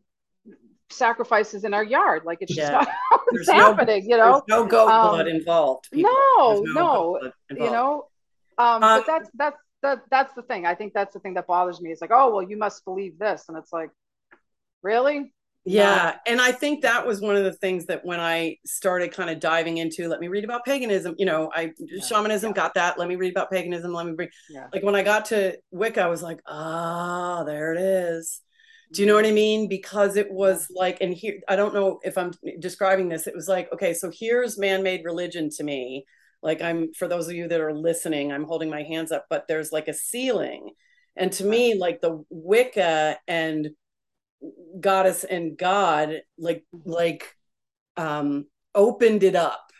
sacrifices 0.89 1.63
in 1.63 1.73
our 1.73 1.83
yard. 1.83 2.23
Like 2.25 2.39
it's 2.41 2.53
just 2.53 2.71
yeah. 2.71 2.85
not 3.11 3.21
it's 3.31 3.49
happening, 3.49 4.07
no, 4.07 4.15
you 4.15 4.17
know. 4.17 4.43
no 4.47 4.65
goat 4.65 4.89
um, 4.89 5.09
blood 5.09 5.27
involved. 5.27 5.87
People. 5.91 6.11
No, 6.37 6.63
no, 6.65 7.15
involved. 7.15 7.33
you 7.51 7.71
know. 7.71 8.07
Um, 8.57 8.83
um, 8.83 8.99
but 8.99 9.05
that's 9.05 9.29
that's 9.35 9.57
that 9.81 10.01
that's 10.09 10.33
the 10.35 10.41
thing. 10.43 10.65
I 10.65 10.75
think 10.75 10.93
that's 10.93 11.13
the 11.13 11.19
thing 11.19 11.33
that 11.35 11.47
bothers 11.47 11.81
me. 11.81 11.91
It's 11.91 12.01
like, 12.01 12.11
oh 12.13 12.33
well, 12.33 12.47
you 12.47 12.57
must 12.57 12.85
believe 12.85 13.17
this, 13.19 13.45
and 13.47 13.57
it's 13.57 13.73
like, 13.73 13.89
really? 14.81 15.31
Yeah, 15.67 16.13
no. 16.27 16.33
and 16.33 16.41
I 16.41 16.51
think 16.51 16.83
that 16.83 17.07
was 17.07 17.21
one 17.21 17.35
of 17.35 17.43
the 17.43 17.51
things 17.51 17.87
that 17.87 18.05
when 18.05 18.19
I 18.19 18.57
started 18.67 19.11
kind 19.11 19.31
of 19.31 19.39
diving 19.39 19.79
into, 19.79 20.07
let 20.07 20.19
me 20.19 20.27
read 20.27 20.43
about 20.43 20.63
paganism. 20.63 21.15
You 21.17 21.25
know, 21.25 21.51
I 21.53 21.73
yeah. 21.79 22.03
shamanism 22.05 22.51
yeah. 22.51 22.55
got 22.55 22.75
that. 22.75 22.99
Let 22.99 23.07
me 23.07 23.15
read 23.15 23.31
about 23.31 23.49
paganism. 23.49 23.91
Let 23.91 24.05
me 24.05 24.13
read. 24.15 24.29
Yeah. 24.47 24.67
Like 24.71 24.83
when 24.83 24.95
I 24.95 25.01
got 25.01 25.25
to 25.25 25.57
Wicca, 25.71 26.01
I 26.01 26.07
was 26.07 26.21
like, 26.21 26.39
ah, 26.45 27.39
oh, 27.39 27.45
there 27.45 27.73
it 27.73 27.81
is 27.81 28.41
do 28.95 29.01
you 29.01 29.07
know 29.07 29.15
what 29.15 29.25
I 29.25 29.31
mean? 29.31 29.67
Because 29.67 30.15
it 30.15 30.31
was 30.31 30.67
like, 30.73 30.99
and 31.01 31.13
here, 31.13 31.41
I 31.49 31.57
don't 31.57 31.73
know 31.73 31.99
if 32.03 32.17
I'm 32.17 32.31
describing 32.59 33.09
this. 33.09 33.27
It 33.27 33.35
was 33.35 33.49
like, 33.49 33.71
okay, 33.73 33.93
so 33.93 34.09
here's 34.09 34.57
man 34.57 34.83
made 34.83 35.03
religion 35.03 35.49
to 35.57 35.63
me. 35.65 36.05
Like, 36.41 36.61
I'm, 36.61 36.93
for 36.93 37.09
those 37.09 37.27
of 37.27 37.35
you 37.35 37.49
that 37.49 37.59
are 37.59 37.73
listening, 37.73 38.31
I'm 38.31 38.45
holding 38.45 38.69
my 38.69 38.83
hands 38.83 39.11
up, 39.11 39.25
but 39.29 39.49
there's 39.49 39.73
like 39.73 39.89
a 39.89 39.93
ceiling. 39.93 40.69
And 41.17 41.29
to 41.33 41.43
me, 41.43 41.75
like 41.75 41.99
the 41.99 42.23
Wicca 42.29 43.17
and 43.27 43.71
goddess 44.79 45.25
and 45.25 45.57
God, 45.57 46.21
like, 46.37 46.63
like, 46.85 47.35
um, 47.97 48.45
opened 48.73 49.23
it 49.23 49.35
up. 49.35 49.71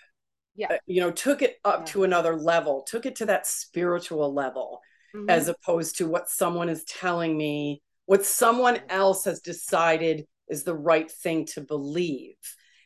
Yeah. 0.57 0.73
Uh, 0.73 0.77
you 0.87 0.99
know, 0.99 1.11
took 1.11 1.41
it 1.41 1.55
up 1.63 1.81
yeah. 1.81 1.85
to 1.93 2.03
another 2.03 2.35
level, 2.35 2.83
took 2.85 3.05
it 3.05 3.15
to 3.17 3.27
that 3.27 3.47
spiritual 3.47 4.33
level, 4.33 4.81
mm-hmm. 5.15 5.29
as 5.29 5.47
opposed 5.47 5.99
to 5.99 6.07
what 6.07 6.29
someone 6.29 6.67
is 6.67 6.83
telling 6.83 7.37
me 7.37 7.81
what 8.05 8.25
someone 8.25 8.79
else 8.89 9.25
has 9.25 9.39
decided 9.41 10.25
is 10.49 10.63
the 10.63 10.75
right 10.75 11.09
thing 11.09 11.45
to 11.47 11.61
believe. 11.61 12.35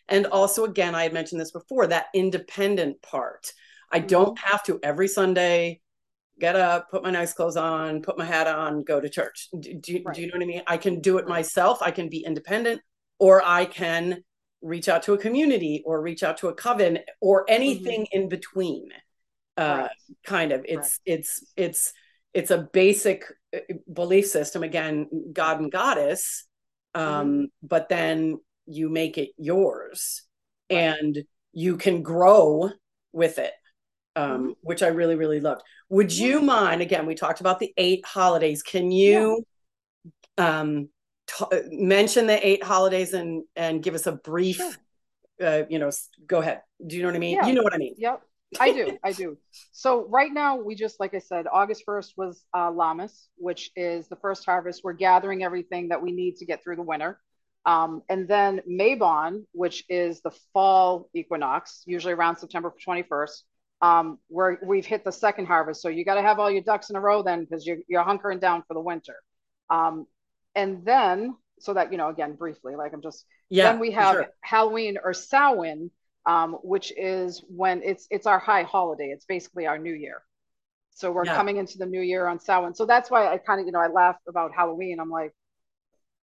And 0.07 0.25
also 0.27 0.63
again 0.65 0.95
i 0.95 1.03
had 1.03 1.13
mentioned 1.13 1.39
this 1.41 1.51
before 1.51 1.87
that 1.87 2.07
independent 2.13 3.01
part. 3.01 3.51
I 3.91 3.99
don't 3.99 4.37
Mm-hmm. 4.37 4.47
have 4.51 4.63
to 4.65 4.79
every 4.83 5.07
sunday 5.07 5.81
get 6.39 6.55
up 6.55 6.89
put 6.89 7.03
my 7.03 7.11
nice 7.11 7.33
clothes 7.33 7.57
on 7.57 8.01
put 8.01 8.17
my 8.17 8.25
hat 8.25 8.47
on 8.47 8.83
go 8.83 8.99
to 9.01 9.09
church. 9.09 9.49
Do, 9.59 9.73
do, 9.73 9.93
you- 9.93 10.03
Right. 10.05 10.15
do 10.15 10.21
you 10.21 10.27
know 10.27 10.33
what 10.37 10.43
i 10.43 10.45
mean? 10.47 10.63
I 10.67 10.77
can 10.77 11.01
do 11.01 11.17
it 11.17 11.27
myself. 11.27 11.79
I 11.81 11.91
can 11.91 12.07
be 12.09 12.23
independent 12.25 12.81
or 13.19 13.41
i 13.45 13.65
can 13.65 14.23
reach 14.61 14.87
out 14.89 15.03
to 15.03 15.13
a 15.13 15.17
community 15.17 15.83
or 15.85 16.01
reach 16.01 16.21
out 16.23 16.37
to 16.37 16.47
a 16.47 16.53
coven 16.53 16.99
or 17.21 17.45
anything 17.49 18.07
in 18.11 18.29
between 18.29 18.89
uh 19.57 19.87
Right. 19.87 19.91
kind 20.25 20.51
of. 20.53 20.65
It's 20.67 20.99
it's 21.05 21.43
it's 21.57 21.93
it's 22.33 22.51
a 22.51 22.67
basic 22.73 23.23
belief 23.91 24.27
system 24.27 24.63
again 24.63 25.07
god 25.33 25.59
and 25.59 25.71
goddess 25.71 26.45
um 26.95 27.03
Mm-hmm. 27.03 27.43
but 27.63 27.89
then 27.89 28.37
you 28.65 28.89
make 28.89 29.17
it 29.17 29.29
yours 29.37 30.23
Right. 30.71 30.77
and 30.79 31.17
you 31.53 31.77
can 31.77 32.03
grow 32.03 32.69
with 33.11 33.39
it 33.39 33.53
um 34.15 34.31
Mm-hmm. 34.31 34.51
which 34.61 34.83
i 34.83 34.87
really 34.87 35.15
really 35.15 35.39
loved 35.39 35.61
would 35.89 36.11
you 36.15 36.41
mind 36.41 36.81
again 36.81 37.05
we 37.07 37.15
talked 37.15 37.41
about 37.41 37.59
the 37.59 37.73
eight 37.77 38.05
holidays 38.05 38.61
can 38.63 38.91
you 38.91 39.43
um 40.37 40.89
t- 41.27 41.45
mention 41.71 42.27
the 42.27 42.47
eight 42.47 42.63
holidays 42.63 43.13
and 43.13 43.43
and 43.55 43.81
give 43.83 43.95
us 43.95 44.05
a 44.07 44.11
brief 44.11 44.57
Sure. 44.57 44.73
uh 45.41 45.63
you 45.69 45.79
know 45.79 45.89
go 46.27 46.39
ahead 46.39 46.61
do 46.85 46.95
you 46.95 47.01
know 47.01 47.07
what 47.09 47.15
i 47.15 47.19
mean 47.19 47.35
Yeah. 47.37 47.47
you 47.47 47.53
know 47.53 47.63
what 47.63 47.73
i 47.73 47.77
mean 47.77 47.95
Yep, 47.97 48.21
I 48.59 48.71
do. 48.71 48.97
I 49.03 49.11
do. 49.11 49.37
So 49.73 50.07
right 50.07 50.31
now, 50.33 50.57
we 50.57 50.73
just 50.73 50.99
like 50.99 51.13
I 51.13 51.19
said, 51.19 51.45
August 51.51 51.83
first 51.85 52.13
was 52.17 52.43
uh, 52.53 52.71
Lammas, 52.71 53.27
which 53.37 53.69
is 53.75 54.07
the 54.07 54.15
first 54.15 54.45
harvest. 54.45 54.81
We're 54.83 54.93
gathering 54.93 55.43
everything 55.43 55.89
that 55.89 56.01
we 56.01 56.11
need 56.11 56.37
to 56.37 56.45
get 56.45 56.63
through 56.63 56.77
the 56.77 56.81
winter, 56.81 57.19
um, 57.65 58.01
and 58.09 58.27
then 58.27 58.61
Mabon, 58.67 59.43
which 59.51 59.83
is 59.87 60.21
the 60.21 60.31
fall 60.53 61.09
equinox, 61.13 61.83
usually 61.85 62.13
around 62.13 62.37
September 62.37 62.73
twenty 62.83 63.03
first. 63.03 63.43
Um, 63.81 64.17
we're 64.29 64.57
we've 64.63 64.85
hit 64.85 65.03
the 65.05 65.11
second 65.11 65.45
harvest, 65.45 65.81
so 65.81 65.87
you 65.89 66.03
got 66.03 66.15
to 66.15 66.21
have 66.21 66.39
all 66.39 66.49
your 66.49 66.63
ducks 66.63 66.89
in 66.89 66.95
a 66.95 66.99
row 66.99 67.21
then, 67.21 67.45
because 67.45 67.67
you're 67.67 67.77
you're 67.87 68.03
hunkering 68.03 68.41
down 68.41 68.63
for 68.67 68.73
the 68.73 68.81
winter. 68.81 69.15
Um, 69.69 70.07
and 70.55 70.83
then, 70.83 71.35
so 71.59 71.75
that 71.75 71.91
you 71.91 71.97
know, 71.97 72.09
again, 72.09 72.33
briefly, 72.33 72.75
like 72.75 72.93
I'm 72.93 73.01
just 73.01 73.25
yeah 73.49 73.71
then 73.71 73.79
we 73.79 73.91
have 73.91 74.15
sure. 74.15 74.27
Halloween 74.41 74.97
or 75.03 75.13
Samhain, 75.13 75.91
um, 76.25 76.53
which 76.63 76.93
is 76.97 77.43
when 77.49 77.81
it's 77.83 78.07
it's 78.11 78.27
our 78.27 78.39
high 78.39 78.63
holiday. 78.63 79.07
It's 79.11 79.25
basically 79.25 79.67
our 79.67 79.77
New 79.77 79.93
Year. 79.93 80.23
So 80.91 81.11
we're 81.11 81.25
Yeah. 81.25 81.35
coming 81.35 81.57
into 81.57 81.77
the 81.77 81.85
New 81.85 82.01
Year 82.01 82.27
on 82.27 82.39
Samhain. 82.39 82.75
So 82.75 82.85
that's 82.85 83.11
why 83.11 83.27
I 83.33 83.37
kind 83.37 83.59
of 83.61 83.65
you 83.67 83.71
know 83.73 83.79
I 83.81 83.87
laugh 83.87 84.17
about 84.27 84.53
Halloween. 84.55 84.99
I'm 84.99 85.09
like, 85.11 85.33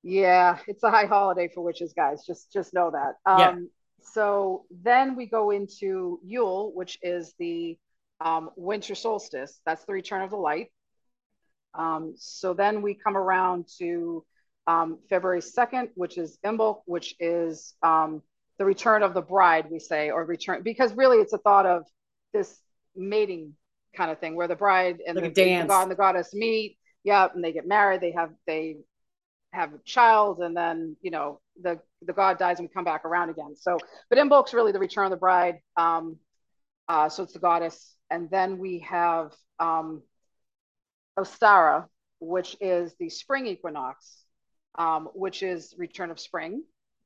yeah, 0.03 0.59
it's 0.67 0.83
a 0.83 0.91
high 0.91 1.05
holiday 1.05 1.49
for 1.53 1.63
witches, 1.63 1.93
guys. 1.93 2.25
Just 2.25 2.51
just 2.51 2.73
know 2.73 2.91
that. 2.91 3.31
Um, 3.31 3.69
Yeah. 3.71 3.73
So 4.13 4.65
then 4.69 5.15
we 5.15 5.27
go 5.27 5.51
into 5.51 6.19
Yule, 6.25 6.73
which 6.75 6.99
is 7.01 7.33
the 7.39 7.77
um, 8.19 8.49
winter 8.57 8.95
solstice. 8.95 9.61
That's 9.65 9.85
the 9.85 9.93
return 9.93 10.21
of 10.23 10.29
the 10.29 10.37
light. 10.37 10.69
Um, 11.73 12.13
so 12.17 12.53
then 12.53 12.81
we 12.81 12.93
come 12.93 13.17
around 13.17 13.65
to 13.79 14.23
um, 14.67 14.99
February 15.09 15.41
2nd, 15.41 15.89
which 15.95 16.17
is 16.17 16.37
Imbolc, 16.45 16.81
which 16.85 17.15
is 17.19 17.73
um, 17.83 18.21
the 18.63 18.67
return 18.67 19.03
of 19.03 19.13
the 19.13 19.21
bride, 19.21 19.65
we 19.69 19.77
say, 19.77 20.09
or 20.09 20.23
return, 20.23 20.63
because 20.63 20.93
really 20.93 21.17
it's 21.17 21.33
a 21.33 21.37
thought 21.37 21.65
of 21.65 21.83
this 22.31 22.57
mating 22.95 23.53
kind 23.93 24.09
of 24.09 24.19
thing 24.19 24.37
where 24.37 24.47
the 24.47 24.55
bride 24.55 24.99
and 25.05 25.17
Like 25.17 25.33
the, 25.33 25.43
the 25.43 25.65
god 25.67 25.81
and 25.81 25.91
the 25.91 25.95
goddess 25.95 26.33
meet. 26.33 26.77
Yeah, 27.03 27.27
and 27.33 27.43
they 27.43 27.51
get 27.51 27.67
married. 27.67 27.99
They 27.99 28.11
have 28.11 28.29
they 28.47 28.77
have 29.51 29.73
a 29.73 29.79
child, 29.79 30.39
and 30.39 30.55
then 30.55 30.95
you 31.01 31.11
know 31.11 31.41
the 31.61 31.81
the 32.01 32.13
god 32.13 32.39
dies 32.39 32.59
and 32.59 32.69
we 32.69 32.73
come 32.73 32.85
back 32.85 33.03
around 33.03 33.29
again. 33.31 33.55
So, 33.57 33.77
but 34.09 34.17
Imbolc's 34.17 34.53
really 34.53 34.71
the 34.71 34.79
return 34.79 35.05
of 35.05 35.11
the 35.11 35.17
bride. 35.17 35.55
Um, 35.75 36.17
uh, 36.87 37.09
so 37.09 37.23
it's 37.23 37.33
the 37.33 37.39
goddess, 37.39 37.95
and 38.09 38.29
then 38.29 38.59
we 38.59 38.79
have 38.79 39.33
um, 39.59 40.03
Ostara, 41.19 41.87
which 42.21 42.55
is 42.61 42.95
the 42.97 43.09
spring 43.09 43.45
equinox, 43.45 44.23
um, 44.75 45.09
which 45.13 45.43
is 45.43 45.75
return 45.77 46.11
of 46.11 46.19
spring. 46.19 46.63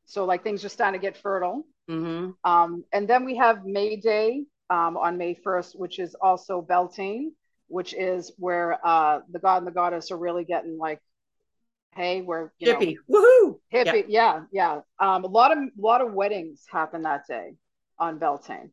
So 0.07 0.25
like 0.25 0.43
things 0.43 0.65
are 0.65 0.69
starting 0.69 0.99
to 0.99 1.05
get 1.05 1.17
fertile. 1.17 1.65
hmm 1.87 2.31
Um, 2.43 2.85
and 2.93 3.07
then 3.07 3.25
we 3.25 3.37
have 3.37 3.65
May 3.65 3.97
Day 3.97 4.45
um, 4.69 4.97
on 4.97 5.17
May 5.17 5.35
1st, 5.35 5.77
which 5.77 5.99
is 5.99 6.15
also 6.15 6.61
Beltane, 6.61 7.33
which 7.67 7.93
is 7.93 8.31
where 8.37 8.79
uh, 8.85 9.21
the 9.31 9.39
god 9.39 9.59
and 9.59 9.67
the 9.67 9.71
goddess 9.71 10.11
are 10.11 10.17
really 10.17 10.45
getting 10.45 10.77
like, 10.77 11.01
hey, 11.95 12.21
we're 12.21 12.51
you 12.59 12.73
know, 12.73 12.79
hippie 12.79 12.95
woohoo 13.09 13.59
hippie. 13.73 14.05
Yeah, 14.07 14.43
yeah. 14.51 14.81
Um, 14.99 15.23
a 15.23 15.27
lot 15.27 15.51
of 15.51 15.59
a 15.59 15.69
lot 15.77 16.01
of 16.01 16.13
weddings 16.13 16.65
happen 16.69 17.03
that 17.03 17.27
day 17.27 17.55
on 17.99 18.19
Beltane. 18.19 18.71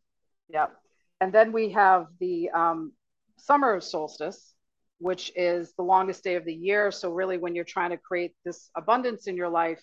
Yep. 0.49 0.77
And 1.21 1.33
then 1.33 1.53
we 1.53 1.71
have 1.71 2.07
the 2.21 2.51
um, 2.51 2.93
summer 3.39 3.81
solstice, 3.81 4.55
which 4.99 5.33
is 5.37 5.73
the 5.77 5.83
longest 5.83 6.23
day 6.23 6.35
of 6.37 6.45
the 6.45 6.55
year. 6.55 6.91
So 6.91 7.11
really, 7.11 7.39
when 7.39 7.55
you're 7.55 7.65
trying 7.65 7.91
to 7.91 7.97
create 7.97 8.35
this 8.45 8.71
abundance 8.77 9.27
in 9.27 9.37
your 9.37 9.49
life, 9.49 9.83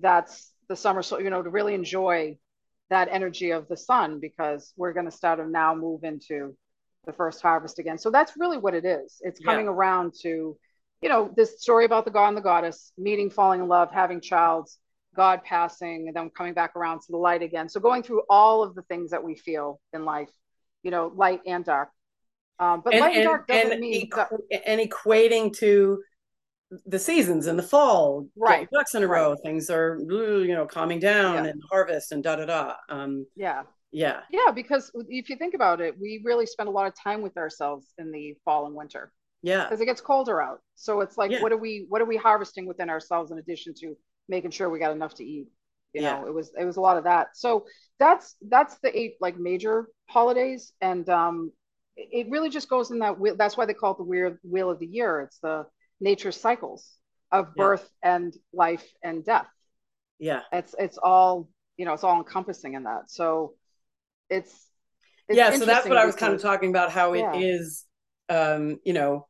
that's 0.00 0.52
the 0.68 0.76
summer. 0.76 1.02
So 1.02 1.18
you 1.18 1.30
know 1.30 1.42
to 1.42 1.50
really 1.50 1.74
enjoy 1.74 2.38
that 2.90 3.08
energy 3.10 3.50
of 3.50 3.66
the 3.68 3.76
sun 3.76 4.20
because 4.20 4.72
we're 4.76 4.92
going 4.92 5.06
to 5.06 5.12
start 5.12 5.38
to 5.38 5.48
now 5.48 5.74
move 5.74 6.04
into 6.04 6.56
the 7.04 7.12
first 7.12 7.42
harvest 7.42 7.78
again. 7.78 7.98
So 7.98 8.10
that's 8.10 8.32
really 8.36 8.58
what 8.58 8.74
it 8.74 8.84
is. 8.84 9.20
It's 9.22 9.40
Yeah. 9.40 9.46
coming 9.46 9.68
around 9.68 10.14
to, 10.22 10.56
you 11.00 11.08
know, 11.08 11.32
this 11.36 11.60
story 11.60 11.84
about 11.84 12.04
the 12.04 12.10
god 12.10 12.28
and 12.28 12.36
the 12.36 12.42
goddess 12.42 12.92
meeting, 12.96 13.30
falling 13.30 13.60
in 13.60 13.68
love, 13.68 13.90
having 13.90 14.20
child, 14.20 14.68
God 15.14 15.42
passing, 15.44 16.08
and 16.08 16.16
then 16.16 16.30
coming 16.30 16.54
back 16.54 16.76
around 16.76 17.00
to 17.00 17.06
the 17.10 17.16
light 17.16 17.42
again. 17.42 17.68
So 17.68 17.80
going 17.80 18.02
through 18.02 18.22
all 18.28 18.62
of 18.62 18.74
the 18.74 18.82
things 18.82 19.10
that 19.10 19.22
we 19.22 19.34
feel 19.34 19.80
in 19.92 20.04
life, 20.04 20.30
you 20.82 20.90
know, 20.90 21.12
light 21.14 21.40
and 21.46 21.64
dark. 21.64 21.90
Um, 22.58 22.82
but 22.84 22.94
and 22.94 23.00
light 23.00 23.16
and, 23.16 23.18
and, 23.18 23.24
dark 23.24 23.46
doesn't 23.46 23.72
and, 23.72 23.80
mean 23.80 24.08
equ- 24.08 24.40
and 24.64 24.80
equating 24.80 25.56
to 25.58 26.02
the 26.84 26.98
seasons 26.98 27.46
in 27.46 27.56
the 27.56 27.62
fall 27.62 28.26
Right. 28.36 28.68
ducks 28.72 28.94
in 28.94 29.02
a 29.02 29.06
row 29.06 29.36
things 29.36 29.70
are 29.70 29.98
you 30.00 30.48
know 30.54 30.66
calming 30.66 30.98
down 30.98 31.44
Yeah. 31.44 31.50
and 31.50 31.62
harvest 31.70 32.12
and 32.12 32.22
da 32.24 32.36
da 32.36 32.46
da 32.46 32.74
um 32.88 33.26
yeah. 33.36 33.62
yeah 33.92 34.22
Yeah, 34.30 34.50
because 34.52 34.90
if 35.08 35.30
you 35.30 35.36
think 35.36 35.54
about 35.54 35.80
it, 35.80 35.98
we 36.00 36.20
really 36.24 36.46
spend 36.46 36.68
a 36.68 36.72
lot 36.72 36.86
of 36.86 36.94
time 37.00 37.22
with 37.22 37.36
ourselves 37.36 37.92
in 37.98 38.10
the 38.10 38.34
fall 38.44 38.66
and 38.66 38.74
winter 38.74 39.12
yeah 39.42 39.64
because 39.64 39.80
it 39.80 39.86
gets 39.86 40.00
colder 40.00 40.42
out. 40.42 40.60
So 40.74 41.00
it's 41.02 41.16
like, 41.16 41.30
Yeah. 41.30 41.40
what 41.42 41.52
are 41.52 41.56
we, 41.56 41.86
what 41.88 42.00
are 42.02 42.06
we 42.06 42.16
harvesting 42.16 42.66
within 42.66 42.90
ourselves 42.90 43.30
in 43.30 43.38
addition 43.38 43.74
to 43.80 43.96
making 44.28 44.50
sure 44.50 44.68
we 44.68 44.78
got 44.80 44.92
enough 44.92 45.14
to 45.14 45.24
eat? 45.24 45.48
You 45.92 46.02
Yeah. 46.02 46.20
know, 46.20 46.26
it 46.26 46.34
was, 46.34 46.52
it 46.58 46.64
was 46.64 46.76
a 46.76 46.80
lot 46.80 46.96
of 46.96 47.04
that. 47.04 47.36
So 47.36 47.66
that's, 47.98 48.34
that's 48.48 48.78
the 48.80 48.96
eight 48.98 49.16
like 49.20 49.38
major 49.38 49.88
holidays. 50.08 50.72
And 50.80 51.08
um, 51.08 51.52
it 51.96 52.26
it 52.26 52.30
really 52.30 52.50
just 52.50 52.68
goes 52.68 52.90
in 52.90 52.98
that. 52.98 53.16
That's 53.38 53.56
why 53.56 53.66
they 53.66 53.74
call 53.74 53.92
it 53.92 53.98
the 53.98 54.04
weird 54.04 54.38
wheel 54.42 54.70
of 54.70 54.78
the 54.78 54.86
year. 54.86 55.20
It's 55.20 55.38
the 55.38 55.66
nature 56.00 56.32
cycles 56.32 56.88
of 57.32 57.54
Yeah. 57.56 57.64
birth 57.64 57.88
and 58.02 58.34
life 58.52 58.84
and 59.02 59.24
death. 59.24 59.46
yeah 60.18 60.42
It's, 60.52 60.74
it's 60.78 60.98
all, 60.98 61.48
you 61.76 61.84
know, 61.84 61.92
it's 61.92 62.04
all 62.04 62.18
encompassing 62.18 62.74
in 62.74 62.84
that. 62.84 63.10
So 63.10 63.54
it's, 64.30 64.68
it's 65.28 65.36
yeah 65.36 65.50
so 65.50 65.64
that's 65.66 65.88
what 65.88 65.98
i 65.98 66.04
was 66.06 66.14
kind 66.16 66.34
of 66.34 66.40
talking 66.40 66.70
about 66.70 66.90
how 66.90 67.14
it 67.14 67.20
Yeah. 67.20 67.32
is 67.32 67.84
um 68.28 68.78
you 68.84 68.92
know 68.92 69.26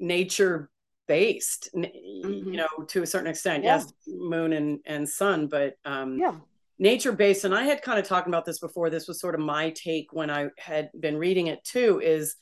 nature 0.00 0.70
based 1.08 1.70
Mhm. 1.74 2.44
you 2.52 2.56
know 2.56 2.84
to 2.88 3.02
a 3.02 3.06
certain 3.06 3.26
extent 3.28 3.64
Yeah. 3.64 3.76
yes 3.76 3.92
moon 4.06 4.52
and 4.52 4.78
and 4.86 5.08
sun 5.08 5.46
but 5.48 5.74
um 5.84 6.18
Yeah. 6.20 6.34
nature 6.78 7.12
based 7.12 7.44
and 7.44 7.54
i 7.54 7.64
had 7.64 7.82
kind 7.82 7.98
of 7.98 8.06
talked 8.06 8.28
about 8.28 8.44
this 8.44 8.60
before 8.60 8.90
this 8.90 9.08
was 9.08 9.20
sort 9.20 9.34
of 9.34 9.40
my 9.40 9.70
take 9.70 10.12
when 10.12 10.30
i 10.30 10.48
had 10.58 10.88
been 10.98 11.16
reading 11.16 11.48
it 11.48 11.62
too 11.64 12.00
is 12.02 12.36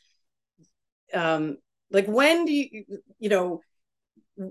um 1.14 1.56
like 1.90 2.06
when 2.06 2.44
do 2.44 2.52
you 2.52 2.84
you 3.18 3.28
know 3.28 3.60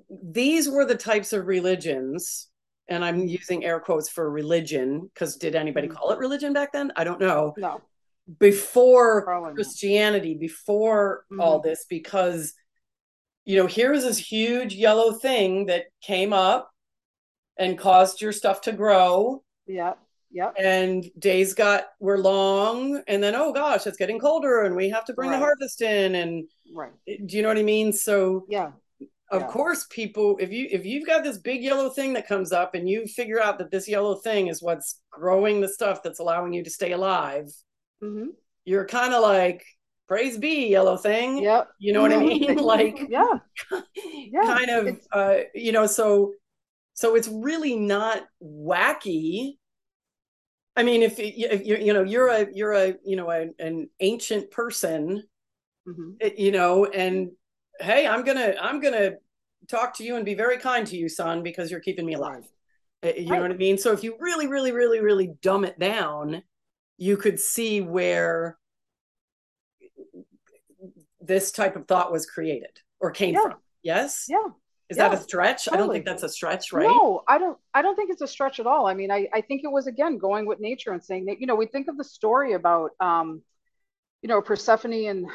these 0.09 0.67
were 0.69 0.85
the 0.85 0.95
types 0.95 1.33
of 1.33 1.45
religions 1.47 2.49
and 2.89 3.03
i'm 3.05 3.27
using 3.27 3.63
air 3.63 3.79
quotes 3.79 4.09
for 4.09 4.29
religion 4.29 5.09
because 5.13 5.35
did 5.37 5.55
anybody 5.55 5.87
Mhm. 5.87 5.91
call 5.95 6.11
it 6.11 6.19
religion 6.19 6.53
back 6.53 6.71
then 6.73 6.91
i 6.95 7.03
don't 7.03 7.19
know 7.21 7.53
No. 7.57 7.81
before 8.39 9.23
Probably 9.23 9.49
not. 9.49 9.55
christianity 9.55 10.33
before 10.35 11.25
Mhm. 11.31 11.41
all 11.41 11.59
this 11.59 11.85
because 11.89 12.53
you 13.45 13.55
know 13.57 13.67
here's 13.67 14.03
this 14.03 14.17
huge 14.17 14.73
yellow 14.75 15.13
thing 15.13 15.67
that 15.67 15.85
came 16.01 16.33
up 16.33 16.69
and 17.57 17.77
caused 17.77 18.21
your 18.21 18.31
stuff 18.33 18.61
to 18.61 18.71
grow 18.71 19.43
Yeah. 19.65 19.93
Yep. 20.31 20.55
and 20.59 21.05
days 21.19 21.53
got 21.53 21.85
were 21.99 22.17
long 22.19 23.01
and 23.07 23.23
then 23.23 23.33
oh 23.35 23.51
gosh 23.53 23.87
it's 23.87 23.97
getting 23.97 24.19
colder 24.19 24.63
and 24.63 24.75
we 24.75 24.89
have 24.89 25.05
to 25.05 25.13
bring 25.13 25.31
the 25.31 25.37
harvest 25.37 25.81
in 25.81 26.15
and 26.15 26.45
Right. 26.75 26.91
do 27.07 27.35
you 27.37 27.41
know 27.41 27.47
what 27.47 27.57
i 27.57 27.63
mean 27.63 27.93
so 27.93 28.45
Yeah. 28.49 28.71
of 29.31 29.41
Yeah. 29.41 29.47
course 29.47 29.87
people 29.89 30.37
if 30.39 30.51
you 30.51 30.67
if 30.69 30.85
you've 30.85 31.07
got 31.07 31.23
this 31.23 31.37
big 31.37 31.63
yellow 31.63 31.89
thing 31.89 32.13
that 32.13 32.27
comes 32.27 32.51
up 32.51 32.75
and 32.75 32.89
you 32.89 33.07
figure 33.07 33.41
out 33.41 33.57
that 33.59 33.71
this 33.71 33.87
yellow 33.87 34.15
thing 34.15 34.47
is 34.47 34.61
what's 34.61 34.99
growing 35.09 35.61
the 35.61 35.69
stuff 35.69 36.03
that's 36.03 36.19
allowing 36.19 36.51
you 36.53 36.63
to 36.63 36.69
stay 36.69 36.91
alive 36.91 37.47
hmm 38.01 38.27
you're 38.65 38.85
kind 38.85 39.13
of 39.13 39.21
like 39.23 39.63
praise 40.09 40.37
be 40.37 40.67
yellow 40.67 40.97
thing 40.97 41.37
Yep. 41.41 41.67
you 41.79 41.93
know 41.93 42.01
what 42.01 42.11
i 42.13 42.17
mean 42.17 42.55
like 42.75 42.99
Yeah. 43.09 43.39
kind 44.45 44.69
of 44.69 44.99
uh 45.13 45.37
you 45.55 45.71
know 45.71 45.87
so 45.87 46.33
so 46.93 47.15
it's 47.15 47.27
really 47.27 47.75
not 47.77 48.23
wacky 48.43 49.57
I 50.77 50.83
mean, 50.83 51.01
if 51.01 51.17
you, 51.17 51.77
you, 51.79 51.91
know, 51.91 52.03
you're 52.03 52.27
a, 52.27 52.47
you're 52.53 52.73
a, 52.73 52.95
you 53.03 53.15
know, 53.15 53.31
a, 53.31 53.47
an 53.57 53.89
ancient 53.99 54.51
person, 54.51 55.23
mm-hmm. 55.87 56.27
you 56.37 56.51
know, 56.51 56.85
and 56.85 57.31
hey, 57.79 58.07
I'm 58.07 58.23
gonna, 58.23 58.53
I'm 58.61 58.79
gonna 58.79 59.13
talk 59.67 59.95
to 59.97 60.03
you 60.03 60.15
and 60.15 60.23
be 60.23 60.35
very 60.35 60.59
kind 60.59 60.85
to 60.87 60.95
you, 60.95 61.09
son, 61.09 61.41
because 61.41 61.71
you're 61.71 61.79
keeping 61.79 62.05
me 62.05 62.13
alive. 62.13 62.47
Uh, 63.03 63.09
you 63.17 63.25
know 63.25 63.41
what 63.41 63.51
I 63.51 63.55
mean? 63.55 63.79
So 63.79 63.91
if 63.91 64.03
you 64.03 64.17
really, 64.19 64.45
really, 64.45 64.71
really, 64.71 64.99
really 64.99 65.33
dumb 65.41 65.65
it 65.65 65.79
down, 65.79 66.43
you 66.97 67.17
could 67.17 67.39
see 67.39 67.81
where 67.81 68.57
this 71.19 71.51
type 71.51 71.75
of 71.75 71.87
thought 71.87 72.11
was 72.11 72.27
created 72.27 72.79
or 72.99 73.09
came 73.11 73.33
yeah. 73.33 73.41
from. 73.41 73.55
Yes. 73.81 74.25
Yeah. 74.29 74.37
Is 74.89 74.97
yeah, 74.97 75.09
that 75.09 75.19
a 75.19 75.21
stretch? 75.21 75.65
Totally. 75.65 75.77
I 75.77 75.85
don't 75.85 75.93
think 75.93 76.05
that's 76.05 76.23
a 76.23 76.29
stretch, 76.29 76.71
right? 76.71 76.87
No, 76.87 77.21
I 77.27 77.37
don't. 77.37 77.57
I 77.73 77.81
don't 77.81 77.95
think 77.95 78.09
it's 78.09 78.21
a 78.21 78.27
stretch 78.27 78.59
at 78.59 78.67
all. 78.67 78.87
I 78.87 78.93
mean, 78.93 79.11
I, 79.11 79.27
I 79.33 79.41
think 79.41 79.63
it 79.65 79.71
was 79.71 79.85
again 79.85 80.17
going 80.17 80.45
with 80.45 80.61
nature 80.61 80.93
and 80.93 81.03
saying 81.03 81.25
that 81.25 81.41
you 81.41 81.47
know 81.47 81.55
we 81.55 81.65
think 81.65 81.89
of 81.89 81.97
the 81.97 82.05
story 82.05 82.53
about 82.53 82.91
um, 83.01 83.41
you 84.21 84.29
know 84.29 84.41
Persephone 84.41 84.93
and 84.93 85.25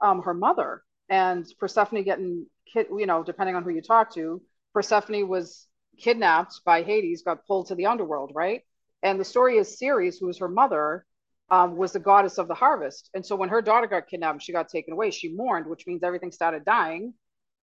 um, 0.00 0.22
her 0.22 0.34
mother 0.34 0.82
and 1.08 1.44
Persephone 1.58 2.04
getting 2.04 2.46
kid. 2.72 2.86
You 2.96 3.06
know, 3.06 3.24
depending 3.24 3.56
on 3.56 3.64
who 3.64 3.70
you 3.70 3.82
talk 3.82 4.14
to, 4.14 4.40
Persephone 4.72 5.26
was 5.28 5.66
kidnapped 5.98 6.60
by 6.64 6.82
Hades, 6.82 7.22
got 7.22 7.44
pulled 7.46 7.66
to 7.66 7.74
the 7.74 7.86
underworld, 7.86 8.30
right? 8.32 8.62
And 9.02 9.18
the 9.18 9.24
story 9.24 9.56
is 9.56 9.76
Ceres, 9.76 10.18
who 10.18 10.26
was 10.26 10.38
her 10.38 10.48
mother, 10.48 11.04
um, 11.50 11.76
was 11.76 11.92
the 11.92 11.98
goddess 11.98 12.38
of 12.38 12.46
the 12.46 12.54
harvest. 12.54 13.10
And 13.14 13.26
so 13.26 13.34
when 13.34 13.48
her 13.48 13.60
daughter 13.60 13.88
got 13.88 14.08
kidnapped, 14.08 14.42
she 14.42 14.52
got 14.52 14.68
taken 14.68 14.92
away. 14.92 15.10
She 15.10 15.34
mourned, 15.34 15.66
which 15.66 15.86
means 15.86 16.02
everything 16.04 16.30
started 16.30 16.64
dying 16.64 17.14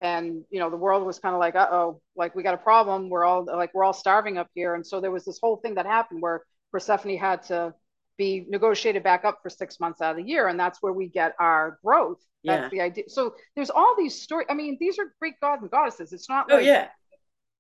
and 0.05 0.45
you 0.51 0.61
know 0.61 0.69
the 0.69 0.77
world 0.77 1.05
was 1.05 1.19
kind 1.19 1.35
of 1.35 1.41
like 1.41 1.55
uh-oh 1.55 1.99
like 2.15 2.35
we 2.37 2.43
got 2.43 2.55
a 2.55 2.59
problem. 2.59 3.09
We're 3.09 3.25
all 3.25 3.45
like 3.45 3.73
we're 3.73 3.85
all 3.85 3.95
starving 3.95 4.37
up 4.37 4.49
here. 4.55 4.75
And 4.75 4.87
so 4.87 5.01
there 5.01 5.11
was 5.11 5.25
this 5.25 5.39
whole 5.43 5.57
thing 5.57 5.75
that 5.77 5.87
happened 5.87 6.21
where 6.21 6.43
persephone 6.71 7.17
had 7.17 7.43
to 7.45 7.75
be 8.19 8.45
negotiated 8.49 9.03
back 9.03 9.25
up 9.25 9.39
for 9.43 9.49
six 9.49 9.81
months 9.81 10.01
out 10.01 10.13
of 10.13 10.17
the 10.19 10.31
year 10.31 10.47
and 10.47 10.61
that's 10.61 10.81
where 10.83 10.93
we 10.93 11.09
get 11.09 11.35
our 11.41 11.79
growth. 11.83 12.23
That's 12.45 12.65
yeah. 12.65 12.69
the 12.69 12.81
idea 12.83 13.05
so 13.09 13.35
there's 13.57 13.71
all 13.71 13.95
these 13.97 14.21
stories 14.21 14.47
i 14.51 14.55
mean 14.55 14.77
these 14.79 14.99
are 14.99 15.07
greek 15.19 15.41
gods 15.41 15.63
and 15.63 15.71
goddesses. 15.71 16.13
It's 16.13 16.29
not 16.29 16.47
oh 16.51 16.59
yeah. 16.59 16.89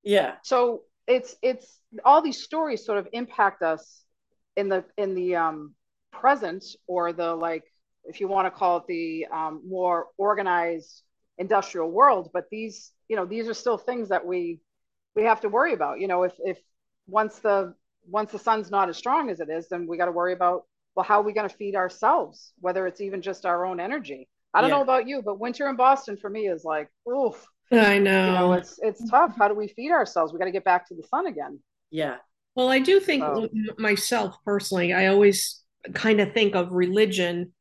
Yeah. 0.02 0.34
So 0.42 0.82
it's 1.06 1.36
it's 1.40 1.80
all 2.04 2.20
these 2.20 2.42
stories 2.42 2.84
sort 2.84 2.98
of 2.98 3.08
impact 3.14 3.62
us 3.62 4.04
in 4.56 4.68
the 4.68 4.84
in 4.98 5.14
the 5.14 5.36
um 5.36 5.74
present 6.12 6.64
or 6.86 7.14
the 7.14 7.34
like 7.34 7.64
if 8.04 8.20
you 8.20 8.28
want 8.28 8.46
to 8.46 8.50
call 8.50 8.76
it 8.78 8.86
the 8.86 9.26
um, 9.32 9.62
more 9.66 10.08
organized 10.18 11.02
industrial 11.38 11.90
world 11.90 12.30
but 12.32 12.44
these 12.50 12.92
you 13.08 13.16
know 13.16 13.24
these 13.24 13.48
are 13.48 13.54
still 13.54 13.78
things 13.78 14.08
that 14.08 14.24
we 14.24 14.60
we 15.14 15.24
have 15.24 15.40
to 15.40 15.48
worry 15.48 15.72
about. 15.72 16.00
You 16.00 16.08
know 16.08 16.24
if 16.24 16.32
if 16.38 16.58
once 17.06 17.38
the 17.38 17.74
once 18.06 18.32
the 18.32 18.38
sun's 18.38 18.70
not 18.70 18.88
as 18.88 18.96
strong 18.96 19.30
as 19.30 19.40
it 19.40 19.48
is 19.48 19.68
then 19.68 19.86
we 19.86 19.96
got 19.96 20.06
to 20.06 20.12
worry 20.12 20.32
about 20.32 20.64
well 20.94 21.04
how 21.04 21.20
are 21.20 21.24
we 21.24 21.32
going 21.32 21.48
to 21.48 21.54
feed 21.54 21.74
ourselves 21.74 22.52
whether 22.60 22.86
it's 22.86 23.00
even 23.00 23.22
just 23.22 23.46
our 23.46 23.64
own 23.64 23.80
energy? 23.80 24.28
I 24.52 24.60
don't 24.60 24.70
yeah. 24.70 24.76
know 24.76 24.82
about 24.82 25.08
you 25.08 25.22
but 25.22 25.40
winter 25.40 25.68
in 25.68 25.76
boston 25.76 26.16
for 26.16 26.30
me 26.30 26.48
is 26.48 26.64
like 26.64 26.88
oof. 27.08 27.44
I 27.72 27.98
know. 27.98 28.26
You 28.26 28.32
know 28.32 28.52
it's 28.52 28.78
it's 28.82 29.08
tough. 29.10 29.34
How 29.38 29.48
do 29.48 29.54
we 29.54 29.68
feed 29.68 29.90
ourselves? 29.90 30.32
We 30.32 30.38
got 30.38 30.44
to 30.44 30.52
get 30.52 30.64
back 30.64 30.86
to 30.88 30.94
the 30.94 31.02
sun 31.02 31.26
again. 31.26 31.58
Yeah. 31.90 32.16
Well 32.54 32.68
i 32.68 32.78
do 32.78 33.00
think 33.00 33.24
so. 33.24 33.48
myself 33.78 34.36
personally 34.44 34.92
i 34.92 35.08
always 35.08 35.60
kind 35.92 36.20
of 36.20 36.32
think 36.32 36.54
of 36.54 36.70
religion 36.70 37.52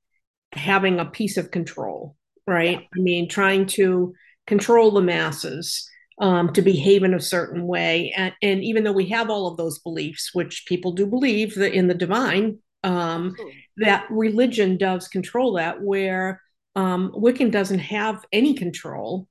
having 0.51 0.99
a 0.99 1.05
piece 1.05 1.37
of 1.37 1.49
control 1.49 2.15
right? 2.47 2.79
Yeah. 2.81 2.87
I 2.95 2.99
mean, 2.99 3.29
trying 3.29 3.65
to 3.67 4.13
control 4.47 4.91
the 4.91 5.01
masses 5.01 5.89
um, 6.19 6.53
to 6.53 6.61
behave 6.61 7.03
in 7.03 7.13
a 7.13 7.19
certain 7.19 7.65
way. 7.65 8.13
And, 8.15 8.33
and, 8.41 8.63
even 8.63 8.83
though 8.83 8.91
we 8.91 9.07
have 9.07 9.29
all 9.29 9.47
of 9.47 9.57
those 9.57 9.79
beliefs, 9.79 10.29
which 10.33 10.65
people 10.67 10.91
do 10.91 11.07
believe 11.07 11.55
that 11.55 11.73
in 11.73 11.87
the 11.87 11.93
divine, 11.93 12.59
um, 12.83 13.35
that 13.77 14.05
religion 14.09 14.77
does 14.77 15.07
control 15.07 15.53
that, 15.53 15.81
where 15.81 16.41
um, 16.75 17.11
Wiccan 17.15 17.51
doesn't 17.51 17.79
have 17.79 18.23
any 18.31 18.53
control. 18.53 19.27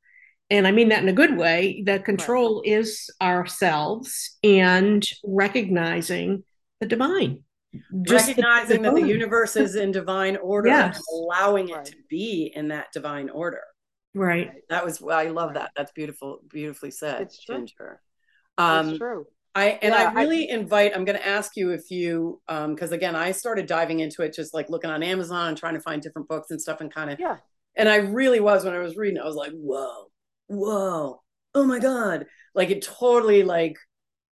And 0.50 0.66
I 0.66 0.72
mean 0.72 0.88
that 0.88 1.02
in 1.02 1.08
a 1.08 1.14
good 1.14 1.36
way. 1.36 1.82
That 1.86 2.04
control 2.04 2.62
right. 2.64 2.72
is 2.78 3.10
ourselves 3.20 4.36
and 4.42 5.06
recognizing 5.24 6.44
the 6.80 6.86
divine. 6.86 7.44
Just 8.02 8.28
recognizing 8.28 8.82
the 8.82 8.90
that 8.90 9.00
the 9.00 9.08
universe 9.08 9.56
is 9.56 9.76
in 9.76 9.92
divine 9.92 10.36
order 10.36 10.68
yes. 10.68 10.96
and 10.96 11.04
allowing 11.14 11.68
it 11.70 11.76
right. 11.76 11.84
to 11.86 11.96
be 12.08 12.52
in 12.54 12.68
that 12.68 12.92
divine 12.92 13.30
order 13.30 13.62
right 14.14 14.52
that 14.68 14.84
was 14.84 15.02
i 15.02 15.28
love 15.28 15.48
right. 15.48 15.54
that 15.54 15.70
that's 15.74 15.90
beautiful 15.92 16.40
beautifully 16.50 16.90
said 16.90 17.22
it's 17.22 17.42
true. 17.42 17.56
ginger 17.56 18.00
um 18.58 18.90
it's 18.90 18.98
true 18.98 19.26
I 19.54 19.78
and 19.82 19.92
yeah, 19.92 20.10
I 20.10 20.12
really 20.14 20.50
I, 20.50 20.54
invite. 20.54 20.92
I'm 20.94 21.04
going 21.04 21.18
to 21.18 21.26
ask 21.26 21.56
you 21.56 21.72
if 21.72 21.90
you, 21.90 22.40
um, 22.48 22.74
because 22.74 22.92
again, 22.92 23.14
I 23.14 23.32
started 23.32 23.66
diving 23.66 24.00
into 24.00 24.22
it, 24.22 24.32
just 24.32 24.54
like 24.54 24.70
looking 24.70 24.90
on 24.90 25.02
Amazon 25.02 25.48
and 25.48 25.58
trying 25.58 25.74
to 25.74 25.80
find 25.80 26.00
different 26.00 26.28
books 26.28 26.50
and 26.50 26.60
stuff, 26.60 26.80
and 26.80 26.92
kind 26.92 27.10
of, 27.10 27.20
yeah. 27.20 27.36
And 27.76 27.88
I 27.88 27.96
really 27.96 28.40
was 28.40 28.64
when 28.64 28.74
I 28.74 28.78
was 28.78 28.96
reading, 28.96 29.18
I 29.18 29.26
was 29.26 29.36
like, 29.36 29.52
whoa, 29.52 30.10
whoa, 30.46 31.22
oh 31.54 31.64
my 31.64 31.78
god, 31.80 32.26
like 32.54 32.70
it 32.70 32.82
totally 32.82 33.42
like, 33.42 33.76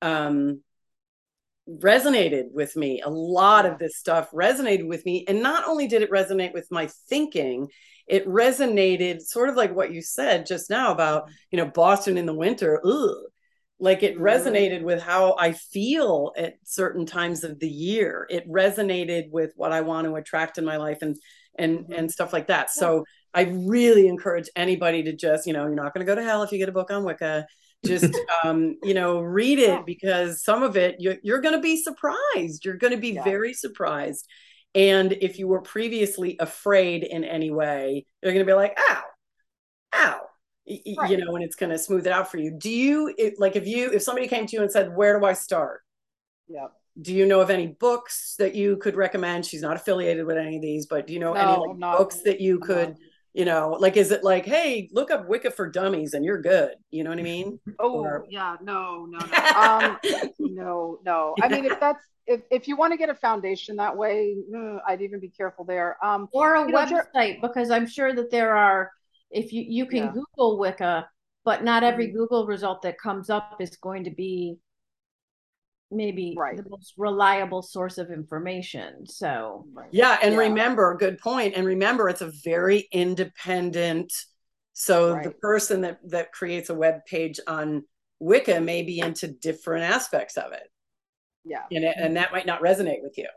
um, 0.00 0.62
resonated 1.78 2.52
with 2.52 2.76
me. 2.76 3.00
A 3.00 3.10
lot 3.10 3.66
of 3.66 3.78
this 3.78 3.96
stuff 3.96 4.30
resonated 4.32 4.88
with 4.88 5.04
me. 5.04 5.24
And 5.28 5.42
not 5.42 5.66
only 5.68 5.86
did 5.86 6.02
it 6.02 6.10
resonate 6.10 6.52
with 6.52 6.66
my 6.70 6.88
thinking, 7.08 7.68
it 8.06 8.26
resonated 8.26 9.20
sort 9.20 9.48
of 9.48 9.56
like 9.56 9.74
what 9.74 9.92
you 9.92 10.02
said 10.02 10.46
just 10.46 10.70
now 10.70 10.92
about, 10.92 11.30
you 11.50 11.56
know, 11.56 11.66
Boston 11.66 12.18
in 12.18 12.26
the 12.26 12.34
winter. 12.34 12.80
Ugh. 12.84 13.14
Like 13.78 14.02
it 14.02 14.16
mm-hmm. 14.16 14.24
resonated 14.24 14.82
with 14.82 15.02
how 15.02 15.36
I 15.38 15.52
feel 15.52 16.32
at 16.36 16.54
certain 16.64 17.06
times 17.06 17.44
of 17.44 17.58
the 17.60 17.68
year. 17.68 18.26
It 18.28 18.50
resonated 18.50 19.30
with 19.30 19.52
what 19.56 19.72
I 19.72 19.80
want 19.82 20.06
to 20.06 20.16
attract 20.16 20.58
in 20.58 20.64
my 20.64 20.76
life 20.76 20.98
and 21.02 21.16
and 21.58 21.80
mm-hmm. 21.80 21.92
and 21.92 22.10
stuff 22.10 22.32
like 22.32 22.48
that. 22.48 22.70
So 22.70 23.04
I 23.32 23.42
really 23.42 24.08
encourage 24.08 24.50
anybody 24.56 25.04
to 25.04 25.14
just, 25.14 25.46
you 25.46 25.52
know, 25.52 25.62
you're 25.62 25.74
not 25.74 25.94
going 25.94 26.04
to 26.04 26.10
go 26.10 26.16
to 26.16 26.22
hell 26.22 26.42
if 26.42 26.52
you 26.52 26.58
get 26.58 26.68
a 26.68 26.72
book 26.72 26.90
on 26.90 27.04
Wicca 27.04 27.46
just 27.84 28.14
um, 28.44 28.76
you 28.82 28.94
know 28.94 29.20
read 29.20 29.58
it 29.58 29.86
because 29.86 30.44
some 30.44 30.62
of 30.62 30.76
it 30.76 30.96
you're, 30.98 31.16
you're 31.22 31.40
going 31.40 31.54
to 31.54 31.60
be 31.60 31.76
surprised. 31.76 32.64
You're 32.64 32.76
going 32.76 32.92
to 32.92 33.00
be 33.00 33.12
yeah. 33.12 33.24
very 33.24 33.54
surprised. 33.54 34.26
And 34.74 35.12
if 35.12 35.38
you 35.38 35.48
were 35.48 35.62
previously 35.62 36.36
afraid 36.38 37.02
in 37.02 37.24
any 37.24 37.50
way 37.50 38.06
you're 38.22 38.32
going 38.32 38.44
to 38.44 38.50
be 38.50 38.54
like 38.54 38.78
ow 38.90 39.02
ow 39.94 40.20
right. 40.68 41.10
you 41.10 41.16
know 41.16 41.34
and 41.34 41.44
it's 41.44 41.56
going 41.56 41.70
to 41.70 41.78
smooth 41.78 42.06
it 42.06 42.12
out 42.12 42.30
for 42.30 42.38
you. 42.38 42.56
Do 42.56 42.70
you 42.70 43.12
it, 43.16 43.34
like 43.38 43.56
if 43.56 43.66
you 43.66 43.90
if 43.92 44.02
somebody 44.02 44.28
came 44.28 44.46
to 44.46 44.56
you 44.56 44.62
and 44.62 44.70
said 44.70 44.94
where 44.94 45.18
do 45.18 45.26
i 45.26 45.32
start? 45.32 45.80
Yeah. 46.48 46.66
Do 47.00 47.14
you 47.14 47.24
know 47.24 47.40
of 47.40 47.50
any 47.50 47.68
books 47.68 48.34
that 48.38 48.54
you 48.54 48.76
could 48.76 48.96
recommend? 48.96 49.46
She's 49.46 49.62
not 49.62 49.76
affiliated 49.76 50.26
with 50.26 50.36
any 50.36 50.56
of 50.56 50.62
these 50.62 50.86
but 50.86 51.06
do 51.06 51.14
you 51.14 51.18
know 51.18 51.32
no, 51.32 51.40
any 51.40 51.80
like, 51.80 51.98
books 51.98 52.22
that 52.22 52.40
you 52.40 52.58
could 52.60 52.96
you 53.32 53.44
know 53.44 53.76
like 53.78 53.96
is 53.96 54.10
it 54.10 54.24
like 54.24 54.44
hey 54.44 54.88
look 54.92 55.10
up 55.10 55.28
wicca 55.28 55.50
for 55.50 55.68
dummies 55.68 56.14
and 56.14 56.24
you're 56.24 56.40
good 56.40 56.74
you 56.90 57.04
know 57.04 57.10
what 57.10 57.18
i 57.18 57.22
mean 57.22 57.58
oh 57.78 58.00
or... 58.00 58.26
yeah 58.28 58.56
no 58.62 59.06
no 59.06 59.18
no 59.18 59.60
um 59.60 59.98
no 60.38 60.98
no 61.04 61.34
i 61.42 61.48
mean 61.48 61.64
if 61.64 61.78
that's 61.78 62.04
if, 62.26 62.42
if 62.50 62.68
you 62.68 62.76
want 62.76 62.92
to 62.92 62.96
get 62.96 63.08
a 63.08 63.14
foundation 63.14 63.76
that 63.76 63.96
way 63.96 64.36
mm, 64.52 64.78
i'd 64.88 65.00
even 65.00 65.20
be 65.20 65.28
careful 65.28 65.64
there 65.64 65.96
um 66.04 66.28
or 66.32 66.56
a 66.56 66.66
website 66.66 67.40
know, 67.40 67.48
because 67.48 67.70
i'm 67.70 67.86
sure 67.86 68.14
that 68.14 68.30
there 68.30 68.56
are 68.56 68.90
if 69.30 69.52
you 69.52 69.64
you 69.66 69.86
can 69.86 70.04
yeah. 70.04 70.12
google 70.12 70.58
wicca 70.58 71.08
but 71.44 71.62
not 71.62 71.82
every 71.82 72.08
mm-hmm. 72.08 72.18
google 72.18 72.46
result 72.46 72.82
that 72.82 72.98
comes 72.98 73.30
up 73.30 73.56
is 73.60 73.76
going 73.76 74.04
to 74.04 74.10
be 74.10 74.58
maybe 75.90 76.34
right. 76.36 76.56
the 76.56 76.68
most 76.68 76.94
reliable 76.96 77.62
source 77.62 77.98
of 77.98 78.10
information. 78.10 79.06
So 79.06 79.66
yeah, 79.90 80.18
and 80.22 80.32
yeah. 80.34 80.40
remember, 80.40 80.96
good 80.96 81.18
point. 81.18 81.54
And 81.56 81.66
remember, 81.66 82.08
it's 82.08 82.20
a 82.20 82.32
very 82.44 82.88
independent. 82.92 84.12
So 84.72 85.14
right. 85.14 85.24
the 85.24 85.30
person 85.30 85.82
that 85.82 85.98
that 86.08 86.32
creates 86.32 86.70
a 86.70 86.74
web 86.74 87.04
page 87.06 87.40
on 87.46 87.84
Wicca 88.20 88.60
may 88.60 88.82
be 88.82 89.00
into 89.00 89.28
different 89.28 89.84
aspects 89.84 90.36
of 90.36 90.52
it. 90.52 90.68
Yeah, 91.44 91.64
and 91.70 91.84
it, 91.84 91.96
and 91.98 92.16
that 92.16 92.32
might 92.32 92.46
not 92.46 92.62
resonate 92.62 93.02
with 93.02 93.16
you. 93.16 93.28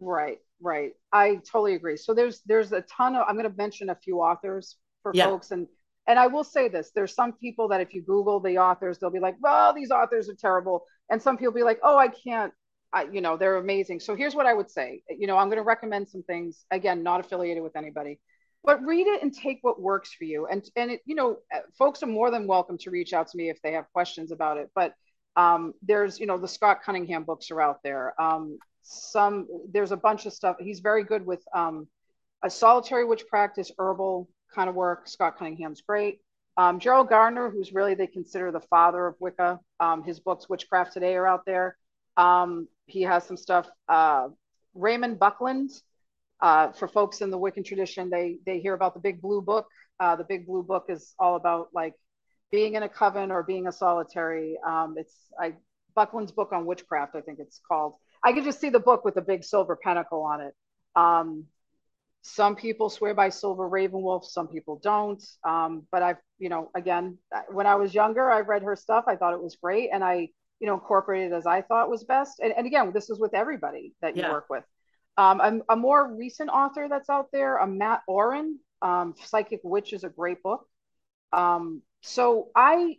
Right, 0.00 0.38
right. 0.60 0.92
I 1.12 1.36
totally 1.36 1.74
agree. 1.74 1.96
So 1.96 2.14
there's 2.14 2.40
there's 2.46 2.72
a 2.72 2.82
ton 2.82 3.14
of. 3.14 3.24
I'm 3.28 3.36
going 3.36 3.50
to 3.50 3.56
mention 3.56 3.90
a 3.90 3.94
few 3.94 4.20
authors 4.20 4.76
for 5.02 5.12
yeah. 5.14 5.26
folks 5.26 5.50
and 5.50 5.66
and 6.06 6.18
I 6.18 6.26
will 6.26 6.44
say 6.44 6.68
this 6.68 6.90
there's 6.94 7.14
some 7.14 7.32
people 7.32 7.68
that 7.68 7.80
if 7.80 7.94
you 7.94 8.02
Google 8.02 8.40
the 8.40 8.58
authors, 8.58 8.98
they'll 8.98 9.10
be 9.10 9.20
like, 9.20 9.36
well, 9.40 9.72
these 9.72 9.90
authors 9.90 10.28
are 10.28 10.34
terrible. 10.34 10.84
And 11.10 11.20
some 11.20 11.36
people 11.36 11.52
be 11.52 11.62
like, 11.62 11.80
oh, 11.82 11.96
I 11.96 12.08
can't, 12.08 12.52
I, 12.92 13.04
you 13.10 13.20
know, 13.20 13.36
they're 13.36 13.56
amazing. 13.56 14.00
So 14.00 14.14
here's 14.14 14.34
what 14.34 14.46
I 14.46 14.54
would 14.54 14.70
say. 14.70 15.02
You 15.08 15.26
know, 15.26 15.36
I'm 15.36 15.48
going 15.48 15.58
to 15.58 15.64
recommend 15.64 16.08
some 16.08 16.22
things, 16.22 16.64
again, 16.70 17.02
not 17.02 17.20
affiliated 17.20 17.62
with 17.62 17.76
anybody, 17.76 18.20
but 18.62 18.82
read 18.82 19.06
it 19.06 19.22
and 19.22 19.32
take 19.32 19.58
what 19.62 19.80
works 19.80 20.12
for 20.12 20.24
you. 20.24 20.46
And, 20.46 20.64
and 20.76 20.92
it, 20.92 21.00
you 21.04 21.14
know, 21.14 21.38
uh, 21.54 21.60
folks 21.78 22.02
are 22.02 22.06
more 22.06 22.30
than 22.30 22.46
welcome 22.46 22.78
to 22.78 22.90
reach 22.90 23.12
out 23.12 23.28
to 23.28 23.36
me 23.36 23.50
if 23.50 23.60
they 23.62 23.72
have 23.72 23.90
questions 23.92 24.30
about 24.30 24.56
it. 24.58 24.70
But 24.74 24.94
um, 25.36 25.74
there's, 25.82 26.20
you 26.20 26.26
know, 26.26 26.38
the 26.38 26.48
Scott 26.48 26.82
Cunningham 26.84 27.24
books 27.24 27.50
are 27.50 27.60
out 27.60 27.82
there. 27.82 28.14
Um, 28.20 28.58
some, 28.82 29.48
there's 29.72 29.92
a 29.92 29.96
bunch 29.96 30.26
of 30.26 30.32
stuff. 30.32 30.56
He's 30.60 30.80
very 30.80 31.04
good 31.04 31.26
with 31.26 31.42
um, 31.54 31.88
a 32.42 32.50
solitary 32.50 33.04
witch 33.04 33.26
practice, 33.28 33.72
herbal, 33.78 34.28
kind 34.54 34.68
of 34.68 34.74
work. 34.74 35.08
Scott 35.08 35.38
Cunningham's 35.38 35.80
great. 35.80 36.20
Um, 36.56 36.78
Gerald 36.78 37.08
Gardner, 37.08 37.50
who's 37.50 37.72
really 37.72 37.94
they 37.94 38.06
consider 38.06 38.52
the 38.52 38.60
father 38.60 39.06
of 39.06 39.16
Wicca. 39.18 39.58
Um, 39.80 40.04
his 40.04 40.20
books, 40.20 40.48
Witchcraft 40.48 40.92
Today, 40.92 41.14
are 41.16 41.26
out 41.26 41.44
there. 41.44 41.76
Um, 42.16 42.68
he 42.86 43.02
has 43.02 43.24
some 43.24 43.36
stuff. 43.36 43.68
Uh, 43.88 44.28
Raymond 44.74 45.18
Buckland. 45.18 45.70
Uh, 46.40 46.72
for 46.72 46.88
folks 46.88 47.22
in 47.22 47.30
the 47.30 47.38
Wiccan 47.38 47.64
tradition, 47.64 48.10
they 48.10 48.38
they 48.44 48.58
hear 48.58 48.74
about 48.74 48.92
the 48.92 49.00
Big 49.00 49.22
Blue 49.22 49.40
Book. 49.40 49.66
Uh, 49.98 50.16
the 50.16 50.24
Big 50.24 50.46
Blue 50.46 50.62
Book 50.62 50.86
is 50.88 51.14
all 51.18 51.36
about 51.36 51.68
like 51.72 51.94
being 52.50 52.74
in 52.74 52.82
a 52.82 52.88
coven 52.88 53.30
or 53.30 53.42
being 53.42 53.66
a 53.66 53.72
solitary. 53.72 54.58
Um, 54.66 54.96
it's 54.98 55.14
I 55.40 55.54
Buckland's 55.94 56.32
book 56.32 56.52
on 56.52 56.66
witchcraft, 56.66 57.14
I 57.14 57.20
think 57.20 57.38
it's 57.38 57.60
called. 57.66 57.94
I 58.22 58.32
could 58.32 58.44
just 58.44 58.60
see 58.60 58.68
the 58.68 58.80
book 58.80 59.04
with 59.04 59.16
a 59.16 59.22
big 59.22 59.44
silver 59.44 59.76
pentacle 59.76 60.22
on 60.22 60.40
it. 60.40 60.54
Um, 60.96 61.44
some 62.26 62.56
people 62.56 62.88
swear 62.88 63.12
by 63.12 63.28
Silver 63.28 63.68
Ravenwolf, 63.68 64.24
some 64.24 64.48
people 64.48 64.80
don't. 64.82 65.22
Um, 65.46 65.86
but 65.92 66.02
I've, 66.02 66.16
you 66.38 66.48
know, 66.48 66.70
again, 66.74 67.18
when 67.50 67.66
I 67.66 67.74
was 67.74 67.94
younger, 67.94 68.30
I 68.30 68.40
read 68.40 68.62
her 68.62 68.76
stuff. 68.76 69.04
I 69.06 69.16
thought 69.16 69.34
it 69.34 69.42
was 69.42 69.56
great, 69.56 69.90
and 69.92 70.02
I, 70.02 70.28
you 70.58 70.66
know, 70.66 70.72
incorporated 70.72 71.34
as 71.34 71.46
I 71.46 71.60
thought 71.60 71.90
was 71.90 72.04
best. 72.04 72.40
And, 72.40 72.54
and 72.56 72.66
again, 72.66 72.92
this 72.94 73.10
is 73.10 73.20
with 73.20 73.34
everybody 73.34 73.92
that 74.00 74.16
you 74.16 74.22
yeah. 74.22 74.32
work 74.32 74.46
with. 74.48 74.64
Um, 75.18 75.40
a, 75.68 75.74
a, 75.74 75.76
more 75.76 76.14
recent 76.14 76.48
author 76.48 76.88
that's 76.88 77.10
out 77.10 77.26
there, 77.30 77.58
a 77.58 77.66
Mat 77.66 78.00
Auryn, 78.08 78.54
um, 78.80 79.14
Psychic 79.22 79.60
Witch 79.62 79.92
is 79.92 80.02
a 80.02 80.08
great 80.08 80.42
book. 80.42 80.66
Um, 81.30 81.82
so 82.00 82.48
I, 82.56 82.96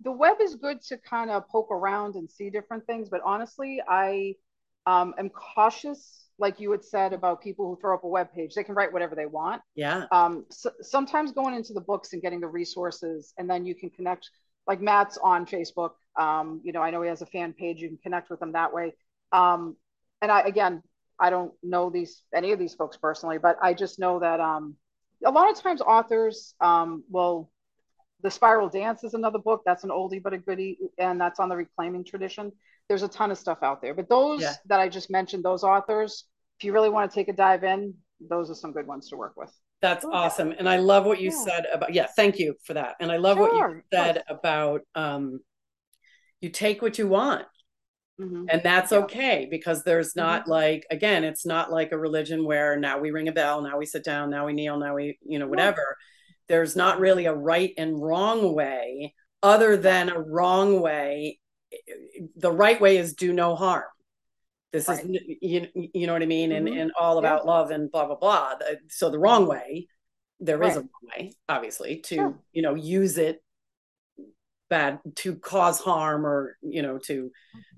the 0.00 0.10
web 0.10 0.38
is 0.40 0.54
good 0.54 0.80
to 0.88 0.96
kind 0.96 1.30
of 1.30 1.46
poke 1.48 1.70
around 1.70 2.14
and 2.14 2.30
see 2.30 2.48
different 2.48 2.86
things, 2.86 3.10
but 3.10 3.20
honestly, 3.24 3.82
I 3.86 4.36
um, 4.86 5.14
am 5.18 5.28
cautious 5.28 6.23
like 6.38 6.58
you 6.58 6.70
had 6.70 6.84
said 6.84 7.12
about 7.12 7.42
people 7.42 7.66
who 7.66 7.80
throw 7.80 7.94
up 7.94 8.04
a 8.04 8.08
web 8.08 8.32
page 8.34 8.54
they 8.54 8.64
can 8.64 8.74
write 8.74 8.92
whatever 8.92 9.14
they 9.14 9.26
want. 9.26 9.62
Yeah. 9.74 10.06
Um, 10.10 10.44
so, 10.50 10.70
sometimes 10.80 11.32
going 11.32 11.54
into 11.54 11.72
the 11.72 11.80
books 11.80 12.12
and 12.12 12.22
getting 12.22 12.40
the 12.40 12.48
resources 12.48 13.32
and 13.38 13.48
then 13.48 13.64
you 13.64 13.74
can 13.74 13.90
connect 13.90 14.28
like 14.66 14.80
matt's 14.80 15.18
on 15.18 15.46
facebook 15.46 15.92
um, 16.18 16.60
you 16.64 16.72
know 16.72 16.80
i 16.80 16.90
know 16.90 17.02
he 17.02 17.08
has 17.08 17.22
a 17.22 17.26
fan 17.26 17.52
page 17.52 17.80
you 17.80 17.88
can 17.88 17.98
connect 17.98 18.30
with 18.30 18.40
them 18.40 18.52
that 18.52 18.72
way. 18.72 18.94
Um, 19.32 19.76
and 20.22 20.30
i 20.30 20.40
again 20.40 20.82
i 21.18 21.30
don't 21.30 21.52
know 21.62 21.90
these 21.90 22.22
any 22.34 22.52
of 22.52 22.58
these 22.58 22.74
folks 22.74 22.96
personally 22.96 23.38
but 23.38 23.56
i 23.62 23.74
just 23.74 23.98
know 23.98 24.18
that 24.20 24.40
um, 24.40 24.76
a 25.24 25.30
lot 25.30 25.50
of 25.50 25.60
times 25.60 25.80
authors 25.80 26.54
um, 26.60 27.04
will 27.10 27.50
the 28.22 28.30
spiral 28.30 28.68
dance 28.68 29.04
is 29.04 29.14
another 29.14 29.38
book 29.38 29.62
that's 29.66 29.84
an 29.84 29.90
oldie 29.90 30.22
but 30.22 30.32
a 30.32 30.38
goodie 30.38 30.78
and 30.98 31.20
that's 31.20 31.38
on 31.38 31.48
the 31.48 31.56
reclaiming 31.56 32.04
tradition 32.04 32.50
there's 32.88 33.02
a 33.02 33.08
ton 33.08 33.30
of 33.30 33.38
stuff 33.38 33.58
out 33.62 33.80
there. 33.80 33.94
But 33.94 34.08
those 34.08 34.42
yeah. 34.42 34.54
that 34.66 34.80
I 34.80 34.88
just 34.88 35.10
mentioned, 35.10 35.44
those 35.44 35.64
authors, 35.64 36.24
if 36.58 36.64
you 36.64 36.72
really 36.72 36.90
want 36.90 37.10
to 37.10 37.14
take 37.14 37.28
a 37.28 37.32
dive 37.32 37.64
in, 37.64 37.94
those 38.20 38.50
are 38.50 38.54
some 38.54 38.72
good 38.72 38.86
ones 38.86 39.08
to 39.08 39.16
work 39.16 39.34
with. 39.36 39.52
That's 39.82 40.04
awesome. 40.04 40.54
And 40.56 40.68
I 40.68 40.76
love 40.78 41.04
what 41.04 41.20
you 41.20 41.30
yeah. 41.30 41.44
said 41.44 41.66
about, 41.72 41.92
yeah, 41.92 42.06
thank 42.16 42.38
you 42.38 42.54
for 42.64 42.74
that. 42.74 42.94
And 43.00 43.12
I 43.12 43.16
love 43.16 43.36
sure, 43.36 43.52
what 43.52 43.70
you 43.74 43.82
said 43.92 44.22
about 44.28 44.82
um, 44.94 45.40
you 46.40 46.48
take 46.48 46.80
what 46.80 46.98
you 46.98 47.06
want. 47.06 47.44
Mm-hmm. 48.20 48.44
And 48.48 48.62
that's 48.62 48.92
yeah. 48.92 48.98
okay 48.98 49.48
because 49.50 49.82
there's 49.82 50.14
not 50.14 50.42
mm-hmm. 50.42 50.52
like, 50.52 50.86
again, 50.90 51.24
it's 51.24 51.44
not 51.44 51.72
like 51.72 51.92
a 51.92 51.98
religion 51.98 52.44
where 52.44 52.78
now 52.78 52.98
we 52.98 53.10
ring 53.10 53.28
a 53.28 53.32
bell, 53.32 53.60
now 53.60 53.76
we 53.76 53.86
sit 53.86 54.04
down, 54.04 54.30
now 54.30 54.46
we 54.46 54.52
kneel, 54.52 54.78
now 54.78 54.94
we, 54.94 55.18
you 55.22 55.38
know, 55.38 55.48
whatever. 55.48 55.96
There's 56.48 56.76
not 56.76 57.00
really 57.00 57.26
a 57.26 57.34
right 57.34 57.72
and 57.76 58.00
wrong 58.00 58.54
way 58.54 59.14
other 59.42 59.76
than 59.76 60.08
a 60.08 60.20
wrong 60.20 60.80
way 60.80 61.40
the 62.36 62.52
right 62.52 62.80
way 62.80 62.96
is 62.96 63.14
do 63.14 63.32
no 63.32 63.54
harm 63.54 63.84
this 64.72 64.88
right. 64.88 65.04
is 65.04 65.20
you, 65.40 65.68
you 65.74 66.06
know 66.06 66.12
what 66.12 66.22
i 66.22 66.26
mean 66.26 66.50
mm-hmm. 66.50 66.66
and, 66.66 66.76
and 66.76 66.92
all 66.98 67.18
about 67.18 67.42
yeah. 67.44 67.50
love 67.50 67.70
and 67.70 67.90
blah 67.90 68.06
blah 68.06 68.16
blah 68.16 68.54
so 68.88 69.10
the 69.10 69.18
wrong 69.18 69.46
way 69.46 69.86
there 70.40 70.58
right. 70.58 70.70
is 70.70 70.76
a 70.76 70.80
wrong 70.80 70.88
way 71.16 71.32
obviously 71.48 71.98
to 71.98 72.14
sure. 72.16 72.38
you 72.52 72.62
know 72.62 72.74
use 72.74 73.18
it 73.18 73.42
bad 74.70 74.98
to 75.14 75.36
cause 75.36 75.78
harm 75.78 76.26
or 76.26 76.56
you 76.62 76.82
know 76.82 76.98
to 76.98 77.30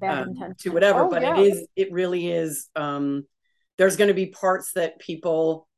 um, 0.03 0.35
to 0.59 0.71
whatever 0.71 1.01
oh, 1.01 1.11
but 1.11 1.23
yeah. 1.23 1.37
it 1.37 1.41
is 1.41 1.67
it 1.77 1.93
really 1.93 2.31
is 2.31 2.69
um 2.77 3.27
there's 3.77 3.97
going 3.97 4.09
to 4.09 4.15
be 4.15 4.27
parts 4.27 4.73
that 4.73 4.99
people 4.99 5.69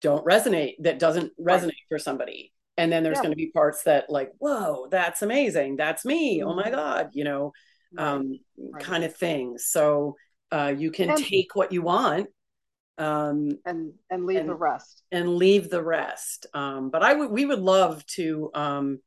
don't 0.00 0.24
resonate 0.24 0.74
that 0.80 0.98
doesn't 0.98 1.32
resonate 1.38 1.66
right. 1.66 1.88
for 1.88 1.98
somebody 1.98 2.51
and 2.76 2.90
then 2.90 3.02
there's 3.02 3.16
yeah. 3.16 3.22
going 3.22 3.32
to 3.32 3.36
be 3.36 3.50
parts 3.50 3.82
that 3.84 4.08
like 4.08 4.32
whoa 4.38 4.88
that's 4.90 5.22
amazing 5.22 5.76
that's 5.76 6.04
me 6.04 6.38
mm-hmm. 6.38 6.48
oh 6.48 6.54
my 6.54 6.64
mm-hmm. 6.64 6.74
god 6.74 7.10
you 7.12 7.24
know 7.24 7.52
um, 7.98 8.38
right. 8.56 8.82
kind 8.82 9.04
of 9.04 9.14
thing 9.14 9.58
so 9.58 10.16
uh, 10.50 10.72
you 10.76 10.90
can 10.90 11.10
and, 11.10 11.24
take 11.24 11.54
what 11.54 11.72
you 11.72 11.82
want 11.82 12.28
um, 12.98 13.50
and 13.66 13.92
and 14.10 14.24
leave 14.24 14.40
and, 14.40 14.48
the 14.48 14.54
rest 14.54 15.02
and 15.10 15.36
leave 15.36 15.68
the 15.68 15.82
rest 15.82 16.46
um, 16.54 16.90
but 16.90 17.02
i 17.02 17.12
would 17.12 17.30
we 17.30 17.44
would 17.44 17.60
love 17.60 18.04
to 18.06 18.50
um, 18.54 18.98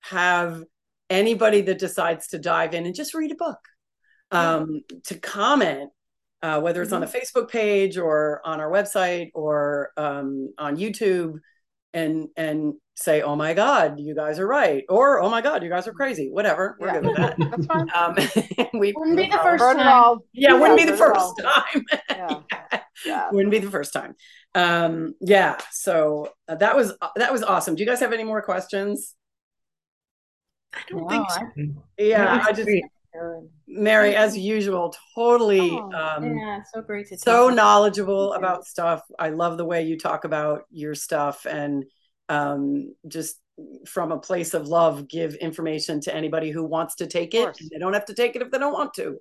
have 0.00 0.64
anybody 1.10 1.62
that 1.62 1.78
decides 1.78 2.28
to 2.28 2.38
dive 2.38 2.74
in 2.74 2.86
and 2.86 2.94
just 2.94 3.14
read 3.14 3.32
a 3.32 3.36
book 3.36 3.60
um, 4.30 4.82
to 5.04 5.18
comment 5.18 5.90
uh, 6.42 6.60
whether 6.60 6.82
it's 6.82 6.88
mm-hmm. 6.88 6.96
on 6.96 7.00
the 7.00 7.06
mm-hmm. 7.06 7.40
facebook 7.40 7.50
page 7.50 7.98
or 7.98 8.40
on 8.44 8.60
our 8.60 8.70
website 8.70 9.30
or 9.34 9.90
um, 9.96 10.50
on 10.58 10.76
youtube 10.76 11.34
and 11.94 12.28
and 12.36 12.74
say, 12.94 13.22
"Oh 13.22 13.36
my 13.36 13.54
God, 13.54 13.98
you 13.98 14.14
guys 14.14 14.38
are 14.38 14.46
right," 14.46 14.84
or 14.88 15.20
"Oh 15.22 15.30
my 15.30 15.40
God, 15.40 15.62
you 15.62 15.68
guys 15.68 15.86
are 15.86 15.92
crazy." 15.92 16.28
Whatever, 16.30 16.76
we're 16.80 16.88
yeah. 16.88 16.92
good 16.94 17.06
with 17.06 17.16
that. 17.16 17.36
That's 17.50 17.66
fine. 17.66 17.88
Um, 17.94 18.16
we 18.78 18.92
wouldn't 18.96 19.16
be 19.16 19.28
the 19.28 19.38
first 19.38 19.62
time. 19.62 20.18
Yeah, 20.32 20.50
yeah, 20.50 20.58
wouldn't 20.58 20.78
be 20.78 20.84
the 20.84 20.96
first 20.96 21.40
time. 21.42 21.84
yeah. 22.10 22.40
yeah. 23.06 23.30
wouldn't 23.30 23.50
be 23.50 23.58
the 23.58 23.70
first 23.70 23.92
time. 23.92 24.14
Um, 24.54 25.14
yeah. 25.20 25.56
So 25.70 26.32
uh, 26.48 26.56
that 26.56 26.76
was 26.76 26.92
uh, 27.00 27.08
that 27.16 27.32
was 27.32 27.42
awesome. 27.42 27.74
Do 27.74 27.82
you 27.82 27.88
guys 27.88 28.00
have 28.00 28.12
any 28.12 28.24
more 28.24 28.42
questions? 28.42 29.14
I 30.74 30.80
don't 30.88 31.02
no, 31.02 31.08
think 31.08 31.30
so. 31.30 31.40
I, 31.40 32.02
yeah, 32.02 32.44
I 32.46 32.52
just. 32.52 32.64
Great. 32.66 32.84
Mary, 33.66 34.14
as 34.14 34.36
usual, 34.36 34.94
totally 35.14 35.60
oh, 35.60 35.92
um, 35.92 36.36
yeah, 36.36 36.60
so 36.72 36.82
great 36.82 37.08
to 37.08 37.18
so 37.18 37.48
knowledgeable 37.48 38.32
about 38.34 38.64
stuff. 38.64 39.02
I 39.18 39.30
love 39.30 39.58
the 39.58 39.64
way 39.64 39.82
you 39.82 39.98
talk 39.98 40.24
about 40.24 40.62
your 40.70 40.94
stuff 40.94 41.46
and 41.46 41.84
um, 42.28 42.94
just 43.06 43.40
from 43.86 44.12
a 44.12 44.18
place 44.18 44.54
of 44.54 44.68
love, 44.68 45.08
give 45.08 45.34
information 45.34 46.00
to 46.02 46.14
anybody 46.14 46.50
who 46.50 46.64
wants 46.64 46.96
to 46.96 47.06
take 47.06 47.34
it. 47.34 47.58
They 47.70 47.78
don't 47.78 47.94
have 47.94 48.06
to 48.06 48.14
take 48.14 48.36
it 48.36 48.42
if 48.42 48.50
they 48.50 48.58
don't 48.58 48.72
want 48.72 48.94
to. 48.94 49.18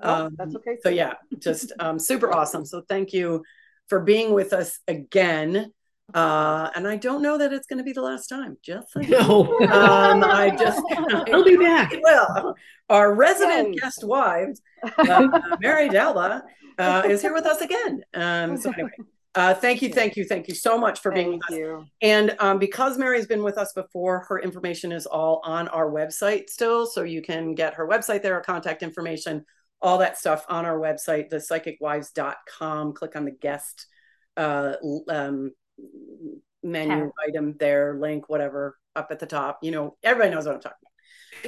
um, 0.00 0.34
that's 0.36 0.54
okay. 0.56 0.76
So 0.82 0.88
yeah, 0.88 1.14
just 1.38 1.72
um, 1.78 1.98
super 1.98 2.32
awesome. 2.32 2.64
So 2.64 2.82
thank 2.88 3.12
you 3.12 3.44
for 3.88 4.00
being 4.00 4.32
with 4.32 4.52
us 4.52 4.78
again. 4.88 5.72
Uh, 6.14 6.70
and 6.74 6.86
I 6.86 6.96
don't 6.96 7.20
know 7.20 7.36
that 7.38 7.52
it's 7.52 7.66
going 7.66 7.78
to 7.78 7.84
be 7.84 7.92
the 7.92 8.02
last 8.02 8.28
time. 8.28 8.56
Just 8.62 8.88
no. 8.96 9.58
um, 9.60 10.22
I 10.24 10.54
just 10.56 10.80
I'll 11.32 11.44
be 11.44 11.56
back. 11.56 11.92
Well, 12.02 12.54
our 12.88 13.14
resident 13.14 13.74
Yay. 13.74 13.80
guest 13.80 14.04
wives, 14.04 14.62
uh, 14.98 15.40
Mary 15.60 15.88
D'Alba, 15.88 16.44
uh, 16.78 17.02
is 17.06 17.22
here 17.22 17.34
with 17.34 17.46
us 17.46 17.60
again. 17.60 18.02
Um, 18.14 18.56
so 18.56 18.72
anyway. 18.72 18.90
Uh, 19.34 19.52
thank 19.52 19.82
you, 19.82 19.90
thank 19.90 20.16
you, 20.16 20.24
thank 20.24 20.48
you 20.48 20.54
so 20.54 20.78
much 20.78 21.00
for 21.00 21.12
being 21.12 21.32
thank 21.32 21.48
with 21.50 21.58
you. 21.58 21.76
us. 21.80 21.88
And 22.00 22.34
um, 22.38 22.58
because 22.58 22.96
Mary's 22.96 23.26
been 23.26 23.42
with 23.42 23.58
us 23.58 23.74
before, 23.74 24.24
her 24.28 24.40
information 24.40 24.92
is 24.92 25.04
all 25.04 25.42
on 25.44 25.68
our 25.68 25.90
website 25.90 26.48
still. 26.48 26.86
So 26.86 27.02
you 27.02 27.20
can 27.20 27.54
get 27.54 27.74
her 27.74 27.86
website 27.86 28.22
there, 28.22 28.40
contact 28.40 28.82
information, 28.82 29.44
all 29.82 29.98
that 29.98 30.16
stuff 30.16 30.46
on 30.48 30.64
our 30.64 30.78
website, 30.78 31.30
thepsychicwives.com. 31.30 32.94
Click 32.94 33.14
on 33.14 33.26
the 33.26 33.30
guest 33.30 33.88
uh, 34.38 34.76
um, 35.08 35.50
menu 36.62 36.96
yeah. 36.96 37.28
item 37.28 37.54
there, 37.58 37.96
link, 37.98 38.28
whatever, 38.28 38.78
up 38.94 39.08
at 39.10 39.18
the 39.18 39.26
top. 39.26 39.58
You 39.62 39.70
know, 39.70 39.96
everybody 40.02 40.34
knows 40.34 40.46
what 40.46 40.56
I'm 40.56 40.60
talking 40.60 40.78
about. 40.80 40.92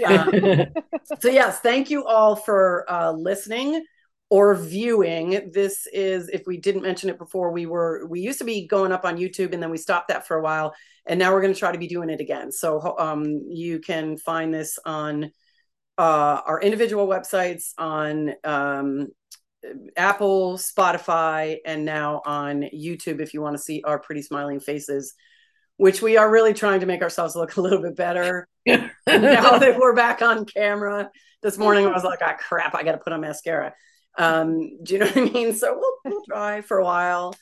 Um, 0.05 0.85
so, 1.21 1.29
yes, 1.29 1.61
thank 1.61 1.91
you 1.91 2.05
all 2.05 2.37
for 2.37 2.85
uh, 2.91 3.13
listening 3.13 3.85
or 4.31 4.55
viewing. 4.55 5.51
This 5.53 5.87
is, 5.93 6.29
if 6.29 6.43
we 6.47 6.59
didn't 6.59 6.83
mention 6.83 7.11
it 7.11 7.19
before, 7.19 7.51
we 7.51 7.67
were, 7.67 8.07
we 8.07 8.21
used 8.21 8.39
to 8.39 8.45
be 8.45 8.67
going 8.67 8.93
up 8.93 9.05
on 9.05 9.17
YouTube 9.17 9.55
and 9.55 9.63
then 9.63 9.71
we 9.71 9.79
stopped 9.79 10.09
that 10.09 10.27
for 10.27 10.37
a 10.37 10.43
while. 10.43 10.75
And 11.07 11.19
now 11.19 11.33
we're 11.33 11.41
going 11.41 11.55
to 11.55 11.59
try 11.59 11.73
to 11.73 11.79
be 11.79 11.89
doing 11.89 12.11
it 12.11 12.21
again. 12.21 12.53
So, 12.53 12.97
um, 12.99 13.47
you 13.49 13.81
can 13.81 14.19
find 14.19 14.53
this 14.53 14.79
on 14.85 15.33
uh, 15.97 16.41
our 16.47 16.61
individual 16.61 17.09
websites, 17.09 17.73
on 17.77 18.33
um, 18.45 19.09
Apple, 19.97 20.57
Spotify, 20.57 21.59
and 21.65 21.85
now 21.85 22.23
on 22.25 22.63
YouTube 22.75 23.21
if 23.21 23.35
you 23.35 23.41
want 23.41 23.57
to 23.57 23.63
see 23.63 23.83
our 23.85 23.99
pretty 23.99 24.23
smiling 24.23 24.61
faces, 24.61 25.15
which 25.77 26.01
we 26.01 26.17
are 26.17 26.31
really 26.31 26.55
trying 26.55 26.81
to 26.81 26.87
make 26.87 27.03
ourselves 27.03 27.35
look 27.35 27.57
a 27.57 27.61
little 27.61 27.83
bit 27.83 27.97
better 27.97 28.49
now 28.67 28.89
that 29.07 29.77
we're 29.79 29.95
back 29.95 30.23
on 30.23 30.45
camera. 30.45 31.11
This 31.43 31.59
morning 31.59 31.87
I 31.87 31.93
was 31.93 32.05
like, 32.05 32.21
ah, 32.23 32.37
crap, 32.39 32.75
I 32.75 32.83
got 32.83 32.93
to 32.93 32.99
put 32.99 33.13
on 33.13 33.21
mascara. 33.21 33.75
Um, 34.17 34.83
do 34.83 34.95
you 34.95 35.01
know 35.01 35.07
what 35.07 35.17
I 35.17 35.21
mean? 35.21 35.55
So 35.55 35.75
we'll, 35.79 35.97
we'll 36.05 36.25
try 36.25 36.61
for 36.61 36.79
a 36.79 36.85
while. 36.85 37.35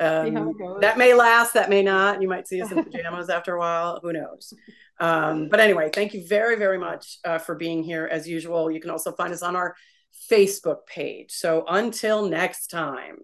Um, 0.00 0.54
that 0.80 0.98
may 0.98 1.14
last, 1.14 1.54
that 1.54 1.70
may 1.70 1.82
not. 1.82 2.20
You 2.20 2.28
might 2.28 2.48
see 2.48 2.60
us 2.60 2.72
in 2.72 2.84
pajamas 2.90 3.28
after 3.28 3.54
a 3.54 3.58
while. 3.58 4.00
Who 4.02 4.12
knows? 4.12 4.52
Um, 4.98 5.48
but 5.48 5.60
anyway, 5.60 5.90
thank 5.92 6.14
you 6.14 6.26
very, 6.26 6.56
very 6.56 6.78
much 6.78 7.18
uh, 7.24 7.38
for 7.38 7.54
being 7.54 7.82
here 7.82 8.08
as 8.10 8.28
usual. 8.28 8.70
You 8.70 8.80
can 8.80 8.90
also 8.90 9.12
find 9.12 9.32
us 9.32 9.42
on 9.42 9.56
our 9.56 9.74
Facebook 10.30 10.86
page. 10.86 11.32
So 11.32 11.64
until 11.68 12.28
next 12.28 12.68
time, 12.68 13.18